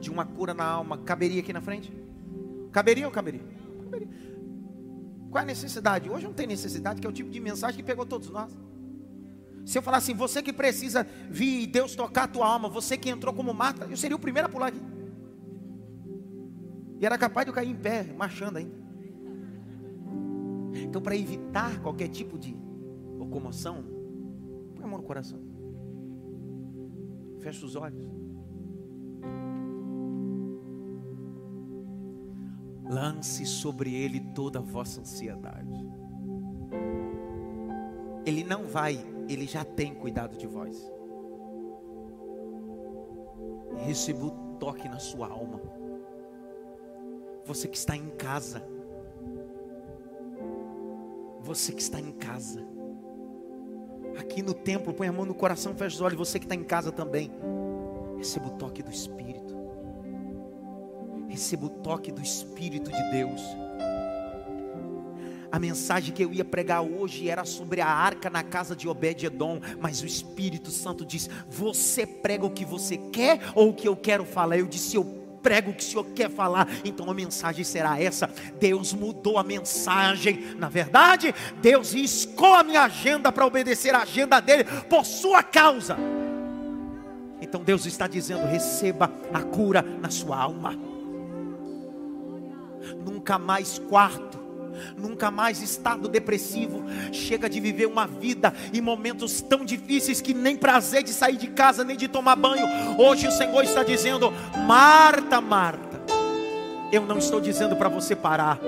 de 0.00 0.10
uma 0.10 0.24
cura 0.24 0.54
na 0.54 0.64
alma, 0.64 0.98
caberia 0.98 1.40
aqui 1.40 1.52
na 1.52 1.60
frente? 1.60 1.92
Caberia 2.72 3.06
ou 3.06 3.12
caberia? 3.12 3.42
caberia. 3.84 4.08
Qual 5.30 5.40
é 5.40 5.42
a 5.42 5.46
necessidade? 5.46 6.08
Hoje 6.08 6.24
não 6.24 6.32
tem 6.32 6.46
necessidade, 6.46 7.00
que 7.00 7.06
é 7.06 7.10
o 7.10 7.12
tipo 7.12 7.30
de 7.30 7.40
mensagem 7.40 7.76
que 7.76 7.82
pegou 7.82 8.06
todos 8.06 8.30
nós. 8.30 8.56
Se 9.66 9.78
eu 9.78 9.82
falar 9.82 9.98
assim, 9.98 10.14
você 10.14 10.42
que 10.42 10.52
precisa 10.52 11.06
vir 11.30 11.66
Deus 11.66 11.94
tocar 11.94 12.24
a 12.24 12.28
tua 12.28 12.46
alma, 12.46 12.68
você 12.68 12.96
que 12.96 13.08
entrou 13.08 13.34
como 13.34 13.52
Marta, 13.52 13.86
eu 13.86 13.96
seria 13.96 14.16
o 14.16 14.20
primeiro 14.20 14.48
a 14.48 14.50
pular 14.50 14.68
aqui. 14.68 14.80
E 17.00 17.06
era 17.06 17.18
capaz 17.18 17.44
de 17.44 17.50
eu 17.50 17.54
cair 17.54 17.68
em 17.68 17.76
pé, 17.76 18.04
marchando 18.16 18.56
ainda. 18.58 18.84
Então, 20.74 21.02
para 21.02 21.16
evitar 21.16 21.80
qualquer 21.80 22.08
tipo 22.08 22.38
de 22.38 22.56
locomoção, 23.18 23.93
põe 24.84 24.88
a 24.88 24.90
mão 24.90 24.98
no 24.98 25.04
coração. 25.04 25.40
Fecha 27.40 27.64
os 27.64 27.74
olhos. 27.74 28.06
Lance 32.84 33.46
sobre 33.46 33.94
ele 33.94 34.20
toda 34.34 34.58
a 34.58 34.62
vossa 34.62 35.00
ansiedade. 35.00 35.74
Ele 38.26 38.44
não 38.44 38.64
vai, 38.64 38.98
ele 39.28 39.46
já 39.46 39.64
tem 39.64 39.94
cuidado 39.94 40.36
de 40.36 40.46
vós. 40.46 40.90
Receba 43.86 44.26
o 44.26 44.30
toque 44.58 44.88
na 44.88 44.98
sua 44.98 45.28
alma. 45.28 45.60
Você 47.46 47.68
que 47.68 47.76
está 47.76 47.96
em 47.96 48.10
casa. 48.10 48.62
Você 51.40 51.72
que 51.72 51.82
está 51.82 52.00
em 52.00 52.12
casa. 52.12 52.73
Aqui 54.18 54.42
no 54.42 54.54
templo, 54.54 54.92
põe 54.92 55.08
a 55.08 55.12
mão 55.12 55.24
no 55.24 55.34
coração, 55.34 55.74
fecha 55.74 55.96
os 55.96 56.00
olhos. 56.00 56.18
Você 56.18 56.38
que 56.38 56.44
está 56.44 56.54
em 56.54 56.64
casa 56.64 56.92
também. 56.92 57.30
Receba 58.16 58.46
o 58.46 58.50
toque 58.50 58.82
do 58.82 58.90
Espírito. 58.90 59.54
Receba 61.28 61.66
o 61.66 61.70
toque 61.70 62.12
do 62.12 62.22
Espírito 62.22 62.90
de 62.90 63.10
Deus. 63.10 63.40
A 65.54 65.58
mensagem 65.60 66.12
que 66.12 66.24
eu 66.24 66.32
ia 66.32 66.44
pregar 66.44 66.82
hoje 66.82 67.28
era 67.28 67.44
sobre 67.44 67.80
a 67.80 67.86
arca 67.86 68.28
na 68.28 68.42
casa 68.42 68.74
de 68.74 68.88
Obed-Edom, 68.88 69.60
mas 69.78 70.02
o 70.02 70.06
Espírito 70.06 70.70
Santo 70.70 71.06
diz: 71.06 71.30
Você 71.48 72.04
prega 72.04 72.44
o 72.44 72.50
que 72.50 72.64
você 72.64 72.96
quer 72.96 73.40
ou 73.54 73.68
o 73.68 73.72
que 73.72 73.86
eu 73.86 73.94
quero 73.94 74.24
falar? 74.24 74.58
Eu 74.58 74.66
disse: 74.66 74.96
Eu 74.96 75.23
prego 75.44 75.70
o 75.70 75.74
que 75.74 75.84
o 75.84 75.86
Senhor 75.86 76.04
quer 76.06 76.30
falar, 76.30 76.66
então 76.84 77.08
a 77.08 77.14
mensagem 77.14 77.62
será 77.62 78.00
essa. 78.00 78.28
Deus 78.58 78.92
mudou 78.92 79.38
a 79.38 79.44
mensagem, 79.44 80.56
na 80.58 80.68
verdade, 80.68 81.32
Deus 81.60 81.92
riscou 81.92 82.54
a 82.54 82.64
minha 82.64 82.82
agenda 82.82 83.30
para 83.30 83.46
obedecer 83.46 83.94
a 83.94 84.02
agenda 84.02 84.40
dele 84.40 84.64
por 84.88 85.04
sua 85.04 85.42
causa. 85.42 85.96
Então 87.40 87.62
Deus 87.62 87.84
está 87.84 88.06
dizendo: 88.06 88.46
receba 88.46 89.12
a 89.32 89.42
cura 89.42 89.82
na 90.00 90.10
sua 90.10 90.38
alma 90.38 90.94
nunca 93.04 93.38
mais 93.38 93.78
quarto, 93.78 94.38
nunca 94.96 95.30
mais 95.30 95.60
estado 95.60 96.08
depressivo. 96.08 96.84
Chega 97.12 97.48
de 97.48 97.60
viver 97.60 97.86
uma 97.86 98.06
vida 98.06 98.52
em 98.72 98.80
momentos 98.80 99.40
tão 99.40 99.64
difíceis 99.64 100.20
que 100.20 100.34
nem 100.34 100.56
prazer 100.56 101.02
de 101.02 101.10
sair 101.10 101.36
de 101.36 101.48
casa, 101.48 101.84
nem 101.84 101.96
de 101.96 102.08
tomar 102.08 102.36
banho. 102.36 102.66
Hoje 102.98 103.26
o 103.26 103.32
Senhor 103.32 103.62
está 103.64 103.82
dizendo: 103.82 104.32
Marta, 104.66 105.40
Marta, 105.40 106.00
eu 106.92 107.04
não 107.06 107.18
estou 107.18 107.40
dizendo 107.40 107.76
para 107.76 107.88
você 107.88 108.14
parar. 108.14 108.58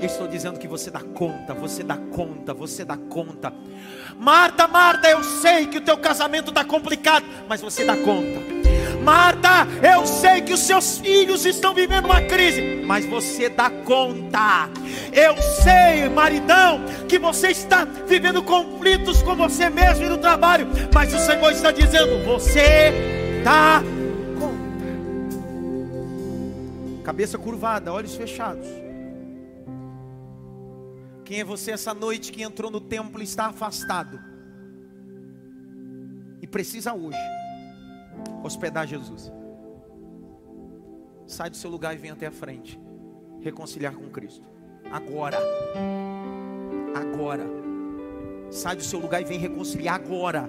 Eu 0.00 0.06
estou 0.06 0.28
dizendo 0.28 0.60
que 0.60 0.68
você 0.68 0.92
dá 0.92 1.00
conta, 1.00 1.52
você 1.52 1.82
dá 1.82 1.96
conta, 1.96 2.54
você 2.54 2.84
dá 2.84 2.96
conta. 2.96 3.52
Marta, 4.16 4.68
Marta, 4.68 5.08
eu 5.08 5.24
sei 5.24 5.66
que 5.66 5.78
o 5.78 5.80
teu 5.80 5.96
casamento 5.96 6.50
está 6.50 6.64
complicado, 6.64 7.24
mas 7.48 7.60
você 7.60 7.84
dá 7.84 7.96
conta. 7.96 8.40
Marta, 9.02 9.37
eu 9.82 10.06
sei 10.06 10.40
que 10.42 10.52
os 10.52 10.60
seus 10.60 10.98
filhos 10.98 11.44
estão 11.46 11.74
vivendo 11.74 12.06
uma 12.06 12.22
crise, 12.22 12.82
mas 12.84 13.06
você 13.06 13.48
dá 13.48 13.70
conta. 13.70 14.68
Eu 15.12 15.40
sei, 15.40 16.08
maridão, 16.08 16.80
que 17.08 17.18
você 17.18 17.48
está 17.48 17.84
vivendo 17.84 18.42
conflitos 18.42 19.22
com 19.22 19.34
você 19.36 19.70
mesmo 19.70 20.04
e 20.04 20.08
no 20.08 20.18
trabalho, 20.18 20.66
mas 20.92 21.12
o 21.14 21.18
Senhor 21.18 21.52
está 21.52 21.70
dizendo: 21.70 22.24
você 22.24 22.92
dá 23.44 23.82
conta. 24.38 24.84
Cabeça 27.04 27.38
curvada, 27.38 27.92
olhos 27.92 28.14
fechados. 28.14 28.66
Quem 31.24 31.40
é 31.40 31.44
você 31.44 31.72
essa 31.72 31.92
noite 31.92 32.32
que 32.32 32.42
entrou 32.42 32.70
no 32.70 32.80
templo 32.80 33.20
e 33.20 33.24
está 33.24 33.46
afastado? 33.46 34.18
E 36.40 36.46
precisa 36.46 36.94
hoje 36.94 37.37
hospedar 38.42 38.86
Jesus. 38.86 39.32
Sai 41.26 41.50
do 41.50 41.56
seu 41.56 41.70
lugar 41.70 41.94
e 41.94 41.98
vem 41.98 42.10
até 42.10 42.26
a 42.26 42.30
frente. 42.30 42.80
Reconciliar 43.40 43.94
com 43.94 44.08
Cristo. 44.10 44.46
Agora. 44.90 45.38
Agora. 46.94 47.44
Sai 48.50 48.76
do 48.76 48.82
seu 48.82 48.98
lugar 48.98 49.20
e 49.20 49.24
vem 49.24 49.38
reconciliar 49.38 49.96
agora. 49.96 50.48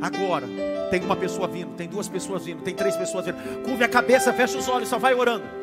Agora. 0.00 0.46
Tem 0.90 1.02
uma 1.02 1.16
pessoa 1.16 1.46
vindo, 1.46 1.74
tem 1.76 1.88
duas 1.88 2.08
pessoas 2.08 2.44
vindo, 2.44 2.62
tem 2.62 2.74
três 2.74 2.96
pessoas 2.96 3.24
vindo. 3.26 3.62
Curve 3.62 3.84
a 3.84 3.88
cabeça, 3.88 4.32
fecha 4.32 4.58
os 4.58 4.68
olhos, 4.68 4.88
só 4.88 4.98
vai 4.98 5.14
orando. 5.14 5.59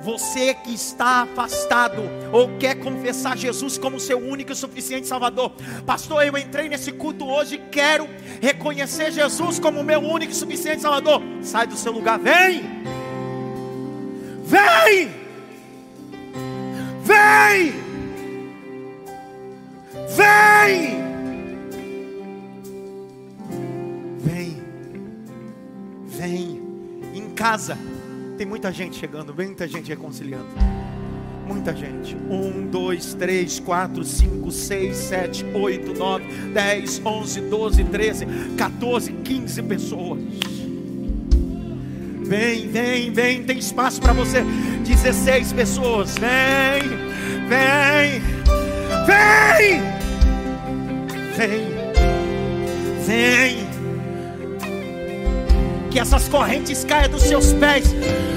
Você 0.00 0.54
que 0.54 0.72
está 0.72 1.22
afastado 1.22 2.02
ou 2.32 2.56
quer 2.56 2.76
confessar 2.76 3.36
Jesus 3.36 3.76
como 3.76 3.98
seu 3.98 4.18
único 4.18 4.52
e 4.52 4.54
suficiente 4.54 5.08
Salvador, 5.08 5.52
pastor, 5.84 6.24
eu 6.24 6.36
entrei 6.38 6.68
nesse 6.68 6.92
culto 6.92 7.26
hoje 7.26 7.56
e 7.56 7.58
quero 7.58 8.08
reconhecer 8.40 9.10
Jesus 9.10 9.58
como 9.58 9.82
meu 9.82 10.00
único 10.00 10.32
e 10.32 10.36
suficiente 10.36 10.82
Salvador. 10.82 11.20
Sai 11.42 11.66
do 11.66 11.76
seu 11.76 11.92
lugar, 11.92 12.18
vem, 12.18 12.62
vem, 14.44 15.10
vem, 17.02 17.74
vem, 20.08 20.98
vem, 24.20 24.62
vem! 26.06 26.62
Em 27.14 27.30
casa 27.30 27.76
tem 28.38 28.46
muita 28.46 28.72
gente 28.72 28.96
chegando, 28.96 29.34
muita 29.34 29.66
gente 29.66 29.88
reconciliando. 29.88 30.46
Muita 31.44 31.74
gente. 31.74 32.14
Um, 32.14 32.68
dois, 32.70 33.12
três, 33.14 33.58
quatro, 33.58 34.04
cinco, 34.04 34.52
seis, 34.52 34.96
sete, 34.96 35.44
oito, 35.54 35.92
nove, 35.98 36.24
dez, 36.54 37.02
onze, 37.04 37.40
doze, 37.40 37.82
treze, 37.82 38.26
14, 38.56 39.12
15 39.12 39.62
pessoas. 39.64 40.20
Vem, 42.22 42.68
vem, 42.68 43.10
vem, 43.12 43.42
tem 43.42 43.58
espaço 43.58 44.00
para 44.00 44.12
você. 44.12 44.44
16 44.86 45.52
pessoas. 45.54 46.14
Vem, 46.18 46.82
vem, 47.48 48.20
vem, 49.06 49.82
vem, 51.34 51.68
vem 53.04 53.67
que 55.90 55.98
essas 55.98 56.28
correntes 56.28 56.84
caiam 56.84 57.10
dos 57.10 57.22
seus 57.22 57.52
pés. 57.54 57.84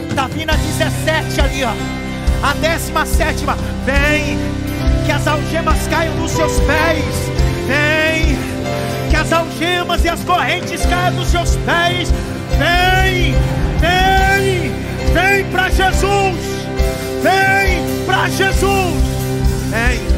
Está 0.09 0.27
vindo 0.27 0.49
a 0.49 0.55
17 0.55 1.41
ali, 1.41 1.63
ó. 1.63 1.73
A 2.43 2.53
17, 2.53 3.45
vem. 3.85 4.37
Que 5.05 5.11
as 5.11 5.27
algemas 5.27 5.87
caiam 5.87 6.15
dos 6.15 6.31
seus 6.31 6.53
pés. 6.61 7.05
Vem. 7.67 8.37
Que 9.09 9.15
as 9.15 9.31
algemas 9.31 10.03
e 10.03 10.09
as 10.09 10.23
correntes 10.23 10.85
caiam 10.85 11.15
dos 11.15 11.27
seus 11.27 11.55
pés. 11.57 12.11
Vem, 12.57 13.33
vem, 13.79 14.71
vem 15.13 15.45
para 15.51 15.69
Jesus. 15.69 16.61
Vem 17.21 18.05
para 18.05 18.29
Jesus. 18.29 19.01
Vem. 19.69 20.11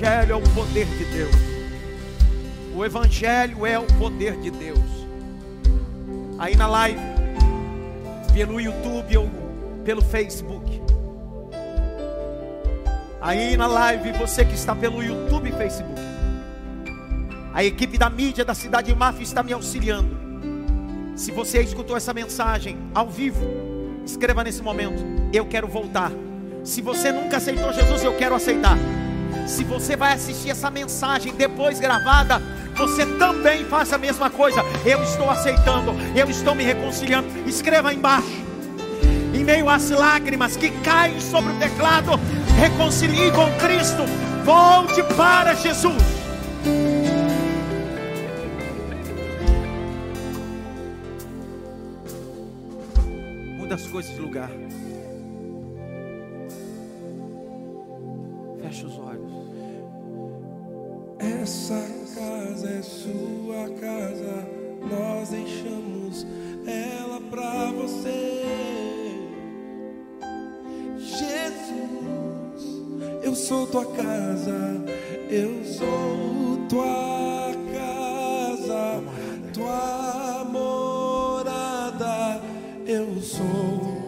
Evangelho 0.00 0.32
é 0.32 0.36
o 0.36 0.40
poder 0.54 0.86
de 0.86 1.04
Deus. 1.04 1.34
O 2.74 2.82
Evangelho 2.82 3.66
é 3.66 3.78
o 3.78 3.84
poder 3.84 4.34
de 4.40 4.50
Deus. 4.50 4.78
Aí 6.38 6.56
na 6.56 6.66
live, 6.66 6.98
pelo 8.32 8.58
YouTube 8.58 9.18
ou 9.18 9.30
pelo 9.84 10.00
Facebook. 10.00 10.80
Aí 13.20 13.58
na 13.58 13.66
live, 13.66 14.12
você 14.12 14.42
que 14.42 14.54
está 14.54 14.74
pelo 14.74 15.02
YouTube 15.04 15.50
e 15.50 15.52
Facebook. 15.52 16.00
A 17.52 17.62
equipe 17.62 17.98
da 17.98 18.08
mídia 18.08 18.42
da 18.42 18.54
cidade 18.54 18.90
de 18.90 18.98
Mafia 18.98 19.22
está 19.22 19.42
me 19.42 19.52
auxiliando. 19.52 20.16
Se 21.14 21.30
você 21.30 21.60
escutou 21.60 21.94
essa 21.94 22.14
mensagem 22.14 22.78
ao 22.94 23.10
vivo, 23.10 23.46
escreva 24.06 24.42
nesse 24.42 24.62
momento: 24.62 25.04
Eu 25.30 25.44
quero 25.44 25.68
voltar. 25.68 26.10
Se 26.64 26.80
você 26.80 27.12
nunca 27.12 27.36
aceitou 27.36 27.70
Jesus, 27.70 28.02
eu 28.02 28.16
quero 28.16 28.34
aceitar. 28.34 28.78
Se 29.50 29.64
você 29.64 29.96
vai 29.96 30.12
assistir 30.12 30.50
essa 30.50 30.70
mensagem 30.70 31.34
depois 31.34 31.80
gravada, 31.80 32.40
você 32.76 33.04
também 33.18 33.64
faz 33.64 33.92
a 33.92 33.98
mesma 33.98 34.30
coisa. 34.30 34.62
Eu 34.86 35.02
estou 35.02 35.28
aceitando, 35.28 35.92
eu 36.14 36.30
estou 36.30 36.54
me 36.54 36.62
reconciliando. 36.62 37.26
Escreva 37.48 37.90
aí 37.90 37.96
embaixo. 37.96 38.28
Em 39.34 39.42
meio 39.42 39.68
às 39.68 39.90
lágrimas 39.90 40.56
que 40.56 40.70
caem 40.82 41.20
sobre 41.20 41.52
o 41.52 41.58
teclado, 41.58 42.12
reconcilie 42.60 43.32
com 43.32 43.50
Cristo, 43.58 44.04
volte 44.44 45.02
para 45.16 45.52
Jesus. 45.54 46.00
Muda 53.58 53.74
as 53.74 53.86
coisas 53.88 54.14
de 54.14 54.20
lugar. 54.20 54.50
Eu 73.30 73.36
sou 73.36 73.64
tua 73.64 73.84
casa, 73.84 74.84
eu 75.30 75.64
sou 75.64 76.58
tua 76.68 77.52
casa, 77.72 79.00
tua 79.54 80.44
morada, 80.50 82.40
eu 82.84 83.22
sou. 83.22 84.00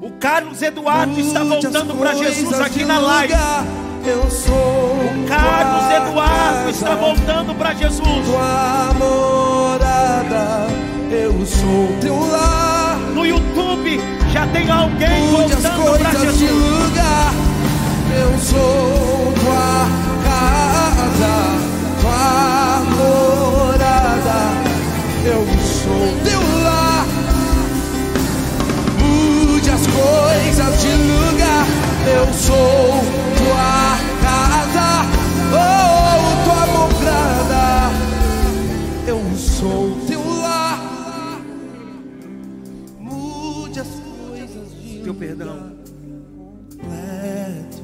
O 0.00 0.12
Carlos 0.20 0.62
Eduardo 0.62 1.18
está 1.18 1.42
Mude 1.42 1.66
as 1.66 1.72
voltando 1.72 1.98
para 1.98 2.14
Jesus 2.14 2.60
aqui 2.60 2.84
na 2.84 3.00
live. 3.00 3.32
lugar, 3.32 3.66
Eu 4.06 4.30
sou 4.30 4.96
Carlos 5.26 5.86
tua 5.86 5.96
Eduardo 5.96 6.54
casa, 6.54 6.70
está 6.70 6.94
voltando 6.94 7.52
para 7.58 7.74
Jesus. 7.74 8.26
tua 8.28 8.94
morada, 8.96 10.68
eu 11.10 11.32
sou 11.44 11.98
teu 12.00 12.30
lar. 12.30 12.96
No 13.12 13.26
YouTube 13.26 14.17
já 14.38 14.46
tem 14.46 14.70
alguém 14.70 15.32
Mude 15.32 15.52
as 15.52 15.62
voltando 15.62 15.98
para 15.98 16.10
coisas 16.10 16.38
de 16.38 16.46
Jesus. 16.46 16.50
lugar. 16.50 17.32
Eu 18.20 18.38
sou 18.38 19.34
tua 19.40 19.88
casa, 20.24 21.34
tua 22.00 22.84
morada. 22.96 24.40
Eu 25.24 25.44
sou 25.66 26.06
teu 26.24 26.40
lar. 26.62 27.04
Mude 29.00 29.70
as 29.70 29.84
coisas 29.88 30.80
de 30.82 30.88
lugar. 30.88 31.66
Eu 32.06 32.32
sou 32.32 33.04
tua 33.38 33.98
casa, 33.98 34.07
perdão. 45.18 45.72
completo. 46.70 47.82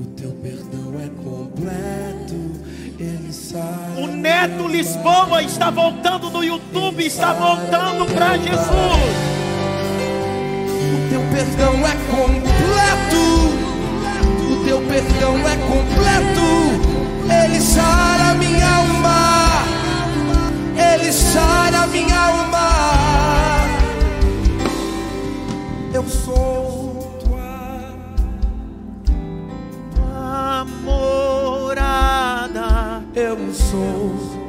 O 0.00 0.04
teu 0.16 0.30
perdão 0.42 1.00
é 1.00 1.08
completo. 1.22 2.34
Ele. 2.98 3.30
O 4.02 4.06
Neto 4.08 4.66
Lisboa 4.66 5.42
está 5.42 5.70
voltando 5.70 6.30
no 6.30 6.42
YouTube, 6.42 7.06
está 7.06 7.32
voltando 7.32 8.06
para 8.12 8.36
Jesus. 8.36 8.66
O 10.92 11.08
teu 11.08 11.20
perdão 11.30 11.74
é 11.86 11.94
completo. 12.10 13.26
O 14.50 14.64
teu 14.64 14.80
perdão 14.82 15.36
é 15.48 15.56
completo. 15.56 16.46
Ele 17.44 17.60
sara 17.60 18.34
minha 18.34 18.76
alma. 18.76 19.62
Ele 20.76 21.12
sara 21.12 21.86
minha 21.86 22.18
alma. 22.18 23.45
Sou 26.08 27.20
tua 27.24 27.84
Morada. 30.84 33.02
Eu 33.14 33.36
sou 33.52 34.45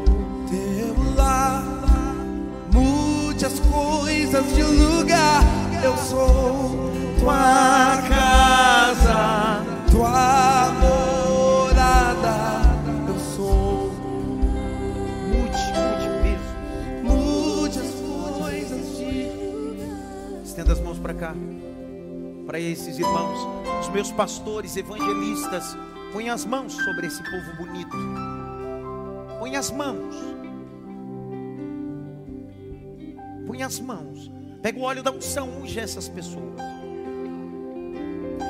Para 22.58 22.66
esses 22.66 22.98
irmãos, 22.98 23.38
os 23.82 23.90
meus 23.90 24.12
pastores, 24.12 24.76
evangelistas, 24.76 25.78
põe 26.12 26.28
as 26.28 26.44
mãos 26.44 26.74
sobre 26.74 27.06
esse 27.06 27.22
povo 27.22 27.56
bonito. 27.56 27.96
Põe 29.38 29.56
as 29.56 29.70
mãos. 29.70 30.16
Põe 33.46 33.62
as 33.62 33.80
mãos. 33.80 34.32
Pega 34.60 34.80
o 34.80 34.82
óleo 34.82 35.04
da 35.04 35.12
unção, 35.12 35.48
unge 35.62 35.80
essas 35.80 36.10
pessoas. 36.10 36.60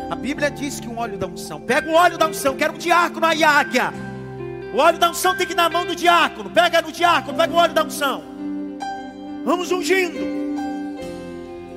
A 0.09 0.15
Bíblia 0.15 0.49
diz 0.49 0.79
que 0.79 0.87
um 0.87 0.99
óleo 0.99 1.17
da 1.17 1.27
unção. 1.27 1.59
Pega 1.59 1.91
o 1.91 1.93
óleo 1.93 2.17
da 2.17 2.27
unção, 2.27 2.55
quero 2.55 2.75
um 2.75 2.77
diácono 2.77 3.25
aí, 3.25 3.43
águia. 3.43 3.91
O 4.73 4.77
óleo 4.77 4.99
da 4.99 5.09
unção 5.09 5.35
tem 5.35 5.45
que 5.45 5.51
ir 5.51 5.57
na 5.57 5.69
mão 5.69 5.85
do 5.85 5.93
diácono. 5.93 6.49
Pega 6.49 6.81
no 6.81 6.93
diácono, 6.93 7.37
pega 7.37 7.53
o 7.53 7.57
óleo 7.57 7.73
da 7.73 7.83
unção. 7.83 8.23
Vamos 9.43 9.69
ungindo. 9.69 10.17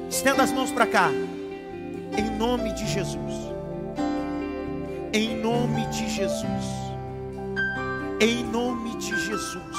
Estenda 0.08 0.44
as 0.44 0.52
mãos 0.52 0.70
para 0.70 0.86
cá. 0.86 1.10
Em 2.20 2.28
nome 2.36 2.70
de 2.74 2.86
Jesus. 2.86 3.34
Em 5.14 5.40
nome 5.40 5.86
de 5.86 6.06
Jesus. 6.06 6.66
Em 8.20 8.44
nome 8.44 8.94
de 8.98 9.08
Jesus. 9.08 9.78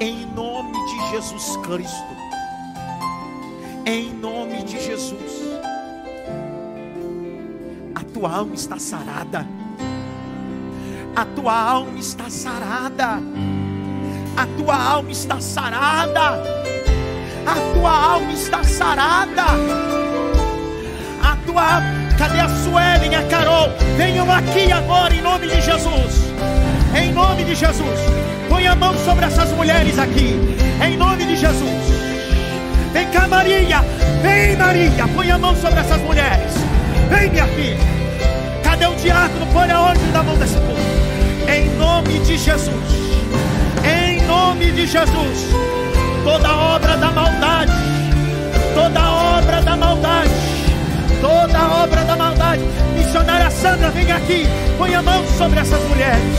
Em 0.00 0.24
nome 0.36 0.78
de 0.86 1.10
Jesus 1.10 1.56
Cristo. 1.66 2.16
Em 3.84 4.14
nome 4.14 4.62
de 4.62 4.80
Jesus. 4.80 5.42
A 7.96 8.04
tua 8.14 8.36
alma 8.36 8.54
está 8.54 8.78
sarada. 8.78 9.44
A 11.16 11.24
tua 11.24 11.60
alma 11.60 11.98
está 11.98 12.30
sarada. 12.30 13.20
A 14.36 14.46
tua 14.56 14.76
alma 14.76 15.10
está 15.10 15.40
sarada. 15.40 16.40
A 17.44 17.74
tua 17.74 17.90
alma 17.90 18.32
está 18.32 18.62
sarada. 18.62 20.01
Tua. 21.52 21.82
Cadê 22.16 22.40
a 22.40 22.48
Suelen, 22.48 23.14
a 23.14 23.22
Carol? 23.24 23.68
Venham 23.96 24.30
aqui 24.32 24.72
agora 24.72 25.14
em 25.14 25.20
nome 25.20 25.46
de 25.46 25.60
Jesus. 25.60 26.32
Em 26.96 27.12
nome 27.12 27.44
de 27.44 27.54
Jesus. 27.54 27.98
Põe 28.48 28.66
a 28.66 28.74
mão 28.74 28.94
sobre 29.04 29.26
essas 29.26 29.50
mulheres 29.52 29.98
aqui. 29.98 30.38
Em 30.82 30.96
nome 30.96 31.24
de 31.26 31.36
Jesus. 31.36 31.70
Vem 32.92 33.06
cá, 33.08 33.28
Maria. 33.28 33.84
Vem, 34.22 34.56
Maria. 34.56 35.08
Põe 35.14 35.30
a 35.30 35.38
mão 35.38 35.54
sobre 35.56 35.80
essas 35.80 36.00
mulheres. 36.00 36.54
Vem, 37.10 37.30
minha 37.30 37.46
filha. 37.48 37.76
Cadê 38.62 38.86
o 38.86 38.94
diácono? 38.94 39.46
Põe 39.52 39.70
a 39.70 39.80
ordem 39.80 40.06
na 40.12 40.22
mão 40.22 40.36
desse 40.36 40.54
povo. 40.54 41.52
Em 41.54 41.68
nome 41.76 42.18
de 42.20 42.38
Jesus. 42.38 42.74
Em 43.84 44.22
nome 44.22 44.70
de 44.72 44.86
Jesus. 44.86 45.48
Toda 46.24 46.50
obra 46.50 46.96
da 46.96 47.10
maldade. 47.10 47.72
Toda 48.74 49.10
obra 49.10 49.60
da 49.60 49.76
maldade. 49.76 50.31
Toda 51.22 51.84
obra 51.84 52.02
da 52.04 52.16
maldade. 52.16 52.64
Missionária 52.96 53.48
Sandra, 53.48 53.90
vem 53.90 54.10
aqui. 54.10 54.44
Põe 54.76 54.92
a 54.96 55.02
mão 55.02 55.24
sobre 55.38 55.60
essas 55.60 55.80
mulheres. 55.84 56.36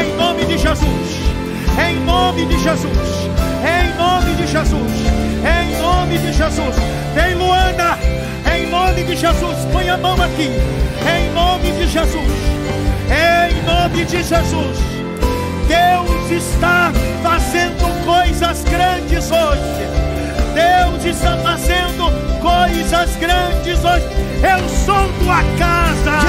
Em 0.00 0.16
nome 0.16 0.46
de 0.46 0.56
Jesus. 0.56 1.34
Em 1.78 2.00
nome 2.00 2.46
de 2.46 2.58
Jesus. 2.58 2.90
Em 3.62 3.94
nome 3.98 4.34
de 4.36 4.46
Jesus. 4.46 4.92
Em 5.44 5.78
nome 5.78 6.16
de 6.16 6.32
Jesus. 6.32 6.74
Vem 7.14 7.34
Luana. 7.34 7.98
Em 8.50 8.70
nome 8.70 9.04
de 9.04 9.14
Jesus. 9.14 9.58
Põe 9.70 9.90
a 9.90 9.98
mão 9.98 10.14
aqui. 10.14 10.48
Em 11.06 11.30
nome 11.34 11.70
de 11.72 11.86
Jesus. 11.86 12.32
Em 13.10 13.62
nome 13.66 14.06
de 14.06 14.22
Jesus. 14.22 14.78
Deus 15.68 16.30
está 16.30 16.90
fazendo 17.22 18.04
coisas 18.06 18.64
grandes 18.64 19.30
hoje. 19.30 19.93
Deus 20.54 21.04
está 21.04 21.36
fazendo 21.38 22.10
coisas 22.40 23.16
grandes 23.16 23.84
hoje. 23.84 24.06
Eu 24.42 24.68
sou 24.68 25.08
tua 25.18 25.42
casa. 25.58 26.20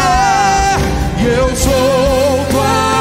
E 1.20 1.26
eu 1.26 1.56
sou 1.56 2.46
tua 2.52 2.64
casa, 2.64 2.95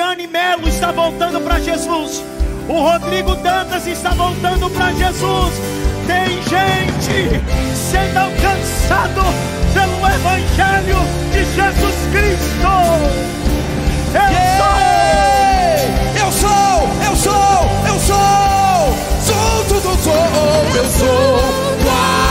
Tatiane 0.00 0.26
Melo 0.26 0.66
está 0.66 0.90
voltando 0.92 1.38
para 1.42 1.60
Jesus. 1.60 2.24
O 2.66 2.72
Rodrigo 2.72 3.34
Dantas 3.36 3.86
está 3.86 4.10
voltando 4.10 4.70
para 4.70 4.94
Jesus. 4.94 5.52
Tem 6.06 6.40
gente 6.42 7.44
sendo 7.74 8.16
alcançado 8.16 9.20
pelo 9.74 9.98
Evangelho 10.08 10.96
de 11.32 11.44
Jesus 11.44 11.94
Cristo. 12.12 12.70
Eu 14.14 14.20
Yeah! 14.22 14.80
Eu 16.18 16.32
sou, 16.32 16.88
eu 17.06 17.16
sou, 17.16 17.68
eu 17.86 18.00
sou, 18.00 18.96
sou 19.20 19.64
tudo 19.68 20.02
sou, 20.02 20.14
eu 20.76 20.86
sou 20.90 21.60
tua 21.82 22.29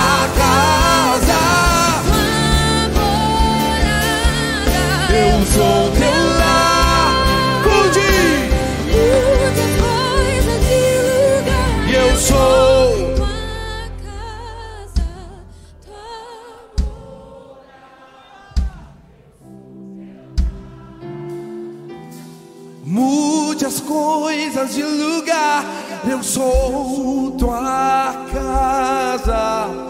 Mude 22.83 23.65
as 23.65 23.79
coisas 23.79 24.73
de 24.73 24.83
lugar, 24.83 25.63
eu 26.09 26.23
sou 26.23 27.31
tua 27.37 28.25
casa. 28.31 29.89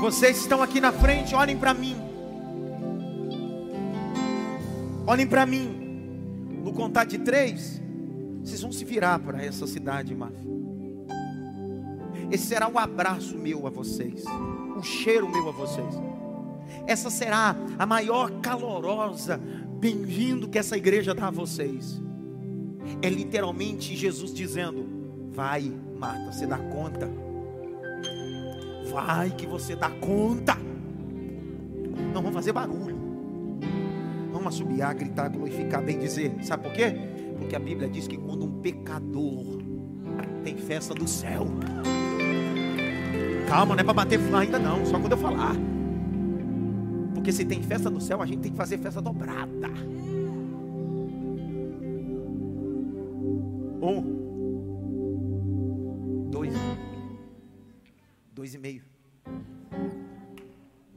Vocês 0.00 0.38
estão 0.38 0.60
aqui 0.62 0.80
na 0.80 0.90
frente, 0.90 1.34
olhem 1.34 1.56
para 1.56 1.72
mim. 1.72 1.96
Olhem 5.06 5.26
para 5.26 5.46
mim. 5.46 5.78
No 6.64 6.72
contar 6.72 7.04
de 7.04 7.18
três, 7.18 7.81
vocês 8.42 8.60
vão 8.60 8.72
se 8.72 8.84
virar 8.84 9.18
para 9.20 9.42
essa 9.42 9.66
cidade, 9.66 10.14
Maf. 10.14 10.34
Esse 12.30 12.46
será 12.46 12.68
o 12.68 12.78
abraço 12.78 13.36
meu 13.36 13.66
a 13.66 13.70
vocês, 13.70 14.24
o 14.76 14.82
cheiro 14.82 15.28
meu 15.30 15.48
a 15.48 15.52
vocês. 15.52 15.94
Essa 16.86 17.10
será 17.10 17.54
a 17.78 17.86
maior 17.86 18.30
calorosa 18.40 19.40
bem-vindo 19.78 20.48
que 20.48 20.58
essa 20.58 20.76
igreja 20.76 21.14
dá 21.14 21.28
a 21.28 21.30
vocês. 21.30 22.00
É 23.00 23.08
literalmente 23.08 23.94
Jesus 23.94 24.32
dizendo: 24.32 24.86
Vai, 25.30 25.72
Marta, 25.98 26.32
você 26.32 26.46
dá 26.46 26.58
conta. 26.58 27.10
Vai 28.90 29.30
que 29.30 29.46
você 29.46 29.76
dá 29.76 29.90
conta. 29.90 30.56
Não 32.12 32.22
vamos 32.22 32.34
fazer 32.34 32.52
barulho. 32.52 32.96
Vamos 34.32 34.54
assobiar, 34.54 34.94
gritar, 34.94 35.28
glorificar, 35.28 35.82
bem 35.82 35.98
dizer. 35.98 36.34
Sabe 36.42 36.64
por 36.64 36.72
quê? 36.72 37.11
Porque 37.42 37.56
a 37.56 37.58
Bíblia 37.58 37.88
diz 37.88 38.06
que 38.06 38.16
quando 38.16 38.46
um 38.46 38.60
pecador 38.60 39.60
tem 40.44 40.56
festa 40.56 40.94
do 40.94 41.08
céu. 41.08 41.46
Calma, 43.48 43.74
não 43.74 43.80
é 43.80 43.84
para 43.84 43.92
bater 43.92 44.20
ainda 44.34 44.58
não, 44.58 44.86
só 44.86 44.98
quando 44.98 45.12
eu 45.12 45.18
falar. 45.18 45.54
Porque 47.12 47.32
se 47.32 47.44
tem 47.44 47.60
festa 47.62 47.90
no 47.90 48.00
céu, 48.00 48.22
a 48.22 48.26
gente 48.26 48.40
tem 48.40 48.52
que 48.52 48.56
fazer 48.56 48.78
festa 48.78 49.02
dobrada. 49.02 49.68
Um, 53.82 54.02
dois, 56.30 56.54
dois 58.32 58.54
e 58.54 58.58
meio, 58.58 58.82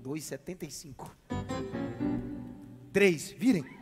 dois 0.02 0.24
setenta 0.24 0.64
e 0.64 0.72
cinco, 0.72 1.14
três, 2.94 3.32
virem. 3.32 3.75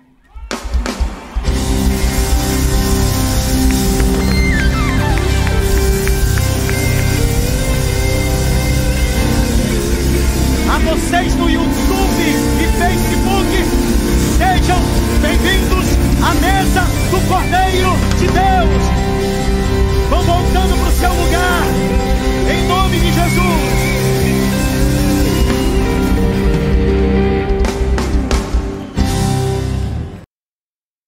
Vocês 10.94 11.34
no 11.38 11.50
YouTube 11.50 12.24
e 12.62 12.68
Facebook, 12.78 13.50
sejam 14.38 14.80
bem-vindos 15.24 15.88
à 16.22 16.34
mesa 16.36 16.82
do 17.10 17.28
Cordeiro 17.28 17.98
de 18.20 18.28
Deus. 18.28 18.84
Vão 20.12 20.22
voltando 20.22 20.78
para 20.78 20.89
o 20.89 20.91
seu 20.91 21.14
lugar, 21.14 21.64
em 22.48 22.68
nome 22.68 23.00
de 23.00 23.12
Jesus. 23.12 23.83